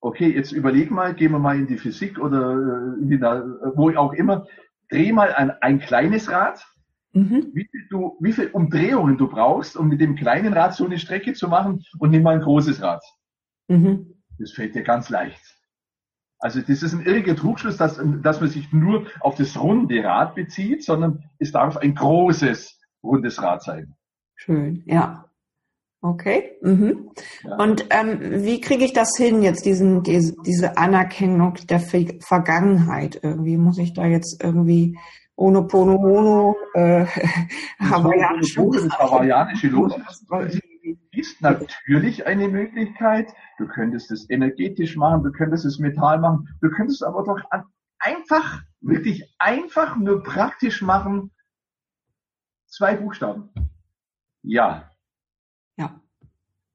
Okay, 0.00 0.32
jetzt 0.34 0.52
überleg 0.52 0.90
mal, 0.90 1.14
gehen 1.14 1.32
wir 1.32 1.38
mal 1.38 1.58
in 1.58 1.66
die 1.66 1.78
Physik 1.78 2.18
oder 2.18 2.52
äh, 2.52 3.02
in 3.02 3.08
die, 3.08 3.20
wo 3.20 3.90
auch 3.96 4.12
immer, 4.12 4.46
dreh 4.90 5.12
mal 5.12 5.32
ein, 5.34 5.50
ein 5.60 5.80
kleines 5.80 6.30
Rad, 6.30 6.64
mhm. 7.12 7.50
wie, 7.52 7.68
viel 7.70 7.86
du, 7.90 8.16
wie 8.20 8.32
viel 8.32 8.48
Umdrehungen 8.48 9.18
du 9.18 9.28
brauchst, 9.28 9.76
um 9.76 9.88
mit 9.88 10.00
dem 10.00 10.16
kleinen 10.16 10.52
Rad 10.52 10.74
so 10.74 10.84
eine 10.84 10.98
Strecke 10.98 11.32
zu 11.34 11.48
machen 11.48 11.84
und 11.98 12.10
nimm 12.10 12.22
mal 12.22 12.34
ein 12.34 12.42
großes 12.42 12.82
Rad. 12.82 13.02
Mhm. 13.68 14.14
Das 14.38 14.52
fällt 14.52 14.74
dir 14.74 14.82
ganz 14.82 15.10
leicht. 15.10 15.58
Also 16.40 16.60
das 16.60 16.82
ist 16.84 16.92
ein 16.92 17.04
irriger 17.04 17.34
Trugschluss, 17.34 17.76
dass, 17.76 18.00
dass 18.22 18.40
man 18.40 18.48
sich 18.48 18.72
nur 18.72 19.06
auf 19.20 19.34
das 19.34 19.60
runde 19.60 20.04
Rad 20.04 20.36
bezieht, 20.36 20.84
sondern 20.84 21.24
es 21.38 21.50
darf 21.50 21.76
ein 21.76 21.96
großes 21.96 22.80
rundes 23.02 23.42
Rad 23.42 23.62
sein. 23.62 23.96
Schön, 24.36 24.84
ja. 24.86 25.27
Okay. 26.00 26.56
Mhm. 26.62 27.10
Ja. 27.42 27.56
Und 27.56 27.86
ähm, 27.90 28.44
wie 28.44 28.60
kriege 28.60 28.84
ich 28.84 28.92
das 28.92 29.10
hin, 29.16 29.42
jetzt 29.42 29.66
diesen, 29.66 30.04
diese, 30.04 30.36
diese 30.46 30.76
Anerkennung 30.76 31.54
der 31.68 31.80
Vergangenheit? 31.80 33.18
Irgendwie 33.22 33.56
muss 33.56 33.78
ich 33.78 33.94
da 33.94 34.06
jetzt 34.06 34.42
irgendwie 34.42 34.96
ohne 35.34 35.62
Pono 35.62 35.98
Hono 35.98 36.56
äh, 36.74 37.04
hawaiianische. 37.80 38.60
Hawaiianische 38.90 39.68
Los. 39.68 39.94
ist 41.12 41.42
natürlich 41.42 42.26
eine 42.26 42.48
Möglichkeit. 42.48 43.32
Du 43.58 43.66
könntest 43.66 44.10
es 44.12 44.28
energetisch 44.30 44.96
machen, 44.96 45.24
du 45.24 45.32
könntest 45.32 45.64
es 45.64 45.80
Metall 45.80 46.20
machen, 46.20 46.48
du 46.60 46.70
könntest 46.70 47.02
aber 47.04 47.24
doch 47.24 47.40
einfach, 47.98 48.62
wirklich 48.80 49.34
einfach 49.38 49.96
nur 49.96 50.22
praktisch 50.22 50.82
machen. 50.82 51.32
Zwei 52.66 52.94
Buchstaben. 52.94 53.50
Ja. 54.42 54.90
Ja. 55.78 56.00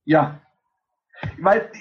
Ja. 0.06 0.42
Weil 1.39 1.72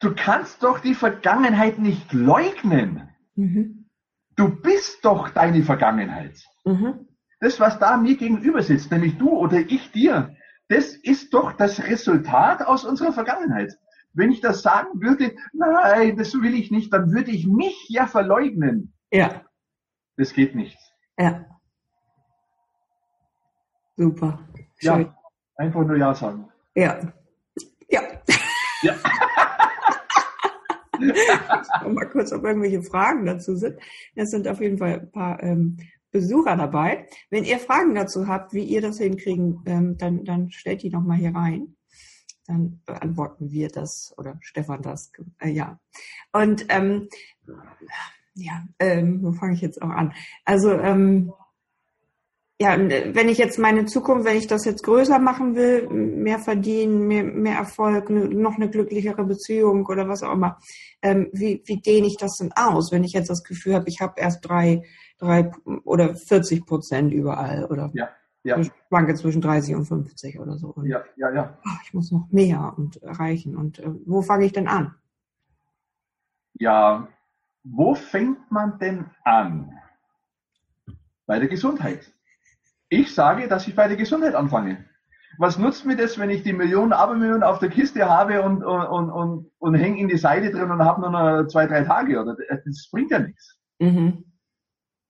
du 0.00 0.14
kannst 0.14 0.62
doch 0.62 0.80
die 0.80 0.94
Vergangenheit 0.94 1.78
nicht 1.78 2.12
leugnen. 2.12 3.08
Mhm. 3.36 3.88
Du 4.36 4.48
bist 4.48 5.04
doch 5.04 5.30
deine 5.30 5.62
Vergangenheit. 5.62 6.42
Mhm. 6.64 7.08
Das, 7.40 7.60
was 7.60 7.78
da 7.78 7.96
mir 7.96 8.16
gegenüber 8.16 8.62
sitzt, 8.62 8.90
nämlich 8.90 9.18
du 9.18 9.30
oder 9.30 9.58
ich 9.58 9.90
dir, 9.92 10.34
das 10.68 10.94
ist 10.94 11.34
doch 11.34 11.52
das 11.52 11.82
Resultat 11.82 12.62
aus 12.66 12.84
unserer 12.84 13.12
Vergangenheit. 13.12 13.76
Wenn 14.14 14.30
ich 14.30 14.40
das 14.40 14.62
sagen 14.62 15.00
würde, 15.00 15.34
nein, 15.52 16.16
das 16.16 16.34
will 16.34 16.54
ich 16.54 16.70
nicht, 16.70 16.92
dann 16.92 17.12
würde 17.12 17.30
ich 17.30 17.46
mich 17.46 17.88
ja 17.88 18.06
verleugnen. 18.06 18.92
Ja. 19.10 19.44
Das 20.16 20.32
geht 20.32 20.54
nicht. 20.54 20.78
Ja. 21.18 21.44
Super. 23.96 24.38
Schön. 24.76 25.02
Ja, 25.02 25.16
einfach 25.56 25.84
nur 25.84 25.96
Ja 25.96 26.14
sagen. 26.14 26.51
Ja. 26.74 27.12
Ja. 27.88 28.02
Ja. 28.82 28.94
mal 31.88 32.08
kurz, 32.10 32.32
ob 32.32 32.44
irgendwelche 32.44 32.82
Fragen 32.82 33.26
dazu 33.26 33.56
sind. 33.56 33.78
Es 34.14 34.30
sind 34.30 34.48
auf 34.48 34.60
jeden 34.60 34.78
Fall 34.78 35.00
ein 35.00 35.10
paar 35.10 35.42
ähm, 35.42 35.78
Besucher 36.10 36.56
dabei. 36.56 37.06
Wenn 37.30 37.44
ihr 37.44 37.58
Fragen 37.58 37.94
dazu 37.94 38.28
habt, 38.28 38.52
wie 38.52 38.64
ihr 38.64 38.80
das 38.80 38.98
hinkriegen, 38.98 39.62
ähm, 39.66 39.96
dann, 39.98 40.24
dann 40.24 40.50
stellt 40.50 40.82
die 40.82 40.90
nochmal 40.90 41.18
hier 41.18 41.34
rein. 41.34 41.76
Dann 42.46 42.82
beantworten 42.86 43.50
wir 43.50 43.68
das 43.68 44.14
oder 44.16 44.36
Stefan 44.40 44.82
das. 44.82 45.12
Äh, 45.38 45.50
ja. 45.50 45.80
Und 46.32 46.66
ähm, 46.68 47.08
ja, 48.34 48.64
ähm, 48.78 49.22
wo 49.22 49.32
fange 49.32 49.54
ich 49.54 49.60
jetzt 49.60 49.80
auch 49.80 49.90
an? 49.90 50.12
Also 50.44 50.72
ähm, 50.72 51.32
ja, 52.60 52.76
wenn 52.78 53.28
ich 53.28 53.38
jetzt 53.38 53.58
meine 53.58 53.86
Zukunft, 53.86 54.24
wenn 54.24 54.36
ich 54.36 54.46
das 54.46 54.64
jetzt 54.64 54.84
größer 54.84 55.18
machen 55.18 55.56
will, 55.56 55.88
mehr 55.88 56.38
verdienen, 56.38 57.08
mehr, 57.08 57.24
mehr 57.24 57.56
Erfolg, 57.56 58.08
noch 58.08 58.54
eine 58.54 58.70
glücklichere 58.70 59.24
Beziehung 59.24 59.84
oder 59.86 60.08
was 60.08 60.22
auch 60.22 60.32
immer, 60.32 60.58
ähm, 61.02 61.28
wie, 61.32 61.62
wie 61.66 61.80
dehne 61.80 62.06
ich 62.06 62.16
das 62.18 62.36
denn 62.36 62.52
aus, 62.54 62.92
wenn 62.92 63.04
ich 63.04 63.12
jetzt 63.12 63.30
das 63.30 63.42
Gefühl 63.42 63.74
habe, 63.74 63.88
ich 63.88 64.00
habe 64.00 64.14
erst 64.16 64.48
drei 64.48 64.82
drei 65.22 65.52
oder 65.84 66.14
40 66.14 66.66
Prozent 66.66 67.12
überall 67.12 67.64
oder 67.66 67.90
ja, 67.94 68.08
ja. 68.42 68.58
ich 68.58 68.70
schwanke 68.88 69.14
zwischen 69.14 69.40
30 69.40 69.76
und 69.76 69.84
50 69.84 70.40
oder 70.40 70.58
so. 70.58 70.68
Und, 70.68 70.86
ja, 70.86 71.02
ja, 71.16 71.32
ja. 71.32 71.58
Ach, 71.64 71.80
ich 71.84 71.94
muss 71.94 72.10
noch 72.10 72.28
mehr 72.30 72.74
und 72.76 73.02
erreichen. 73.02 73.56
Und 73.56 73.78
äh, 73.78 73.90
wo 74.04 74.22
fange 74.22 74.44
ich 74.46 74.52
denn 74.52 74.68
an? 74.68 74.94
Ja, 76.54 77.08
wo 77.62 77.94
fängt 77.94 78.50
man 78.50 78.78
denn 78.78 79.06
an? 79.24 79.72
Bei 81.26 81.38
der 81.38 81.48
Gesundheit. 81.48 82.12
Ich 82.92 83.14
sage, 83.14 83.48
dass 83.48 83.66
ich 83.66 83.74
bei 83.74 83.88
der 83.88 83.96
Gesundheit 83.96 84.34
anfange. 84.34 84.84
Was 85.38 85.58
nutzt 85.58 85.86
mir 85.86 85.96
das, 85.96 86.18
wenn 86.18 86.28
ich 86.28 86.42
die 86.42 86.52
Millionen, 86.52 86.92
Abermillionen 86.92 87.42
auf 87.42 87.58
der 87.58 87.70
Kiste 87.70 88.08
habe 88.08 88.42
und, 88.42 88.62
und, 88.62 88.86
und, 88.86 89.10
und, 89.10 89.50
und 89.58 89.74
hänge 89.74 89.98
in 89.98 90.08
die 90.08 90.18
Seite 90.18 90.50
drin 90.50 90.70
und 90.70 90.84
habe 90.84 91.00
nur 91.00 91.10
noch 91.10 91.46
zwei, 91.48 91.66
drei 91.66 91.84
Tage? 91.84 92.20
Oder 92.20 92.36
das 92.64 92.88
bringt 92.92 93.10
ja 93.10 93.20
nichts. 93.20 93.58
Mhm 93.78 94.24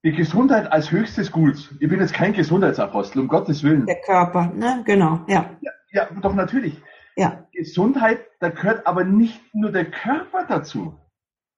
die 0.03 0.11
Gesundheit 0.11 0.71
als 0.71 0.91
höchstes 0.91 1.31
Gut. 1.31 1.73
Ich 1.79 1.87
bin 1.89 1.99
jetzt 1.99 2.13
kein 2.13 2.33
Gesundheitsapostel, 2.33 3.21
um 3.21 3.27
Gottes 3.27 3.63
Willen. 3.63 3.85
Der 3.85 4.01
Körper, 4.01 4.51
ne? 4.53 4.83
Genau, 4.85 5.21
ja. 5.27 5.57
Ja, 5.61 5.71
ja 5.91 6.09
doch 6.21 6.33
natürlich. 6.33 6.81
Ja. 7.15 7.47
Gesundheit, 7.53 8.19
da 8.39 8.49
gehört 8.49 8.85
aber 8.85 9.05
nicht 9.05 9.39
nur 9.53 9.71
der 9.71 9.89
Körper 9.89 10.45
dazu, 10.45 10.99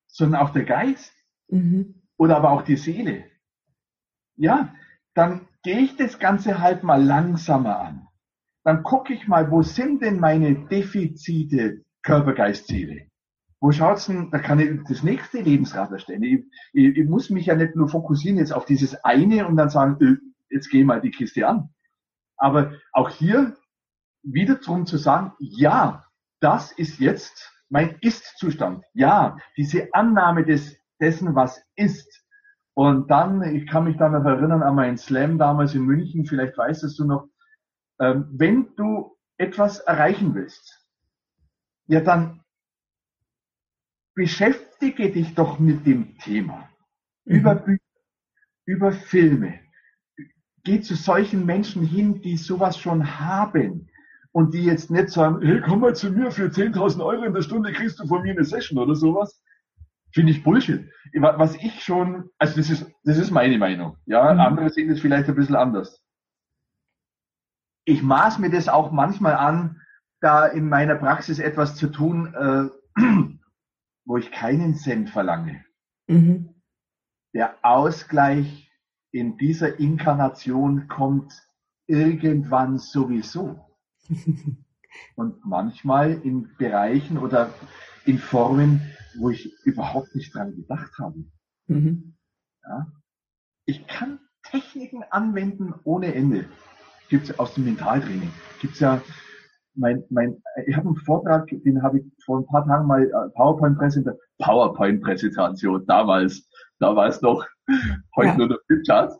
sondern 0.07 0.41
auch 0.41 0.51
der 0.51 0.63
Geist. 0.63 1.11
Mhm. 1.47 2.03
Oder 2.17 2.37
aber 2.37 2.51
auch 2.51 2.61
die 2.61 2.77
Seele. 2.77 3.25
Ja, 4.37 4.73
dann 5.15 5.47
gehe 5.65 5.79
ich 5.79 5.97
das 5.97 6.19
Ganze 6.19 6.61
halt 6.61 6.83
mal 6.83 7.03
langsamer 7.03 7.79
an. 7.79 8.07
Dann 8.63 8.83
gucke 8.83 9.13
ich 9.13 9.27
mal, 9.27 9.49
wo 9.49 9.63
sind 9.63 10.03
denn 10.03 10.19
meine 10.19 10.67
Defizite 10.67 11.83
Körper, 12.03 12.33
Geist, 12.33 12.67
Seele? 12.67 13.07
Wo 13.59 13.71
schaut's 13.71 14.05
denn, 14.05 14.29
da 14.29 14.37
kann 14.37 14.59
ich 14.59 14.69
das 14.87 15.01
nächste 15.01 15.41
Lebensrad 15.41 15.91
erstellen. 15.91 16.21
Ich, 16.21 16.43
ich, 16.71 16.97
ich, 16.97 17.09
muss 17.09 17.31
mich 17.31 17.47
ja 17.47 17.55
nicht 17.55 17.75
nur 17.75 17.89
fokussieren 17.89 18.37
jetzt 18.37 18.53
auf 18.53 18.65
dieses 18.65 19.03
eine 19.03 19.47
und 19.47 19.57
dann 19.57 19.71
sagen, 19.71 19.97
öh, 20.01 20.17
jetzt 20.51 20.69
geh 20.69 20.83
mal 20.83 21.01
die 21.01 21.09
Kiste 21.09 21.47
an. 21.47 21.69
Aber 22.37 22.73
auch 22.93 23.09
hier 23.09 23.57
wieder 24.21 24.57
drum 24.57 24.85
zu 24.85 24.97
sagen, 24.97 25.33
ja, 25.39 26.05
das 26.41 26.73
ist 26.73 26.99
jetzt 26.99 27.51
mein 27.69 27.97
Ist-Zustand. 28.01 28.85
Ja, 28.93 29.37
diese 29.57 29.91
Annahme 29.93 30.45
des, 30.45 30.77
dessen, 31.01 31.33
was 31.33 31.59
ist. 31.75 32.23
Und 32.75 33.09
dann, 33.09 33.41
ich 33.41 33.67
kann 33.67 33.85
mich 33.85 33.95
da 33.97 34.09
noch 34.09 34.25
erinnern 34.25 34.61
an 34.61 34.75
meinen 34.75 34.97
Slam 34.97 35.37
damals 35.37 35.73
in 35.73 35.85
München, 35.85 36.25
vielleicht 36.25 36.57
weißt 36.57 36.83
du 36.99 37.05
noch, 37.05 37.29
ähm, 37.99 38.27
wenn 38.31 38.75
du 38.75 39.15
etwas 39.37 39.79
erreichen 39.79 40.35
willst, 40.35 40.85
ja, 41.87 42.01
dann 42.01 42.41
beschäftige 44.13 45.09
dich 45.09 45.35
doch 45.35 45.57
mit 45.57 45.85
dem 45.85 46.17
Thema. 46.17 46.69
Mhm. 47.23 47.35
Über 47.35 47.55
Bücher, 47.55 47.79
über 48.65 48.91
Filme. 48.91 49.59
Geh 50.65 50.81
zu 50.81 50.95
solchen 50.95 51.45
Menschen 51.45 51.85
hin, 51.85 52.21
die 52.21 52.35
sowas 52.35 52.77
schon 52.77 53.19
haben 53.19 53.89
und 54.31 54.53
die 54.53 54.65
jetzt 54.65 54.91
nicht 54.91 55.09
sagen, 55.09 55.45
hey, 55.45 55.61
komm 55.61 55.79
mal 55.79 55.95
zu 55.95 56.11
mir 56.11 56.29
für 56.29 56.47
10.000 56.47 57.05
Euro 57.05 57.23
in 57.23 57.33
der 57.33 57.41
Stunde 57.41 57.71
kriegst 57.71 57.99
du 57.99 58.07
von 58.07 58.23
mir 58.23 58.31
eine 58.31 58.43
Session 58.43 58.79
oder 58.79 58.95
sowas. 58.95 59.41
Finde 60.15 60.31
ich 60.31 60.43
Bullshit. 60.43 60.89
Was 61.13 61.55
ich 61.57 61.83
schon, 61.83 62.29
also 62.39 62.55
das 62.55 62.69
ist, 62.69 62.89
das 63.03 63.17
ist 63.17 63.31
meine 63.31 63.57
Meinung. 63.57 63.97
Ja, 64.05 64.33
mhm. 64.33 64.39
andere 64.39 64.69
sehen 64.69 64.87
das 64.87 65.01
vielleicht 65.01 65.27
ein 65.27 65.35
bisschen 65.35 65.57
anders. 65.57 66.01
Ich 67.83 68.01
maß 68.01 68.39
mir 68.39 68.49
das 68.49 68.69
auch 68.69 68.93
manchmal 68.93 69.35
an, 69.35 69.81
da 70.21 70.45
in 70.45 70.69
meiner 70.69 70.95
Praxis 70.95 71.39
etwas 71.39 71.75
zu 71.75 71.87
tun, 71.87 72.33
äh, 72.33 73.01
wo 74.05 74.15
ich 74.15 74.31
keinen 74.31 74.75
Cent 74.75 75.09
verlange. 75.09 75.65
Mhm. 76.07 76.55
Der 77.33 77.57
Ausgleich 77.61 78.71
in 79.11 79.35
dieser 79.37 79.81
Inkarnation 79.81 80.87
kommt 80.87 81.33
irgendwann 81.87 82.77
sowieso. 82.77 83.59
Und 85.15 85.45
manchmal 85.45 86.13
in 86.13 86.55
Bereichen 86.57 87.17
oder 87.17 87.53
in 88.05 88.19
Formen, 88.19 88.81
wo 89.17 89.29
ich 89.29 89.53
überhaupt 89.63 90.15
nicht 90.15 90.33
dran 90.33 90.55
gedacht 90.55 90.91
habe. 90.99 91.25
Mhm. 91.67 92.15
Ja? 92.63 92.87
Ich 93.65 93.85
kann 93.87 94.19
Techniken 94.43 95.03
anwenden 95.09 95.73
ohne 95.83 96.13
Ende. 96.13 96.45
Gibt 97.09 97.29
es 97.29 97.39
aus 97.39 97.53
dem 97.55 97.65
Mentaltraining. 97.65 98.31
Gibt 98.61 98.73
es 98.73 98.79
ja 98.79 99.01
mein, 99.75 100.03
mein, 100.09 100.41
ich 100.67 100.75
habe 100.75 100.87
einen 100.87 100.97
Vortrag, 100.97 101.47
den 101.47 101.81
habe 101.81 101.99
ich 101.99 102.05
vor 102.23 102.39
ein 102.39 102.45
paar 102.45 102.65
Tagen 102.65 102.87
mal 102.87 103.03
äh, 103.03 103.29
PowerPoint-Präsentation, 103.35 104.19
PowerPoint-Präsentation 104.39 105.85
damals, 105.85 106.47
da 106.79 106.95
war 106.95 107.07
es 107.07 107.21
noch, 107.21 107.45
heute 108.15 108.29
ja. 108.29 108.37
nur 108.37 108.47
der 108.49 108.59
Flipchart. 108.67 109.13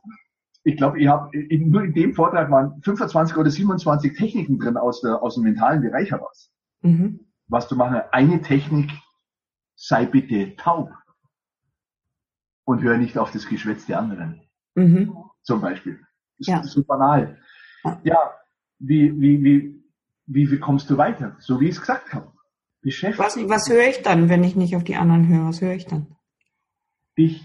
Ich 0.64 0.78
glaube, 0.78 1.00
ich 1.00 1.08
habe 1.08 1.30
nur 1.60 1.84
in 1.84 1.94
dem 1.94 2.14
Vortrag 2.14 2.50
waren 2.50 2.82
25 2.82 3.38
oder 3.38 3.50
27 3.50 4.18
Techniken 4.18 4.58
drin 4.58 4.78
aus, 4.78 5.02
der, 5.02 5.22
aus 5.22 5.36
dem 5.36 5.44
mentalen 5.44 5.82
Bereich 5.82 6.12
heraus. 6.12 6.50
Mhm. 6.82 7.20
Was 7.48 7.68
du 7.68 7.76
machen, 7.76 8.02
eine 8.12 8.42
Technik, 8.42 8.92
sei 9.76 10.06
bitte 10.06 10.56
taub 10.56 10.92
und 12.64 12.82
hör 12.82 12.98
nicht 12.98 13.18
auf 13.18 13.32
das 13.32 13.48
Geschwätz 13.48 13.86
der 13.86 14.00
anderen. 14.00 14.42
Mhm. 14.74 15.16
Zum 15.44 15.62
Beispiel. 15.62 16.00
Das 16.40 16.48
ja. 16.48 16.60
ist 16.62 16.72
so 16.72 16.84
banal. 16.84 17.40
Ja, 18.04 18.34
wie, 18.80 19.20
wie, 19.20 19.44
wie, 19.44 19.84
wie, 20.26 20.52
wie 20.52 20.60
kommst 20.60 20.90
du 20.90 20.98
weiter? 20.98 21.36
So 21.40 21.60
wie 21.60 21.66
ich 21.66 21.76
es 21.76 21.82
gesagt 21.82 22.14
habe. 22.14 22.32
Was, 23.18 23.36
was 23.38 23.70
höre 23.70 23.88
ich 23.88 24.04
dann, 24.04 24.30
wenn 24.30 24.44
ich 24.44 24.56
nicht 24.56 24.76
auf 24.76 24.84
die 24.84 24.96
anderen 24.96 25.28
höre? 25.28 25.48
Was 25.48 25.62
höre 25.62 25.74
ich 25.74 25.88
dann? 25.88 26.16
Dich, 27.18 27.44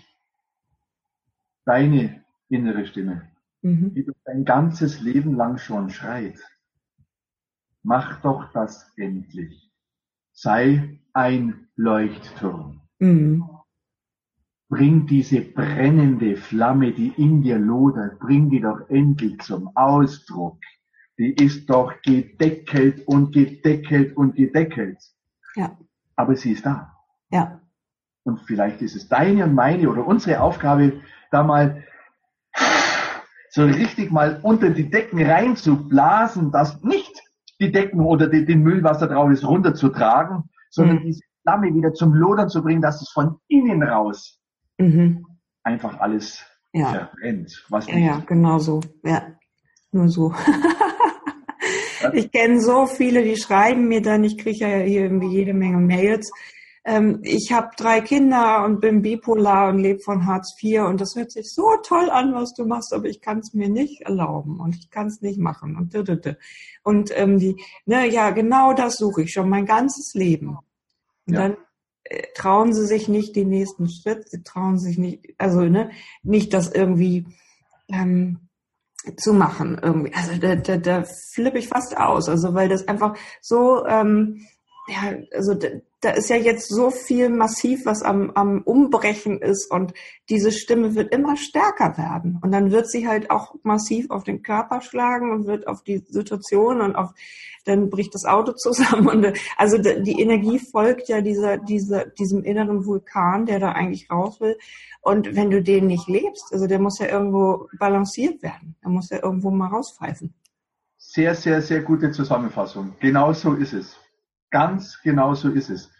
deine 1.64 2.24
innere 2.48 2.84
Stimme, 2.86 3.30
mhm. 3.62 3.94
die 3.94 4.06
dein 4.24 4.44
ganzes 4.44 5.00
Leben 5.00 5.36
lang 5.36 5.56
schon 5.56 5.88
schreit. 5.88 6.38
Mach 7.82 8.20
doch 8.20 8.52
das 8.52 8.92
endlich. 8.96 9.69
Sei 10.42 11.00
ein 11.12 11.68
Leuchtturm. 11.76 12.80
Mhm. 12.98 13.48
Bring 14.68 15.06
diese 15.06 15.40
brennende 15.40 16.36
Flamme, 16.36 16.92
die 16.92 17.12
in 17.16 17.42
dir 17.42 17.58
lodert, 17.58 18.18
bring 18.20 18.50
die 18.50 18.60
doch 18.60 18.88
endlich 18.88 19.38
zum 19.40 19.76
Ausdruck 19.76 20.58
die 21.20 21.34
ist 21.34 21.68
doch 21.68 21.92
gedeckelt 22.00 23.06
und 23.06 23.32
gedeckelt 23.34 24.16
und 24.16 24.36
gedeckelt. 24.36 24.96
Ja. 25.54 25.76
Aber 26.16 26.34
sie 26.34 26.52
ist 26.52 26.64
da. 26.64 26.96
Ja. 27.30 27.60
Und 28.24 28.40
vielleicht 28.46 28.80
ist 28.80 28.96
es 28.96 29.06
deine 29.06 29.44
und 29.44 29.54
meine 29.54 29.90
oder 29.90 30.06
unsere 30.06 30.40
Aufgabe, 30.40 31.02
da 31.30 31.42
mal 31.42 31.84
so 33.50 33.64
richtig 33.64 34.10
mal 34.10 34.40
unter 34.42 34.70
die 34.70 34.88
Decken 34.88 35.22
reinzublasen, 35.22 36.52
dass 36.52 36.82
nicht 36.82 37.09
die 37.60 37.70
Decken 37.70 38.00
oder 38.00 38.28
die, 38.28 38.44
den 38.44 38.62
Müll, 38.62 38.82
was 38.82 38.98
da 38.98 39.06
drauf 39.06 39.30
ist, 39.30 39.46
runterzutragen, 39.46 40.44
sondern 40.70 40.98
mhm. 40.98 41.04
diese 41.04 41.22
Flamme 41.42 41.74
wieder 41.74 41.92
zum 41.92 42.14
Lodern 42.14 42.48
zu 42.48 42.62
bringen, 42.62 42.82
dass 42.82 43.00
es 43.02 43.10
von 43.10 43.36
innen 43.48 43.82
raus 43.82 44.38
mhm. 44.78 45.26
einfach 45.62 46.00
alles 46.00 46.44
ja. 46.72 46.88
verbrennt. 46.88 47.64
Was 47.68 47.86
ja, 47.86 47.98
ja, 47.98 48.22
genau 48.26 48.58
so. 48.58 48.80
Ja, 49.04 49.26
nur 49.92 50.08
so. 50.08 50.34
ich 52.12 52.30
kenne 52.30 52.60
so 52.60 52.86
viele, 52.86 53.22
die 53.22 53.36
schreiben 53.36 53.88
mir 53.88 54.02
dann, 54.02 54.24
ich 54.24 54.38
kriege 54.38 54.58
ja 54.58 54.78
hier 54.78 55.02
irgendwie 55.02 55.28
jede 55.28 55.54
Menge 55.54 55.78
Mails. 55.78 56.30
Ähm, 56.84 57.20
ich 57.22 57.52
habe 57.52 57.70
drei 57.76 58.00
Kinder 58.00 58.64
und 58.64 58.80
bin 58.80 59.02
bipolar 59.02 59.68
und 59.68 59.80
lebe 59.80 60.00
von 60.00 60.26
Hartz 60.26 60.54
IV 60.62 60.82
und 60.82 61.00
das 61.00 61.14
hört 61.14 61.30
sich 61.30 61.52
so 61.52 61.76
toll 61.82 62.08
an, 62.08 62.34
was 62.34 62.54
du 62.54 62.64
machst, 62.64 62.94
aber 62.94 63.06
ich 63.06 63.20
kann 63.20 63.40
es 63.40 63.52
mir 63.52 63.68
nicht 63.68 64.02
erlauben 64.02 64.60
und 64.60 64.74
ich 64.74 64.90
kann 64.90 65.08
es 65.08 65.20
nicht 65.20 65.38
machen 65.38 65.76
und 65.76 65.94
und 66.82 67.10
ähm, 67.14 67.38
die, 67.38 67.56
ne, 67.84 68.08
ja, 68.08 68.30
genau 68.30 68.72
das 68.72 68.96
suche 68.96 69.22
ich 69.22 69.32
schon 69.32 69.50
mein 69.50 69.66
ganzes 69.66 70.14
Leben. 70.14 70.58
Und 71.26 71.34
ja. 71.34 71.40
dann 71.40 71.56
äh, 72.04 72.22
trauen 72.34 72.72
sie 72.72 72.86
sich 72.86 73.08
nicht 73.08 73.36
den 73.36 73.50
nächsten 73.50 73.88
Schritt, 73.90 74.30
sie 74.30 74.42
trauen 74.42 74.78
sich 74.78 74.96
nicht, 74.96 75.34
also 75.36 75.60
ne, 75.60 75.90
nicht 76.22 76.54
das 76.54 76.72
irgendwie 76.72 77.26
ähm, 77.88 78.48
zu 79.16 79.32
machen 79.34 79.78
irgendwie. 79.82 80.14
Also 80.14 80.36
da, 80.38 80.56
da, 80.56 80.76
da 80.78 81.04
flippe 81.34 81.58
ich 81.58 81.68
fast 81.68 81.96
aus, 81.96 82.28
also 82.28 82.54
weil 82.54 82.68
das 82.68 82.88
einfach 82.88 83.16
so, 83.42 83.84
ähm, 83.86 84.46
ja, 84.88 85.16
also 85.32 85.54
da, 86.00 86.10
ist 86.10 86.30
ja 86.30 86.36
jetzt 86.36 86.68
so 86.68 86.90
viel 86.90 87.28
massiv, 87.28 87.84
was 87.84 88.02
am, 88.02 88.30
am 88.30 88.62
Umbrechen 88.62 89.40
ist 89.40 89.70
und 89.70 89.92
diese 90.30 90.50
Stimme 90.50 90.94
wird 90.94 91.14
immer 91.14 91.36
stärker 91.36 91.98
werden. 91.98 92.38
Und 92.42 92.52
dann 92.52 92.70
wird 92.70 92.90
sie 92.90 93.06
halt 93.06 93.30
auch 93.30 93.54
massiv 93.62 94.10
auf 94.10 94.24
den 94.24 94.42
Körper 94.42 94.80
schlagen 94.80 95.30
und 95.30 95.46
wird 95.46 95.66
auf 95.66 95.82
die 95.82 96.02
Situation 96.08 96.80
und 96.80 96.96
auf, 96.96 97.10
dann 97.66 97.90
bricht 97.90 98.14
das 98.14 98.24
Auto 98.24 98.52
zusammen. 98.56 99.08
Und 99.08 99.38
also 99.56 99.76
die 99.76 100.20
Energie 100.20 100.58
folgt 100.58 101.08
ja 101.08 101.20
dieser, 101.20 101.58
dieser, 101.58 102.06
diesem 102.06 102.44
inneren 102.44 102.86
Vulkan, 102.86 103.44
der 103.44 103.58
da 103.58 103.72
eigentlich 103.72 104.10
raus 104.10 104.40
will. 104.40 104.56
Und 105.02 105.36
wenn 105.36 105.50
du 105.50 105.62
den 105.62 105.86
nicht 105.86 106.08
lebst, 106.08 106.52
also 106.52 106.66
der 106.66 106.78
muss 106.78 106.98
ja 106.98 107.08
irgendwo 107.08 107.68
balanciert 107.78 108.42
werden. 108.42 108.74
Der 108.82 108.90
muss 108.90 109.10
ja 109.10 109.22
irgendwo 109.22 109.50
mal 109.50 109.68
rauspfeifen. 109.68 110.32
Sehr, 110.96 111.34
sehr, 111.34 111.60
sehr 111.60 111.82
gute 111.82 112.10
Zusammenfassung. 112.10 112.94
Genau 113.00 113.32
so 113.32 113.54
ist 113.54 113.72
es. 113.74 113.99
Ganz 114.50 115.00
genau 115.02 115.34
so 115.34 115.50
ist 115.50 115.70
es. 115.70 115.90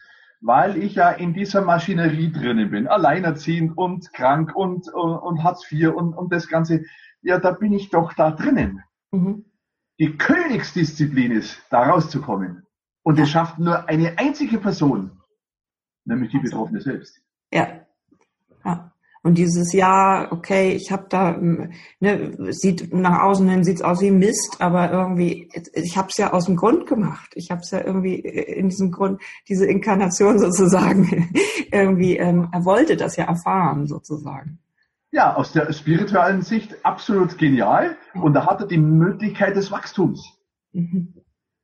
Weil 0.40 0.76
ich 0.76 0.94
ja 0.94 1.10
in 1.10 1.34
dieser 1.34 1.60
Maschinerie 1.60 2.32
drinnen 2.32 2.70
bin, 2.70 2.88
alleinerziehend 2.88 3.76
und 3.76 4.12
krank 4.12 4.54
und, 4.54 4.88
und, 4.92 5.16
und 5.18 5.44
Hartz 5.44 5.70
IV 5.70 5.90
und, 5.90 6.14
und 6.14 6.32
das 6.32 6.48
Ganze. 6.48 6.84
Ja, 7.22 7.38
da 7.38 7.52
bin 7.52 7.72
ich 7.72 7.90
doch 7.90 8.14
da 8.14 8.30
drinnen. 8.30 8.82
Mhm. 9.12 9.44
Die 9.98 10.16
Königsdisziplin 10.16 11.32
ist, 11.32 11.62
da 11.68 11.82
rauszukommen. 11.82 12.66
Und 13.02 13.18
es 13.18 13.28
schafft 13.28 13.58
nur 13.58 13.88
eine 13.88 14.18
einzige 14.18 14.58
Person, 14.58 15.20
nämlich 16.04 16.30
die 16.30 16.38
Betroffene 16.38 16.80
selbst. 16.80 17.20
Ja. 17.52 17.86
Und 19.22 19.36
dieses 19.36 19.74
Jahr, 19.74 20.32
okay, 20.32 20.72
ich 20.72 20.90
habe 20.90 21.04
da, 21.10 21.36
ne, 21.36 22.52
sieht 22.52 22.92
nach 22.94 23.22
außen 23.22 23.46
hin 23.48 23.64
sieht's 23.64 23.82
aus 23.82 24.00
wie 24.00 24.10
Mist, 24.10 24.56
aber 24.60 24.90
irgendwie, 24.90 25.50
ich 25.74 25.98
habe 25.98 26.08
es 26.08 26.16
ja 26.16 26.32
aus 26.32 26.46
dem 26.46 26.56
Grund 26.56 26.86
gemacht. 26.86 27.30
Ich 27.34 27.50
habe 27.50 27.60
es 27.60 27.70
ja 27.70 27.84
irgendwie 27.84 28.14
in 28.14 28.70
diesem 28.70 28.90
Grund, 28.90 29.20
diese 29.46 29.66
Inkarnation 29.66 30.38
sozusagen, 30.38 31.34
irgendwie, 31.70 32.16
ähm, 32.16 32.48
er 32.50 32.64
wollte 32.64 32.96
das 32.96 33.16
ja 33.16 33.26
erfahren 33.26 33.86
sozusagen. 33.86 34.58
Ja, 35.12 35.34
aus 35.34 35.52
der 35.52 35.70
spirituellen 35.72 36.40
Sicht 36.40 36.84
absolut 36.84 37.36
genial. 37.36 37.96
Und 38.14 38.32
da 38.32 38.46
hat 38.46 38.60
er 38.60 38.68
die 38.68 38.78
Möglichkeit 38.78 39.54
des 39.54 39.70
Wachstums. 39.70 40.38
Mhm. 40.72 41.14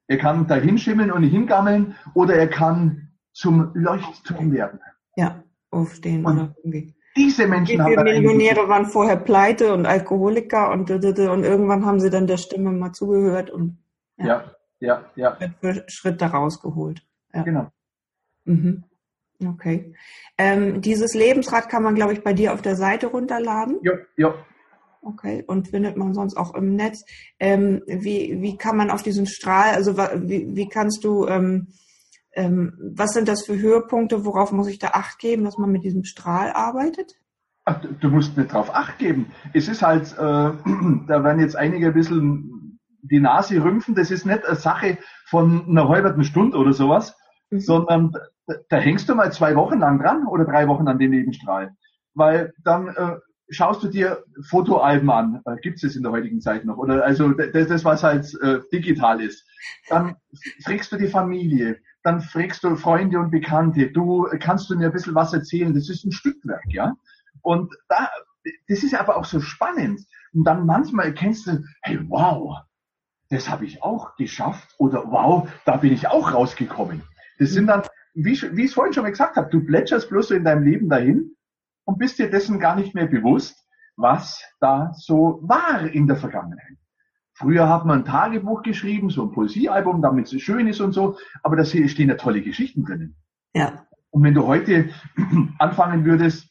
Er 0.09 0.19
kann 0.19 0.47
da 0.47 0.57
hinschimmeln 0.57 1.11
und 1.11 1.23
hingammeln 1.23 1.95
oder 2.13 2.35
er 2.35 2.49
kann 2.49 3.13
zum 3.33 3.71
Leuchtturm 3.75 4.53
werden. 4.53 4.81
Ja, 5.17 5.43
aufstehen 5.71 6.25
und 6.25 6.35
oder 6.35 6.55
irgendwie 6.59 6.96
diese 7.17 7.47
Menschen 7.47 7.83
haben. 7.83 8.05
Millionäre 8.05 8.69
waren 8.69 8.87
vorher 8.87 9.17
pleite 9.17 9.73
und 9.73 9.87
Alkoholiker 9.87 10.71
und, 10.71 10.91
und 10.91 11.03
irgendwann 11.19 11.87
haben 11.87 12.01
sie 12.01 12.11
dann 12.11 12.27
der 12.27 12.37
Stimme 12.37 12.71
mal 12.73 12.93
zugehört 12.93 13.51
und 13.51 13.79
ja, 14.19 14.45
ja, 14.81 15.05
ja. 15.17 15.37
Schritt 15.37 15.53
für 15.61 15.85
Schritt 15.89 16.21
da 16.21 16.29
rausgeholt. 16.29 17.03
Ja. 17.35 17.43
Genau. 17.43 17.73
Mhm. 18.45 18.85
Okay. 19.45 19.95
Ähm, 20.39 20.81
dieses 20.81 21.15
Lebensrad 21.15 21.69
kann 21.69 21.83
man, 21.83 21.95
glaube 21.95 22.13
ich, 22.13 22.23
bei 22.23 22.33
dir 22.33 22.55
auf 22.55 22.63
der 22.63 22.77
Seite 22.77 23.09
runterladen. 23.09 23.79
Ja, 23.83 23.93
ja. 24.17 24.35
Okay, 25.03 25.45
und 25.47 25.69
findet 25.69 25.97
man 25.97 26.15
sonst 26.15 26.37
auch 26.37 26.55
im 26.55 26.75
Netz. 26.75 27.05
Ähm, 27.39 27.83
wie, 27.87 28.41
wie 28.41 28.57
kann 28.57 28.77
man 28.77 28.91
auf 28.91 29.03
diesen 29.03 29.27
Strahl, 29.27 29.75
also 29.75 29.97
wie, 29.97 30.57
wie 30.57 30.69
kannst 30.69 31.05
du 31.05 31.27
ähm, 31.29 31.69
was 32.37 33.13
sind 33.13 33.29
das 33.29 33.47
für 33.47 33.59
Höhepunkte? 33.59 34.25
Worauf 34.25 34.53
muss 34.53 34.69
ich 34.69 34.79
da 34.79 34.89
Acht 34.89 35.19
geben, 35.19 35.45
dass 35.45 35.57
man 35.57 35.71
mit 35.71 35.85
diesem 35.85 36.05
Strahl 36.05 36.51
arbeitet? 36.53 37.15
Ach, 37.65 37.81
du 38.01 38.09
musst 38.11 38.37
nicht 38.37 38.53
drauf 38.53 38.75
Acht 38.75 38.99
geben. 38.99 39.33
Es 39.55 39.69
ist 39.69 39.83
halt, 39.83 40.13
äh, 40.13 40.17
da 41.09 41.25
werden 41.25 41.41
jetzt 41.41 41.57
einige 41.57 41.89
ein 41.89 41.95
bisschen 41.95 42.79
die 43.03 43.21
Nase 43.21 43.63
rümpfen. 43.63 43.95
Das 43.95 44.11
ist 44.11 44.27
nicht 44.27 44.45
eine 44.45 44.57
Sache 44.57 44.99
von 45.27 45.67
einer 45.69 45.89
halben 45.89 46.25
Stunde 46.25 46.59
oder 46.59 46.73
sowas, 46.73 47.17
mhm. 47.51 47.61
sondern 47.61 48.13
da, 48.47 48.55
da, 48.69 48.77
hängst 48.77 49.09
du 49.09 49.15
mal 49.15 49.33
zwei 49.33 49.57
Wochen 49.57 49.79
lang 49.79 49.99
dran 49.99 50.27
oder 50.27 50.45
drei 50.45 50.69
Wochen 50.69 50.89
an 50.89 50.99
den 50.99 51.11
Nebenstrahl. 51.11 51.75
Weil 52.15 52.53
dann 52.63 52.89
äh, 52.89 53.17
schaust 53.49 53.83
du 53.83 53.89
dir 53.89 54.25
Fotoalben 54.49 55.11
an, 55.11 55.43
äh, 55.45 55.57
gibt 55.57 55.83
es 55.83 55.97
in 55.97 56.03
der 56.03 56.13
heutigen 56.13 56.41
Zeit 56.41 56.65
noch, 56.65 56.77
oder 56.77 57.05
also 57.05 57.31
das, 57.31 57.69
das 57.69 57.85
was 57.85 58.03
halt 58.03 58.33
äh, 58.43 58.61
digital 58.73 59.21
ist. 59.21 59.45
Dann 59.89 60.17
fragst 60.65 60.93
du 60.93 60.97
die 60.97 61.09
Familie, 61.09 61.79
dann 62.07 62.21
fragst 62.21 62.63
du 62.63 62.77
Freunde 62.77 63.19
und 63.19 63.33
Bekannte, 63.33 63.91
du 63.91 64.29
kannst 64.39 64.71
du 64.71 64.77
mir 64.77 64.87
ein 64.87 64.93
bisschen 64.93 65.17
was 65.17 65.33
erzählen, 65.33 65.75
das 65.75 65.89
ist 65.89 66.05
ein 66.05 66.13
Stückwerk, 66.13 66.63
ja. 66.69 66.95
Und 67.43 67.75
da, 67.89 68.09
das 68.69 68.85
ist 68.85 68.95
aber 68.95 69.17
auch 69.17 69.25
so 69.25 69.41
spannend. 69.41 70.01
Und 70.33 70.45
dann 70.45 70.67
manchmal 70.67 71.07
erkennst 71.07 71.49
du, 71.49 71.65
hey, 71.83 71.99
wow, 72.09 72.59
das 73.29 73.51
habe 73.51 73.65
ich 73.65 73.83
auch 73.83 74.15
geschafft 74.15 74.73
oder 74.79 75.03
wow, 75.11 75.49
da 75.65 75.79
bin 75.79 75.93
ich 75.93 76.07
auch 76.07 76.33
rausgekommen. 76.33 77.03
Das 77.41 77.51
sind 77.51 77.67
dann, 77.67 77.83
wie, 78.15 78.41
wie 78.41 78.63
ich 78.63 78.69
es 78.69 78.75
vorhin 78.75 78.93
schon 78.93 79.03
mal 79.03 79.11
gesagt 79.11 79.35
habe, 79.35 79.51
du 79.51 79.67
plätscherst 79.67 80.09
bloß 80.09 80.29
so 80.29 80.35
in 80.37 80.45
deinem 80.45 80.63
Leben 80.63 80.89
dahin 80.89 81.35
und 81.87 81.99
bist 81.99 82.21
dir 82.21 82.31
dessen 82.31 82.61
gar 82.61 82.77
nicht 82.77 82.95
mehr 82.95 83.07
bewusst, 83.07 83.67
was 83.97 84.45
da 84.61 84.93
so 84.95 85.41
war 85.43 85.81
in 85.81 86.07
der 86.07 86.17
Vergangenheit. 86.17 86.77
Früher 87.39 87.69
hat 87.69 87.85
man 87.85 88.01
ein 88.01 88.05
Tagebuch 88.07 88.63
geschrieben, 88.63 89.11
so 89.11 89.23
ein 89.23 89.31
Poesiealbum, 89.31 90.01
damit 90.01 90.33
es 90.33 90.41
schön 90.41 90.67
ist 90.69 90.81
und 90.81 90.93
so, 90.93 91.19
aber 91.43 91.57
da 91.57 91.67
stehen 91.67 92.09
ja 92.09 92.15
tolle 92.15 92.41
Geschichten 92.41 92.83
drinnen. 92.83 93.15
Ja. 93.55 93.87
Und 94.09 94.23
wenn 94.23 94.33
du 94.33 94.47
heute 94.47 94.89
anfangen 95.59 96.07
würdest, 96.07 96.49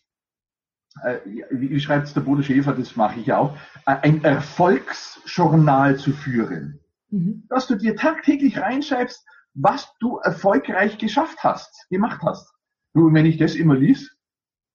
äh, 1.01 1.17
wie 1.49 1.79
schreibt 1.79 2.05
es 2.05 2.13
der 2.13 2.21
Bodo 2.21 2.43
Schäfer, 2.43 2.73
das 2.73 2.95
mache 2.95 3.19
ich 3.19 3.25
ja 3.25 3.39
auch, 3.39 3.57
äh, 3.87 3.95
ein 4.03 4.23
Erfolgsjournal 4.23 5.97
zu 5.97 6.11
führen. 6.11 6.79
Mhm. 7.09 7.47
Dass 7.49 7.65
du 7.65 7.75
dir 7.75 7.95
tagtäglich 7.95 8.59
reinschreibst, 8.59 9.25
was 9.55 9.91
du 9.99 10.17
erfolgreich 10.17 10.99
geschafft 10.99 11.43
hast, 11.43 11.89
gemacht 11.89 12.21
hast. 12.23 12.53
Du, 12.93 13.11
wenn 13.11 13.25
ich 13.25 13.37
das 13.37 13.55
immer 13.55 13.73
lies, 13.73 14.15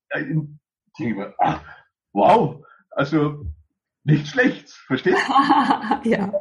äh, 0.08 0.24
denke 0.24 0.58
ich 0.98 1.14
mir, 1.14 1.34
ach, 1.38 1.62
wow, 2.12 2.66
also 2.90 3.46
nicht 4.04 4.28
schlecht, 4.28 4.70
verstehst 4.86 5.18
du? 5.26 6.08
ja. 6.08 6.32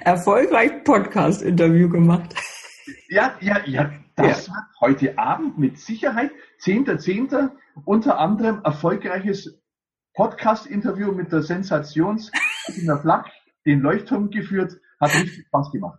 Erfolgreich 0.00 0.84
Podcast-Interview 0.84 1.88
gemacht. 1.88 2.34
Ja, 3.08 3.36
ja, 3.40 3.60
ja, 3.66 3.90
das 4.14 4.46
ja. 4.46 4.54
hat 4.54 4.64
heute 4.80 5.18
Abend 5.18 5.58
mit 5.58 5.78
Sicherheit, 5.78 6.30
10.10., 6.62 7.30
.10., 7.30 7.50
unter 7.84 8.18
anderem 8.18 8.62
erfolgreiches 8.64 9.60
Podcast-Interview 10.14 11.12
mit 11.12 11.32
der 11.32 11.42
Sensations 11.42 12.30
Flack, 13.02 13.26
den 13.66 13.80
Leuchtturm 13.80 14.30
geführt, 14.30 14.80
hat 15.00 15.14
richtig 15.14 15.46
Spaß 15.46 15.70
gemacht. 15.72 15.98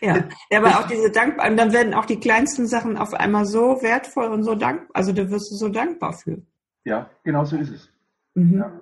Ja, 0.00 0.28
ja 0.50 0.58
aber 0.58 0.78
auch 0.78 0.86
diese 0.86 1.10
dankbar, 1.10 1.50
dann 1.54 1.72
werden 1.72 1.94
auch 1.94 2.06
die 2.06 2.20
kleinsten 2.20 2.66
Sachen 2.66 2.96
auf 2.96 3.14
einmal 3.14 3.46
so 3.46 3.82
wertvoll 3.82 4.28
und 4.28 4.42
so 4.42 4.54
dankbar, 4.54 4.88
also 4.94 5.12
da 5.12 5.28
wirst 5.30 5.50
du 5.50 5.56
so 5.56 5.68
dankbar 5.68 6.12
für. 6.12 6.42
Ja, 6.84 7.10
genau 7.24 7.44
so 7.44 7.56
ist 7.56 7.70
es. 7.70 7.90
Mhm. 8.34 8.58
Ja. 8.58 8.80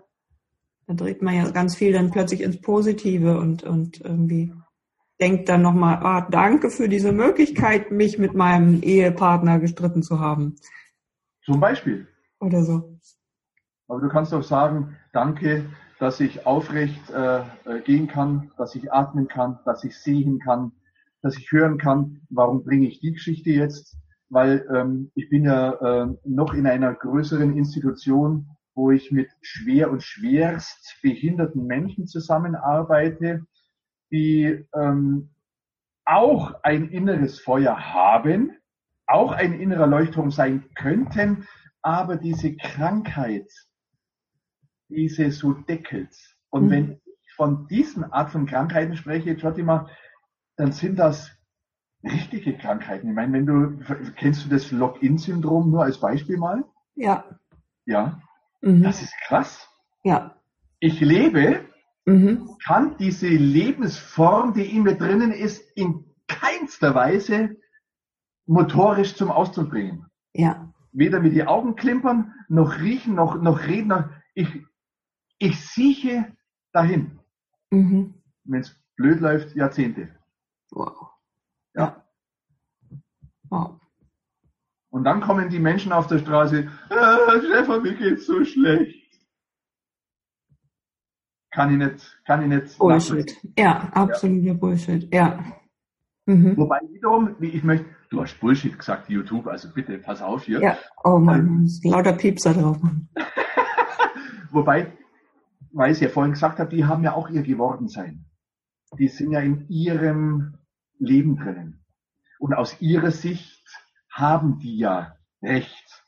Da 0.86 0.94
dreht 0.94 1.22
man 1.22 1.34
ja 1.34 1.50
ganz 1.50 1.74
viel 1.74 1.92
dann 1.92 2.10
plötzlich 2.10 2.42
ins 2.42 2.60
Positive 2.60 3.38
und, 3.38 3.64
und 3.64 4.00
irgendwie 4.00 4.52
denkt 5.20 5.48
dann 5.48 5.62
nochmal, 5.62 5.96
ah, 6.02 6.28
danke 6.30 6.70
für 6.70 6.88
diese 6.88 7.12
Möglichkeit, 7.12 7.90
mich 7.90 8.18
mit 8.18 8.34
meinem 8.34 8.82
Ehepartner 8.82 9.58
gestritten 9.58 10.02
zu 10.02 10.20
haben. 10.20 10.56
Zum 11.44 11.60
Beispiel. 11.60 12.06
Oder 12.40 12.62
so. 12.62 12.98
Aber 13.88 14.00
du 14.00 14.08
kannst 14.08 14.34
auch 14.34 14.42
sagen, 14.42 14.96
danke, 15.12 15.64
dass 15.98 16.20
ich 16.20 16.46
aufrecht 16.46 17.10
äh, 17.10 17.38
äh, 17.38 17.80
gehen 17.84 18.08
kann, 18.08 18.50
dass 18.58 18.74
ich 18.74 18.92
atmen 18.92 19.28
kann, 19.28 19.58
dass 19.64 19.84
ich 19.84 19.98
sehen 19.98 20.38
kann, 20.40 20.72
dass 21.22 21.38
ich 21.38 21.50
hören 21.50 21.78
kann. 21.78 22.20
Warum 22.28 22.64
bringe 22.64 22.86
ich 22.86 23.00
die 23.00 23.12
Geschichte 23.12 23.50
jetzt? 23.50 23.96
Weil 24.28 24.66
ähm, 24.74 25.10
ich 25.14 25.30
bin 25.30 25.44
ja 25.44 25.72
äh, 26.02 26.14
noch 26.24 26.52
in 26.52 26.66
einer 26.66 26.92
größeren 26.92 27.56
Institution 27.56 28.48
wo 28.76 28.90
ich 28.90 29.10
mit 29.10 29.30
schwer 29.40 29.90
und 29.90 30.02
schwerst 30.02 30.98
behinderten 31.02 31.66
Menschen 31.66 32.06
zusammenarbeite, 32.06 33.44
die 34.12 34.64
ähm, 34.74 35.30
auch 36.04 36.62
ein 36.62 36.90
inneres 36.90 37.40
Feuer 37.40 37.92
haben, 37.92 38.52
auch 39.06 39.32
ein 39.32 39.58
innerer 39.58 39.86
Leuchtturm 39.86 40.30
sein 40.30 40.68
könnten, 40.74 41.48
aber 41.82 42.16
diese 42.16 42.54
Krankheit, 42.54 43.50
diese 44.88 45.30
so 45.30 45.54
deckelt. 45.54 46.14
Und 46.50 46.66
mhm. 46.66 46.70
wenn 46.70 47.00
ich 47.04 47.32
von 47.34 47.66
diesen 47.68 48.04
Art 48.04 48.30
von 48.30 48.46
Krankheiten 48.46 48.96
spreche, 48.96 49.32
Jotima, 49.32 49.88
dann 50.56 50.72
sind 50.72 50.98
das 50.98 51.30
richtige 52.04 52.56
Krankheiten. 52.58 53.08
Ich 53.08 53.14
meine, 53.14 53.32
wenn 53.32 53.46
du, 53.46 54.12
kennst 54.16 54.44
du 54.44 54.48
das 54.50 54.70
Login-Syndrom 54.70 55.70
nur 55.70 55.84
als 55.84 55.98
Beispiel 55.98 56.36
mal? 56.36 56.62
Ja. 56.94 57.24
Ja. 57.86 58.20
Mhm. 58.66 58.82
Das 58.82 59.00
ist 59.00 59.14
krass. 59.28 59.68
Ja. 60.02 60.36
Ich 60.80 61.00
lebe, 61.00 61.64
mhm. 62.04 62.56
kann 62.64 62.96
diese 62.98 63.28
Lebensform, 63.28 64.54
die 64.54 64.74
in 64.76 64.82
mir 64.82 64.96
drinnen 64.96 65.30
ist, 65.30 65.70
in 65.76 66.04
keinster 66.26 66.94
Weise 66.94 67.56
motorisch 68.46 69.14
zum 69.14 69.30
Ausdruck 69.30 69.70
bringen. 69.70 70.06
Ja. 70.32 70.72
Weder 70.92 71.20
mit 71.20 71.34
die 71.34 71.46
Augen 71.46 71.76
klimpern, 71.76 72.32
noch 72.48 72.80
riechen, 72.80 73.14
noch, 73.14 73.40
noch 73.40 73.66
reden. 73.66 73.88
Noch, 73.88 74.08
ich, 74.34 74.48
ich 75.38 75.60
sieche 75.60 76.36
dahin. 76.72 77.20
Mhm. 77.70 78.14
Wenn 78.44 78.60
es 78.60 78.76
blöd 78.96 79.20
läuft, 79.20 79.54
Jahrzehnte. 79.54 80.08
Wow. 80.72 81.10
Ja. 81.74 82.04
Wow. 83.48 83.80
Und 84.96 85.04
dann 85.04 85.20
kommen 85.20 85.50
die 85.50 85.58
Menschen 85.58 85.92
auf 85.92 86.06
der 86.06 86.20
Straße, 86.20 86.70
ah, 86.88 87.38
Stefan, 87.38 87.82
mir 87.82 87.92
geht's 87.96 88.24
so 88.24 88.42
schlecht. 88.42 89.20
Kann 91.50 91.70
ich 91.72 91.86
nicht, 91.86 92.22
kann 92.24 92.40
ich 92.40 92.48
nicht. 92.48 92.78
Bullshit. 92.78 93.36
Ja, 93.58 93.90
absoluter 93.92 94.46
ja. 94.46 94.54
Bullshit. 94.54 95.14
Ja. 95.14 95.38
Mhm. 96.24 96.56
Wobei 96.56 96.80
wiederum, 96.90 97.36
wie 97.38 97.48
ich 97.48 97.62
möchte, 97.62 97.84
du 98.08 98.22
hast 98.22 98.40
Bullshit 98.40 98.78
gesagt, 98.78 99.10
YouTube, 99.10 99.46
also 99.48 99.68
bitte 99.70 99.98
pass 99.98 100.22
auf 100.22 100.44
hier. 100.44 100.62
Ja, 100.62 100.78
oh 101.04 101.18
Mann, 101.18 101.66
ist 101.66 101.84
lauter 101.84 102.14
Piepser 102.14 102.54
drauf. 102.54 102.78
Wobei, 104.50 104.96
weil 105.72 105.92
ich 105.92 106.00
ja 106.00 106.08
vorhin 106.08 106.32
gesagt 106.32 106.58
habe, 106.58 106.74
die 106.74 106.86
haben 106.86 107.04
ja 107.04 107.12
auch 107.12 107.28
ihr 107.28 107.42
Gewordensein. 107.42 108.24
Die 108.98 109.08
sind 109.08 109.32
ja 109.32 109.40
in 109.40 109.68
ihrem 109.68 110.54
Leben 110.98 111.36
drinnen. 111.36 111.84
Und 112.38 112.54
aus 112.54 112.80
ihrer 112.80 113.10
Sicht 113.10 113.55
haben 114.16 114.58
die 114.58 114.78
ja 114.78 115.16
Recht. 115.42 116.04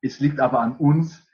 Es 0.00 0.18
liegt 0.20 0.40
aber 0.40 0.60
an 0.60 0.76
uns, 0.76 1.26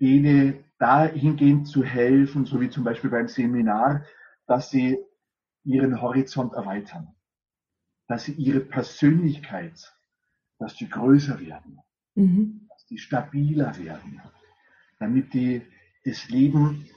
denen 0.00 0.64
dahingehend 0.78 1.68
zu 1.68 1.84
helfen, 1.84 2.46
so 2.46 2.60
wie 2.60 2.70
zum 2.70 2.84
Beispiel 2.84 3.10
beim 3.10 3.28
Seminar, 3.28 4.04
dass 4.46 4.70
sie 4.70 4.98
ihren 5.64 6.00
Horizont 6.00 6.54
erweitern, 6.54 7.14
dass 8.06 8.24
sie 8.24 8.32
ihre 8.32 8.60
Persönlichkeit, 8.60 9.94
dass 10.58 10.76
die 10.76 10.88
größer 10.88 11.38
werden, 11.40 11.80
mhm. 12.14 12.66
dass 12.70 12.86
die 12.86 12.98
stabiler 12.98 13.76
werden, 13.76 14.22
damit 14.98 15.34
die 15.34 15.62
das 16.04 16.28
Leben 16.30 16.88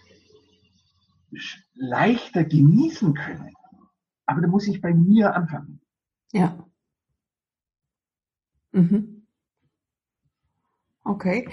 leichter 1.73 2.45
genießen 2.45 3.13
können. 3.13 3.54
Aber 4.25 4.41
da 4.41 4.47
muss 4.47 4.67
ich 4.67 4.80
bei 4.80 4.93
mir 4.93 5.36
anfangen. 5.36 5.82
Ja. 6.32 6.70
Mhm. 8.71 9.25
Okay. 11.03 11.47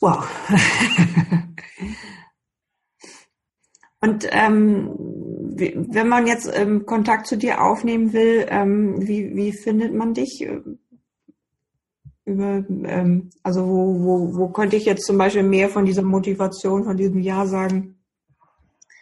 Wow. 0.00 0.28
Und 4.00 4.28
ähm, 4.30 4.94
wenn 5.56 6.08
man 6.08 6.26
jetzt 6.28 6.48
ähm, 6.54 6.86
Kontakt 6.86 7.26
zu 7.26 7.36
dir 7.36 7.60
aufnehmen 7.60 8.12
will, 8.12 8.46
ähm, 8.48 9.06
wie, 9.06 9.34
wie 9.34 9.52
findet 9.52 9.92
man 9.92 10.14
dich? 10.14 10.46
Über, 12.24 12.64
ähm, 12.68 13.30
also 13.42 13.66
wo, 13.66 14.00
wo, 14.04 14.36
wo 14.36 14.48
könnte 14.50 14.76
ich 14.76 14.84
jetzt 14.84 15.04
zum 15.04 15.18
Beispiel 15.18 15.42
mehr 15.42 15.68
von 15.68 15.84
dieser 15.84 16.02
Motivation, 16.02 16.84
von 16.84 16.96
diesem 16.96 17.18
Ja 17.20 17.44
sagen? 17.46 17.98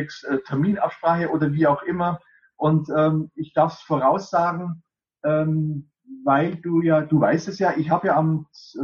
äh, 0.00 0.06
Terminabsprache 0.46 1.28
oder 1.30 1.52
wie 1.52 1.66
auch 1.66 1.82
immer. 1.82 2.18
Und 2.56 2.88
ähm, 2.96 3.30
ich 3.34 3.52
darf 3.52 3.74
es 3.74 3.80
voraussagen, 3.80 4.82
ähm, 5.24 5.90
weil 6.24 6.56
du 6.56 6.80
ja, 6.80 7.02
du 7.02 7.20
weißt 7.20 7.48
es 7.48 7.58
ja, 7.58 7.74
ich 7.76 7.90
habe 7.90 8.06
ja 8.06 8.16
am, 8.16 8.46
äh, 8.74 8.80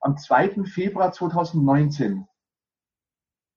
am 0.00 0.16
2. 0.16 0.62
Februar 0.64 1.10
2019 1.10 2.24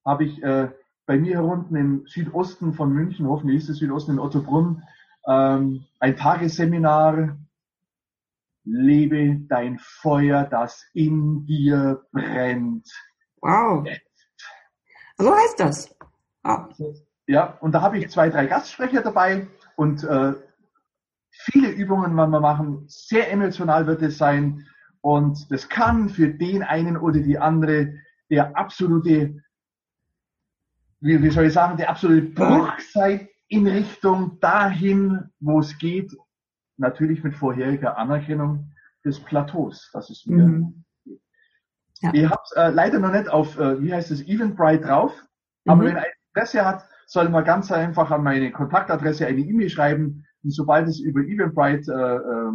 habe 0.05 0.23
ich 0.23 0.41
äh, 0.41 0.71
bei 1.07 1.17
mir 1.17 1.39
hier 1.39 1.43
unten 1.43 1.75
im 1.75 2.05
Südosten 2.05 2.73
von 2.73 2.91
München, 2.91 3.27
hoffentlich 3.27 3.63
ist 3.63 3.69
es 3.69 3.77
Südosten 3.77 4.11
in 4.11 4.19
Ottobrunn, 4.19 4.83
ähm, 5.25 5.85
ein 5.99 6.15
Tagesseminar, 6.17 7.37
lebe 8.65 9.39
dein 9.47 9.79
Feuer, 9.79 10.43
das 10.43 10.85
in 10.93 11.45
dir 11.45 12.05
brennt. 12.11 12.87
Wow. 13.41 13.87
So 15.17 15.33
heißt 15.33 15.59
das. 15.59 15.95
Ah. 16.43 16.67
Ja, 17.25 17.57
und 17.61 17.71
da 17.71 17.81
habe 17.81 17.97
ich 17.97 18.09
zwei, 18.09 18.29
drei 18.29 18.45
Gastsprecher 18.45 19.01
dabei 19.01 19.47
und 19.77 20.03
äh, 20.03 20.33
viele 21.31 21.69
Übungen 21.69 22.15
werden 22.17 22.31
wir 22.31 22.41
machen. 22.41 22.83
Sehr 22.87 23.31
emotional 23.31 23.87
wird 23.87 24.01
es 24.01 24.17
sein 24.17 24.67
und 24.99 25.49
das 25.51 25.69
kann 25.69 26.09
für 26.09 26.27
den 26.27 26.63
einen 26.63 26.97
oder 26.97 27.19
die 27.19 27.39
andere 27.39 27.93
der 28.29 28.57
absolute 28.57 29.41
wie, 30.99 31.21
wie 31.21 31.29
soll 31.29 31.45
ich 31.45 31.53
sagen, 31.53 31.77
der 31.77 31.89
absolute 31.89 32.27
Bruch 32.27 32.79
sei 32.93 33.29
in 33.47 33.67
Richtung 33.67 34.39
dahin, 34.39 35.29
wo 35.39 35.59
es 35.59 35.77
geht, 35.77 36.15
natürlich 36.77 37.23
mit 37.23 37.35
vorheriger 37.35 37.97
Anerkennung 37.97 38.71
des 39.05 39.19
Plateaus, 39.19 39.89
das 39.93 40.09
ist 40.09 40.27
mir 40.27 40.45
mhm. 40.45 40.83
Ja. 42.01 42.13
Ich 42.13 42.29
habe 42.29 42.43
äh, 42.55 42.69
leider 42.69 42.99
noch 42.99 43.11
nicht 43.11 43.29
auf, 43.29 43.57
äh, 43.57 43.81
wie 43.81 43.93
heißt 43.93 44.11
es, 44.11 44.21
Eventbrite 44.27 44.85
drauf, 44.85 45.13
mhm. 45.65 45.71
aber 45.71 45.85
wenn 45.85 45.97
ein 45.97 46.05
Interesse 46.33 46.65
hat, 46.65 46.87
soll 47.07 47.29
man 47.29 47.43
ganz 47.43 47.71
einfach 47.71 48.11
an 48.11 48.23
meine 48.23 48.51
Kontaktadresse 48.51 49.25
eine 49.25 49.39
E-Mail 49.39 49.69
schreiben 49.69 50.25
und 50.43 50.51
sobald 50.51 50.87
es 50.87 50.99
über 50.99 51.21
Eventbrite 51.21 51.91
äh, 51.91 52.15
äh, 52.17 52.51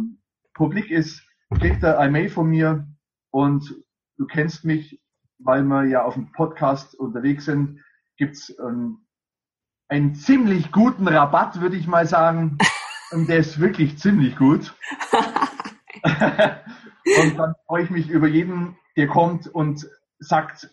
publik 0.53 0.91
ist, 0.91 1.21
kriegt 1.55 1.83
er 1.83 1.99
ein 1.99 2.11
Mail 2.11 2.29
von 2.29 2.47
mir 2.47 2.87
und 3.31 3.75
du 4.17 4.25
kennst 4.27 4.63
mich, 4.63 5.01
weil 5.39 5.63
wir 5.63 5.85
ja 5.85 6.03
auf 6.03 6.13
dem 6.13 6.31
Podcast 6.31 6.95
unterwegs 6.95 7.45
sind, 7.45 7.81
gibt's 8.17 8.53
ähm, 8.59 9.05
einen 9.87 10.15
ziemlich 10.15 10.71
guten 10.71 11.07
Rabatt, 11.07 11.61
würde 11.61 11.77
ich 11.77 11.87
mal 11.87 12.07
sagen. 12.07 12.57
Und 13.11 13.29
der 13.29 13.37
ist 13.37 13.59
wirklich 13.59 13.99
ziemlich 13.99 14.35
gut. 14.37 14.73
und 16.03 17.37
dann 17.37 17.53
freue 17.67 17.83
ich 17.83 17.91
mich 17.91 18.09
über 18.09 18.27
jeden, 18.27 18.75
der 18.97 19.07
kommt 19.07 19.47
und 19.47 19.87
sagt, 20.17 20.69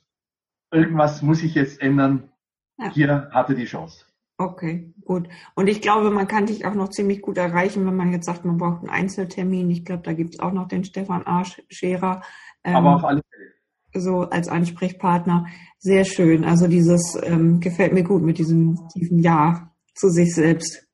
irgendwas 0.70 1.20
muss 1.20 1.42
ich 1.42 1.54
jetzt 1.54 1.82
ändern. 1.82 2.32
Ja. 2.78 2.90
Hier 2.92 3.30
hatte 3.32 3.54
die 3.54 3.66
Chance. 3.66 4.06
Okay, 4.38 4.94
gut. 5.04 5.28
Und 5.54 5.66
ich 5.66 5.82
glaube, 5.82 6.10
man 6.10 6.26
kann 6.26 6.46
dich 6.46 6.64
auch 6.64 6.72
noch 6.72 6.88
ziemlich 6.88 7.20
gut 7.20 7.36
erreichen, 7.36 7.84
wenn 7.86 7.96
man 7.96 8.10
jetzt 8.10 8.24
sagt, 8.24 8.46
man 8.46 8.56
braucht 8.56 8.80
einen 8.80 8.88
Einzeltermin. 8.88 9.70
Ich 9.70 9.84
glaube, 9.84 10.02
da 10.02 10.14
gibt 10.14 10.34
es 10.34 10.40
auch 10.40 10.52
noch 10.52 10.66
den 10.66 10.84
Stefan 10.84 11.26
A. 11.26 11.44
Scherer. 11.44 12.22
Ähm, 12.64 12.76
Aber 12.76 12.96
auf 12.96 13.04
alle 13.04 13.20
Fälle 13.30 13.52
so 13.94 14.22
als 14.22 14.48
Ansprechpartner. 14.48 15.46
Sehr 15.78 16.04
schön. 16.04 16.44
Also 16.44 16.68
dieses 16.68 17.18
ähm, 17.22 17.60
gefällt 17.60 17.92
mir 17.92 18.04
gut 18.04 18.22
mit 18.22 18.38
diesem 18.38 18.88
tiefen 18.88 19.18
Ja 19.20 19.72
zu 19.94 20.08
sich 20.08 20.34
selbst. 20.34 20.86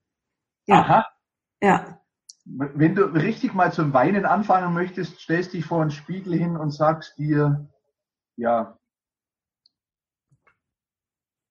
Ja. 0.67 0.81
Aha. 0.81 1.07
Ja. 1.61 2.01
Wenn 2.45 2.95
du 2.95 3.03
richtig 3.07 3.55
mal 3.55 3.73
zum 3.73 3.93
Weinen 3.93 4.25
anfangen 4.25 4.73
möchtest, 4.73 5.21
stellst 5.21 5.53
dich 5.53 5.65
vor 5.65 5.83
einen 5.83 5.91
Spiegel 5.91 6.35
hin 6.35 6.57
und 6.57 6.71
sagst 6.71 7.19
dir, 7.19 7.69
ja, 8.37 8.79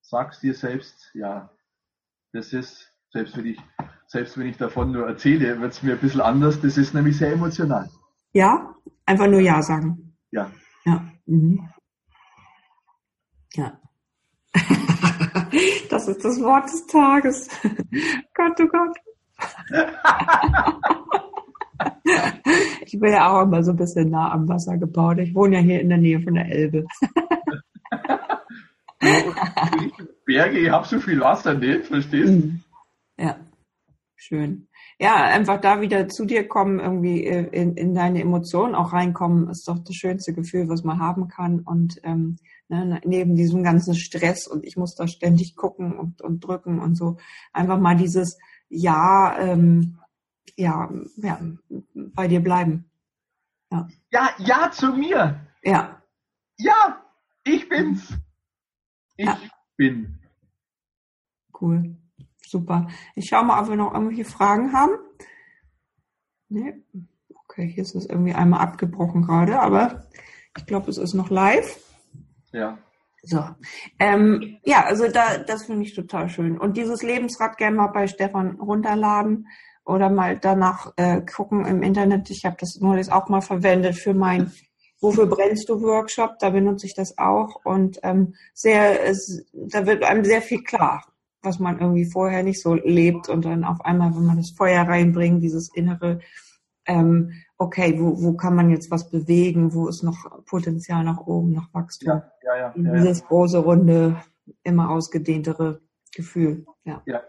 sagst 0.01 0.43
dir 0.43 0.53
selbst, 0.53 1.11
ja, 1.13 1.49
das 2.32 2.53
ist, 2.53 2.93
selbst 3.09 3.36
wenn 3.36 3.45
ich, 3.45 3.59
selbst 4.07 4.38
wenn 4.38 4.47
ich 4.47 4.57
davon 4.57 4.91
nur 4.91 5.07
erzähle, 5.07 5.59
wird 5.59 5.74
es 5.74 5.84
mir 5.84 5.93
ein 5.93 5.99
bisschen 5.99 6.22
anders. 6.22 6.61
Das 6.61 6.78
ist 6.78 6.93
nämlich 6.93 7.17
sehr 7.17 7.34
emotional. 7.34 7.89
Ja, 8.32 8.76
einfach 9.05 9.28
nur 9.28 9.41
Ja 9.41 9.61
sagen. 9.61 10.15
Ja. 10.32 10.51
Ja. 10.86 11.11
Mhm. 11.26 11.69
Ja. 13.53 13.80
das 15.89 16.07
ist 16.07 16.23
das 16.23 16.39
Wort 16.41 16.65
des 16.65 16.86
Tages. 16.88 17.49
Gott, 18.34 18.59
oh 18.59 18.67
Gott. 18.67 18.97
ich 22.86 22.99
bin 22.99 23.11
ja 23.11 23.30
auch 23.30 23.43
immer 23.43 23.63
so 23.63 23.71
ein 23.71 23.78
bisschen 23.78 24.09
nah 24.09 24.32
am 24.32 24.47
Wasser 24.47 24.78
gebaut. 24.78 25.17
Ich 25.19 25.36
wohne 25.36 25.57
ja 25.57 25.61
hier 25.61 25.82
in 25.82 25.89
der 25.89 25.97
Nähe 25.97 26.21
von 26.21 26.36
der 26.36 26.45
Elbe. 26.45 26.86
Berge, 30.26 30.59
ich 30.59 30.69
habe 30.69 30.88
so 30.88 30.99
viel 30.99 31.19
Wasser 31.19 31.53
nicht, 31.53 31.86
verstehst 31.86 32.30
du? 32.30 32.34
Mhm. 32.34 32.63
Ja, 33.17 33.38
schön. 34.15 34.67
Ja, 34.98 35.26
einfach 35.26 35.60
da 35.60 35.82
wieder 35.82 36.08
zu 36.08 36.26
dir 36.26 36.48
kommen, 36.48 36.80
irgendwie 36.80 37.26
äh, 37.26 37.48
in, 37.52 37.76
in 37.76 37.93
deine 37.93 38.22
Emotionen 38.22 38.76
auch 38.76 38.93
reinkommen, 38.93 39.50
ist 39.50 39.68
doch 39.68 39.80
das 39.80 39.96
schönste 39.96 40.34
Gefühl, 40.34 40.70
was 40.70 40.84
man 40.84 41.00
haben 41.00 41.28
kann. 41.28 41.60
Und 41.60 42.00
ähm, 42.04 42.38
ne, 42.70 43.02
neben 43.04 43.36
diesem 43.36 43.62
ganzen 43.62 43.93
Stress 43.96 44.48
und 44.48 44.64
ich 44.64 44.78
muss 44.78 44.96
da 44.96 45.08
ständig 45.08 45.58
gucken 45.58 45.98
und, 45.98 46.22
und 46.22 46.39
drücken 46.41 46.80
und 46.80 46.96
so, 46.96 47.18
einfach 47.52 47.80
mal 47.80 47.98
dieses 47.98 48.38
Ja, 48.70 49.38
ähm, 49.38 50.00
ja, 50.56 50.89
ja, 51.18 51.39
bei 51.93 52.30
dir 52.30 52.39
bleiben. 52.39 52.89
Ja, 53.72 53.88
ja, 54.12 54.30
ja 54.38 54.72
zu 54.72 54.93
mir. 54.93 55.46
Ja. 55.64 56.02
Ja, 56.58 57.04
ich 57.43 57.68
bin's. 57.68 58.14
Ich 59.18 59.26
ja. 59.26 59.38
bin. 59.76 60.20
Cool. 61.60 61.98
Super. 62.48 62.88
Ich 63.16 63.28
schaue 63.30 63.46
mal, 63.46 63.62
ob 63.62 63.70
wir 63.70 63.76
noch 63.76 63.93
irgendwelche 63.93 64.26
Fragen 64.26 64.74
haben. 64.74 64.93
Nee. 66.50 66.76
Okay, 67.46 67.68
hier 67.68 67.84
ist 67.84 67.96
es 67.96 68.06
irgendwie 68.06 68.34
einmal 68.34 68.62
abgebrochen 68.62 69.24
gerade, 69.24 69.60
aber 69.60 70.08
ich 70.58 70.66
glaube, 70.66 70.89
es 70.89 70.98
ist 70.98 71.14
noch 71.14 71.30
live. 71.30 71.80
Ja. 72.52 72.78
So. 73.24 73.43
Ähm, 74.00 74.58
ja, 74.64 74.86
also 74.86 75.08
da, 75.08 75.39
das 75.39 75.66
finde 75.66 75.84
ich 75.84 75.96
total 75.96 76.30
schön. 76.30 76.58
Und 76.60 76.78
dieses 76.78 77.02
Lebensrad 77.02 77.58
gerne 77.58 77.78
mal 77.78 77.88
bei 77.88 78.08
Stefan 78.08 78.60
runterladen 78.60 79.48
oder 79.84 80.10
mal 80.10 80.38
danach 80.38 80.93
äh, 80.98 81.22
gucken 81.22 81.66
im 81.66 81.82
Internet. 81.82 82.30
Ich 82.30 82.46
habe 82.46 82.58
das 82.60 82.80
nur 82.80 82.98
das 82.98 83.10
auch 83.10 83.30
mal 83.30 83.41
verwendet 83.41 83.96
für 83.96 84.14
mein 84.14 84.52
Wofür 85.02 85.28
brennst 85.28 85.70
du 85.70 85.82
Workshop. 85.82 86.39
Da 86.39 86.50
benutze 86.50 86.86
ich 86.86 86.96
das 86.96 87.18
auch 87.18 87.64
und 87.64 88.00
ähm, 88.04 88.36
sehr, 88.54 89.04
es, 89.04 89.46
da 89.54 89.86
wird 89.86 90.04
einem 90.04 90.24
sehr 90.24 90.41
viel 90.41 90.64
klar, 90.64 91.06
was 91.46 91.60
man 91.60 91.80
irgendwie 91.80 92.06
vorher 92.06 92.43
nicht 92.43 92.62
so 92.62 92.74
lebt 92.74 93.30
und 93.30 93.46
dann 93.46 93.64
auf 93.64 93.82
einmal, 93.86 94.16
wenn 94.16 94.26
man 94.26 94.38
das 94.38 94.52
Feuer 94.52 94.84
reinbringt, 94.84 95.43
dieses 95.43 95.70
innere, 95.74 96.20
ähm, 96.86 97.32
okay, 97.58 98.00
wo, 98.00 98.22
wo 98.22 98.34
kann 98.34 98.56
man 98.56 98.70
jetzt 98.70 98.91
was 98.91 99.10
bewegen, 99.10 99.74
wo 99.74 99.88
ist 99.88 100.04
noch 100.04 100.43
Potenzial 100.46 101.04
nach 101.04 101.26
oben, 101.26 101.54
nach 101.54 101.74
Wachstum. 101.74 102.10
Ja, 102.10 102.32
ja, 102.43 102.58
ja, 102.58 102.74
ja 102.76 102.93
Dieses 102.93 103.24
große, 103.26 103.60
runde, 103.60 104.18
immer 104.64 104.89
ausgedehntere 104.89 105.82
Gefühl. 106.14 106.66
Ja. 106.84 107.02
ja. 107.06 107.22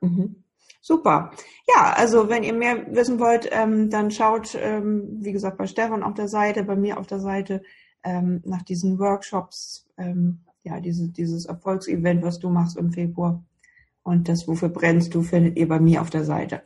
Mhm. 0.00 0.36
Super. 0.80 1.30
Ja, 1.68 1.92
also 1.92 2.28
wenn 2.28 2.42
ihr 2.42 2.54
mehr 2.54 2.94
wissen 2.94 3.20
wollt, 3.20 3.48
ähm, 3.52 3.90
dann 3.90 4.10
schaut, 4.10 4.56
ähm, 4.58 5.18
wie 5.20 5.32
gesagt, 5.32 5.58
bei 5.58 5.66
Stefan 5.66 6.02
auf 6.02 6.14
der 6.14 6.28
Seite, 6.28 6.64
bei 6.64 6.76
mir 6.76 6.98
auf 6.98 7.06
der 7.06 7.20
Seite 7.20 7.62
ähm, 8.02 8.40
nach 8.44 8.62
diesen 8.62 8.98
Workshops, 8.98 9.86
ähm, 9.98 10.40
ja, 10.62 10.80
diese, 10.80 11.08
dieses 11.08 11.46
Erfolgsevent, 11.46 12.22
was 12.22 12.38
du 12.38 12.48
machst 12.48 12.76
im 12.76 12.92
Februar. 12.92 13.42
Und 14.02 14.28
das, 14.28 14.48
wofür 14.48 14.70
brennst 14.70 15.14
du, 15.14 15.22
findet 15.22 15.58
ihr 15.58 15.68
bei 15.68 15.78
mir 15.78 16.00
auf 16.00 16.10
der 16.10 16.24
Seite. 16.24 16.62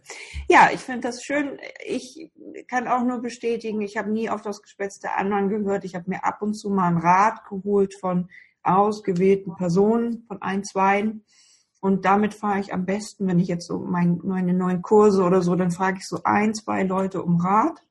Ja, 0.49 0.71
ich 0.73 0.81
finde 0.81 1.01
das 1.01 1.23
schön. 1.25 1.59
Ich 1.85 2.31
kann 2.69 2.87
auch 2.87 3.05
nur 3.05 3.21
bestätigen, 3.21 3.83
ich 3.83 3.97
habe 3.97 4.11
nie 4.11 4.31
auf 4.31 4.43
das 4.43 4.63
Gespätz 4.63 5.01
der 5.01 5.19
anderen 5.19 5.49
gehört. 5.49 5.85
Ich 5.85 5.95
habe 5.95 6.09
mir 6.09 6.25
ab 6.25 6.43
und 6.43 6.55
zu 6.55 6.71
mal 6.71 6.89
einen 6.89 6.99
Rat 6.99 7.45
geholt 7.49 7.95
von 7.99 8.29
ausgewählten 8.63 9.55
Personen, 9.57 10.25
von 10.29 10.41
ein, 10.41 10.65
zwei 10.65 11.13
und 11.85 12.07
damit 12.07 12.33
fahre 12.33 12.61
ich 12.61 12.73
am 12.73 12.87
besten, 12.87 13.27
wenn 13.27 13.39
ich 13.39 13.49
jetzt 13.49 13.67
so 13.67 13.79
mein, 13.79 14.19
meine 14.25 14.55
neuen 14.55 14.81
Kurse 14.81 15.23
oder 15.23 15.43
so, 15.43 15.55
dann 15.55 15.71
frage 15.71 15.99
ich 15.99 16.09
so 16.09 16.19
ein, 16.25 16.55
zwei 16.55 16.83
Leute 16.83 17.23
um 17.23 17.39
Rat. 17.39 17.83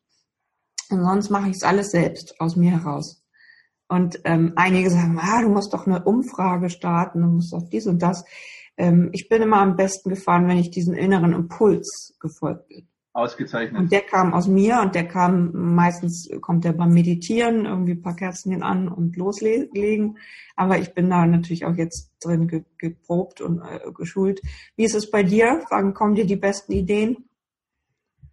Und 0.90 1.04
sonst 1.04 1.30
mache 1.30 1.50
ich 1.50 1.58
es 1.58 1.64
alles 1.64 1.92
selbst 1.92 2.42
aus 2.42 2.56
mir 2.56 2.72
heraus. 2.72 3.24
Und 3.88 4.20
ähm, 4.24 4.54
einige 4.56 4.90
sagen, 4.90 5.20
ah, 5.22 5.44
du 5.44 5.50
musst 5.50 5.76
doch 5.76 5.86
eine 5.86 6.04
Umfrage 6.06 6.72
starten, 6.72 7.22
du 7.22 7.28
musst 7.28 7.54
doch 7.54 7.70
dies 7.70 7.86
und 7.86 8.02
das. 8.02 8.26
Ähm, 8.78 9.10
ich 9.14 9.30
bin 9.30 9.42
immer 9.42 9.58
am 9.58 9.76
besten 9.76 10.10
gefahren, 10.10 10.48
wenn 10.48 10.58
ich 10.58 10.72
diesen 10.72 10.96
inneren 10.96 11.34
Impuls 11.34 12.16
gefolgt 12.20 12.68
bin. 12.70 12.88
Ausgezeichnet. 13.16 13.80
Und 13.80 13.92
der 13.92 14.02
kam 14.02 14.34
aus 14.34 14.48
mir 14.48 14.80
und 14.82 14.96
der 14.96 15.08
kam, 15.08 15.52
meistens 15.54 16.28
kommt 16.42 16.66
der 16.66 16.74
beim 16.74 16.92
Meditieren, 16.92 17.66
irgendwie 17.66 17.92
ein 17.92 18.02
paar 18.02 18.16
Kerzen 18.16 18.64
an 18.64 18.88
und 18.88 19.16
loslegen. 19.18 20.18
Aber 20.56 20.80
ich 20.80 20.96
bin 20.96 21.12
da 21.12 21.24
natürlich 21.28 21.66
auch 21.66 21.76
jetzt 21.76 22.12
drin 22.20 22.48
ge 22.48 22.64
geprobt 22.80 23.40
und 23.40 23.62
äh, 23.62 23.92
geschult. 23.94 24.42
Wie 24.76 24.84
ist 24.84 24.96
es 24.96 25.12
bei 25.12 25.22
dir? 25.22 25.64
Wann 25.70 25.94
kommen 25.94 26.16
dir 26.16 26.26
die 26.26 26.36
besten 26.36 26.72
Ideen? 26.72 27.30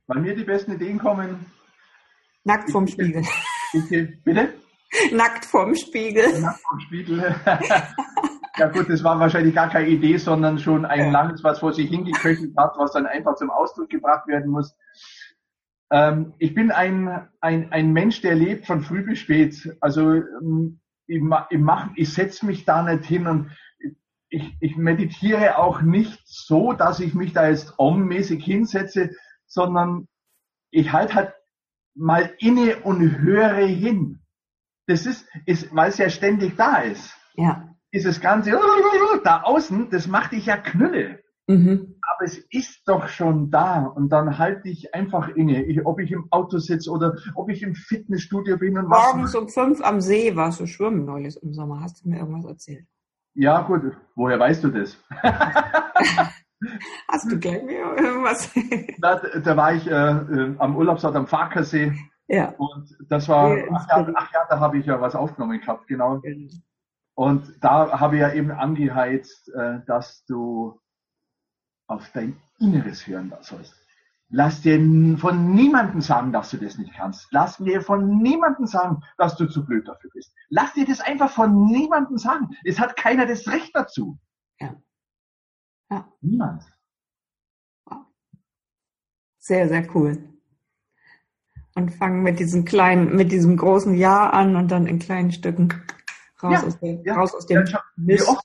Bei 0.07 0.18
mir 0.18 0.34
die 0.34 0.45
besten 0.45 0.72
Ideen 0.72 0.99
kommen. 0.99 1.45
Nackt 2.45 2.70
vorm 2.70 2.86
Spiegel. 2.86 3.22
bitte? 4.24 4.55
Nackt 5.12 5.45
vorm 5.45 5.74
Spiegel. 5.74 6.41
Nackt 6.41 6.61
vorm 6.62 6.80
Spiegel. 6.80 7.34
Ja 8.61 8.68
gut, 8.68 8.90
das 8.90 9.02
war 9.02 9.18
wahrscheinlich 9.18 9.54
gar 9.54 9.70
keine 9.70 9.88
Idee, 9.88 10.18
sondern 10.18 10.58
schon 10.58 10.84
ein 10.84 11.12
langes, 11.12 11.42
was 11.42 11.61
vor 11.61 11.72
sich 11.72 11.88
hingeköchelt 11.88 12.54
hat, 12.58 12.74
was 12.76 12.92
dann 12.92 13.06
einfach 13.06 13.36
zum 13.36 13.48
Ausdruck 13.48 13.88
gebracht 13.88 14.28
werden 14.28 14.50
muss. 14.50 14.76
Ähm, 15.90 16.34
ich 16.36 16.54
bin 16.54 16.70
ein, 16.70 17.26
ein, 17.40 17.72
ein 17.72 17.94
Mensch, 17.94 18.20
der 18.20 18.34
lebt 18.34 18.66
von 18.66 18.82
früh 18.82 19.02
bis 19.02 19.18
spät. 19.18 19.74
Also 19.80 20.12
ähm, 20.12 20.78
ich, 21.06 21.22
ich, 21.48 21.58
mach, 21.58 21.88
ich 21.96 22.12
setze 22.12 22.44
mich 22.44 22.66
da 22.66 22.82
nicht 22.82 23.06
hin 23.06 23.26
und 23.26 23.50
ich, 24.28 24.54
ich 24.61 24.76
meditiere 24.76 25.56
auch 25.56 25.80
nicht 25.80 26.20
so, 26.26 26.74
dass 26.74 27.00
ich 27.00 27.14
mich 27.14 27.32
da 27.32 27.48
jetzt 27.48 27.78
ommäßig 27.78 28.44
hinsetze, 28.44 29.12
sondern 29.46 30.06
ich 30.70 30.92
halte 30.92 31.14
halt 31.14 31.32
mal 31.94 32.30
inne 32.40 32.80
und 32.80 33.20
höre 33.20 33.66
hin. 33.66 34.20
Das 34.86 35.06
ist, 35.06 35.26
ist 35.46 35.74
weil 35.74 35.88
es 35.88 35.96
ja 35.96 36.11
ständig 36.11 36.56
da 36.56 36.82
ist. 36.82 37.16
Ja 37.36 37.70
dieses 37.93 38.20
ganze 38.20 38.53
da 39.24 39.43
außen, 39.43 39.91
das 39.91 40.07
macht 40.07 40.32
dich 40.32 40.47
ja 40.47 40.57
knülle. 40.57 41.20
Mhm. 41.47 41.97
Aber 42.03 42.24
es 42.24 42.38
ist 42.51 42.82
doch 42.86 43.09
schon 43.09 43.51
da 43.51 43.84
und 43.84 44.11
dann 44.11 44.38
halte 44.38 44.68
ich 44.68 44.95
einfach 44.95 45.28
inne. 45.30 45.64
Ich, 45.64 45.84
ob 45.84 45.99
ich 45.99 46.12
im 46.12 46.28
Auto 46.30 46.59
sitze 46.59 46.91
oder 46.91 47.16
ob 47.34 47.51
ich 47.51 47.62
im 47.62 47.74
Fitnessstudio 47.74 48.57
bin 48.57 48.78
und 48.78 48.88
Morgens 48.88 49.34
um 49.34 49.49
fünf 49.49 49.82
am 49.82 50.01
See 50.01 50.36
warst 50.36 50.61
du 50.61 50.66
schwimmen 50.66 51.05
neulich 51.05 51.36
im 51.43 51.53
Sommer. 51.53 51.80
Hast 51.80 52.05
du 52.05 52.09
mir 52.09 52.18
irgendwas 52.18 52.45
erzählt? 52.45 52.86
Ja, 53.34 53.62
gut. 53.62 53.82
Woher 54.14 54.38
weißt 54.38 54.62
du 54.62 54.68
das? 54.68 54.97
Hast 57.09 57.30
du 57.30 57.38
gleich 57.38 57.62
mir 57.64 57.97
irgendwas? 57.97 58.53
da, 58.99 59.20
da 59.43 59.57
war 59.57 59.74
ich 59.74 59.86
äh, 59.86 59.93
äh, 59.93 60.55
am 60.59 60.76
Urlaubsort 60.76 61.16
am 61.16 61.26
Farkersee. 61.26 61.93
Ja. 62.28 62.55
Und 62.59 62.97
das 63.09 63.28
war, 63.28 63.57
ach 63.72 63.88
ja, 63.88 64.07
ach 64.14 64.32
ja, 64.32 64.41
da 64.49 64.61
habe 64.61 64.78
ich 64.78 64.86
ja 64.86 65.01
was 65.01 65.16
aufgenommen 65.16 65.59
gehabt, 65.59 65.88
genau. 65.88 66.22
Und 67.14 67.62
da 67.62 68.00
habe 68.00 68.16
ich 68.16 68.22
ja 68.22 68.32
eben 68.32 68.50
angeheizt, 68.50 69.48
äh, 69.50 69.80
dass 69.86 70.24
du 70.24 70.80
auf 71.86 72.11
dein 72.12 72.40
Inneres 72.58 73.06
hören 73.06 73.32
sollst. 73.40 73.74
Lass 74.32 74.62
dir 74.62 74.78
von 75.18 75.54
niemandem 75.54 76.00
sagen, 76.00 76.32
dass 76.32 76.50
du 76.50 76.56
das 76.56 76.78
nicht 76.78 76.94
kannst. 76.94 77.26
Lass 77.32 77.56
dir 77.56 77.82
von 77.82 78.18
niemandem 78.18 78.66
sagen, 78.66 79.02
dass 79.18 79.36
du 79.36 79.46
zu 79.46 79.66
blöd 79.66 79.88
dafür 79.88 80.11
bist. 80.14 80.32
Lass 80.50 80.72
dir 80.74 80.86
das 80.86 81.00
einfach 81.00 81.30
von 81.30 81.66
niemandem 81.66 82.16
sagen. 82.16 82.50
Es 82.64 82.78
hat 82.78 82.96
keiner 82.96 83.26
das 83.26 83.48
Recht 83.48 83.74
dazu. 83.74 84.18
Ja. 84.61 84.76
ja. 85.90 86.08
Niemand. 86.20 86.64
Sehr, 89.40 89.68
sehr 89.68 89.96
cool. 89.96 90.22
Und 91.74 91.90
fangen 91.94 92.22
mit 92.22 92.38
diesem 92.38 92.64
kleinen, 92.64 93.16
mit 93.16 93.32
diesem 93.32 93.56
großen 93.56 93.94
Ja 93.94 94.30
an 94.30 94.54
und 94.54 94.70
dann 94.70 94.86
in 94.86 95.00
kleinen 95.00 95.32
Stücken 95.32 95.82
Raus, 96.43 96.53
ja, 96.53 96.66
aus, 96.66 96.80
dem, 96.80 97.05
ja, 97.05 97.14
raus 97.14 97.34
aus 97.34 97.47
dem 97.47 97.64
ja, 97.66 97.82
wie, 97.97 98.22
oft, 98.22 98.45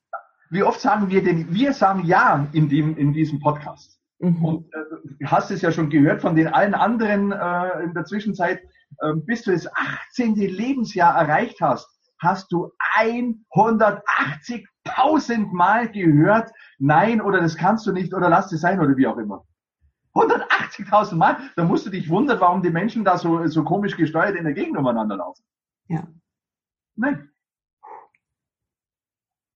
wie 0.50 0.64
oft 0.64 0.80
sagen 0.80 1.10
wir 1.10 1.24
denn, 1.24 1.54
wir 1.54 1.74
sagen 1.74 2.04
Ja 2.06 2.48
in, 2.52 2.70
dem, 2.70 2.98
in 2.98 3.14
diesem 3.14 3.40
Podcast. 3.40 4.00
Mhm. 4.20 4.46
Und 4.46 4.74
äh, 4.74 4.78
du 5.20 5.28
hast 5.28 5.52
es 5.52 5.62
ja 5.62 5.72
schon 5.72 5.90
gehört 5.90 6.22
von 6.22 6.36
den 6.36 6.48
allen 6.48 6.74
anderen 6.74 7.32
äh, 7.32 7.84
in 7.84 7.94
der 7.94 8.06
Zwischenzeit, 8.06 8.62
äh, 9.00 9.14
bis 9.14 9.44
du 9.44 9.52
das 9.52 9.68
18. 10.12 10.36
Lebensjahr 10.36 11.18
erreicht 11.18 11.62
hast, 11.62 11.88
hast 12.20 12.52
du 12.52 12.72
180.000 12.98 15.48
Mal 15.52 15.92
gehört, 15.92 16.52
nein 16.80 17.22
oder 17.22 17.42
das 17.42 17.56
kannst 17.56 17.86
du 17.88 17.92
nicht 17.92 18.14
oder 18.14 18.30
lass 18.30 18.52
es 18.52 18.62
sein 18.62 18.80
oder 18.80 18.98
wie 18.98 19.08
auch 19.08 19.18
immer. 19.18 19.44
180.000 20.14 21.16
Mal, 21.16 21.38
da 21.58 21.66
musst 21.66 21.86
du 21.86 21.90
dich 21.90 22.10
wundern, 22.10 22.40
warum 22.40 22.62
die 22.62 22.70
Menschen 22.70 23.04
da 23.04 23.18
so, 23.18 23.46
so 23.48 23.66
komisch 23.66 23.98
gesteuert 23.98 24.36
in 24.36 24.46
der 24.46 24.54
Gegend 24.54 24.78
umeinander 24.78 25.18
laufen. 25.18 25.44
Ja. 25.88 26.08
Nein. 26.96 27.30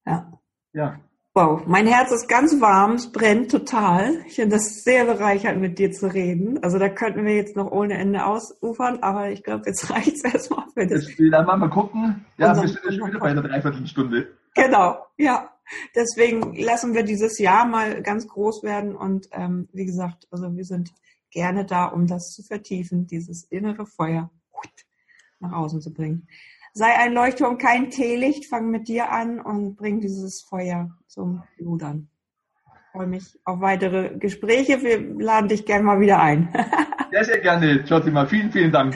Ja. 0.10 0.32
Ja. 0.74 1.00
Wow, 1.36 1.62
mein 1.68 1.86
Herz 1.86 2.12
ist 2.12 2.28
ganz 2.28 2.60
warm, 2.60 2.94
es 2.94 3.12
brennt 3.12 3.52
total. 3.52 4.26
Ich 4.26 4.36
finde 4.36 4.56
das 4.56 4.84
sehr 4.84 5.06
bereichernd, 5.06 5.62
mit 5.62 5.78
dir 5.78 5.92
zu 5.92 6.12
reden. 6.12 6.62
Also 6.64 6.80
da 6.80 6.90
könnten 6.90 7.24
wir 7.24 7.36
jetzt 7.36 7.56
noch 7.56 7.72
ohne 7.72 7.94
Ende 7.94 8.26
ausufern, 8.26 9.00
aber 9.04 9.30
ich 9.30 9.44
glaube, 9.44 9.64
jetzt 9.68 9.90
reicht 9.92 10.16
es 10.16 10.24
erstmal 10.24 10.66
für 10.74 10.88
das. 10.88 11.06
Dann 11.18 11.46
mal, 11.46 11.58
mal 11.58 11.70
gucken. 11.70 12.26
Ja, 12.38 12.60
wir 12.60 12.68
sind 12.68 12.80
schon 12.82 13.10
wieder 13.10 13.20
bei 13.20 13.30
einer 13.30 13.44
Dreiviertelstunde. 13.44 14.36
Genau, 14.56 15.06
ja. 15.18 15.50
Deswegen 15.96 16.56
lassen 16.56 16.96
wir 16.96 17.04
dieses 17.04 17.38
Jahr 17.38 17.66
mal 17.66 18.02
ganz 18.02 18.28
groß 18.28 18.64
werden 18.64 18.96
und 18.96 19.28
ähm, 19.32 19.70
wie 19.72 19.86
gesagt, 19.86 20.28
also 20.32 20.56
wir 20.56 20.66
sind 20.66 20.92
gerne 21.30 21.64
da, 21.64 21.86
um 21.86 22.08
das 22.08 22.34
zu 22.34 22.42
vertiefen, 22.42 23.06
dieses 23.06 23.44
innere 23.44 23.86
Feuer. 23.86 24.32
nach 25.40 25.54
außen 25.54 25.80
zu 25.80 25.94
bringen. 25.94 26.28
Sei 26.80 26.98
ein 26.98 27.12
Leuchtturm, 27.12 27.58
kein 27.58 27.90
Teelicht, 27.90 28.46
fang 28.46 28.72
mit 28.72 28.88
dir 28.88 29.12
an 29.12 29.42
und 29.42 29.76
bring 29.76 30.00
dieses 30.00 30.42
Feuer 30.44 30.90
zum 31.08 31.44
Ludern. 31.58 32.08
Ich 32.64 32.92
freue 32.94 33.06
mich 33.06 33.38
auf 33.44 33.60
weitere 33.60 34.18
Gespräche. 34.18 34.82
Wir 34.82 35.02
laden 35.22 35.50
dich 35.50 35.66
gerne 35.66 35.84
mal 35.84 36.00
wieder 36.00 36.22
ein. 36.22 36.48
sehr, 37.12 37.26
sehr 37.26 37.40
gerne, 37.40 37.84
Jotima. 37.86 38.26
Vielen, 38.26 38.50
vielen 38.54 38.72
Dank. 38.72 38.96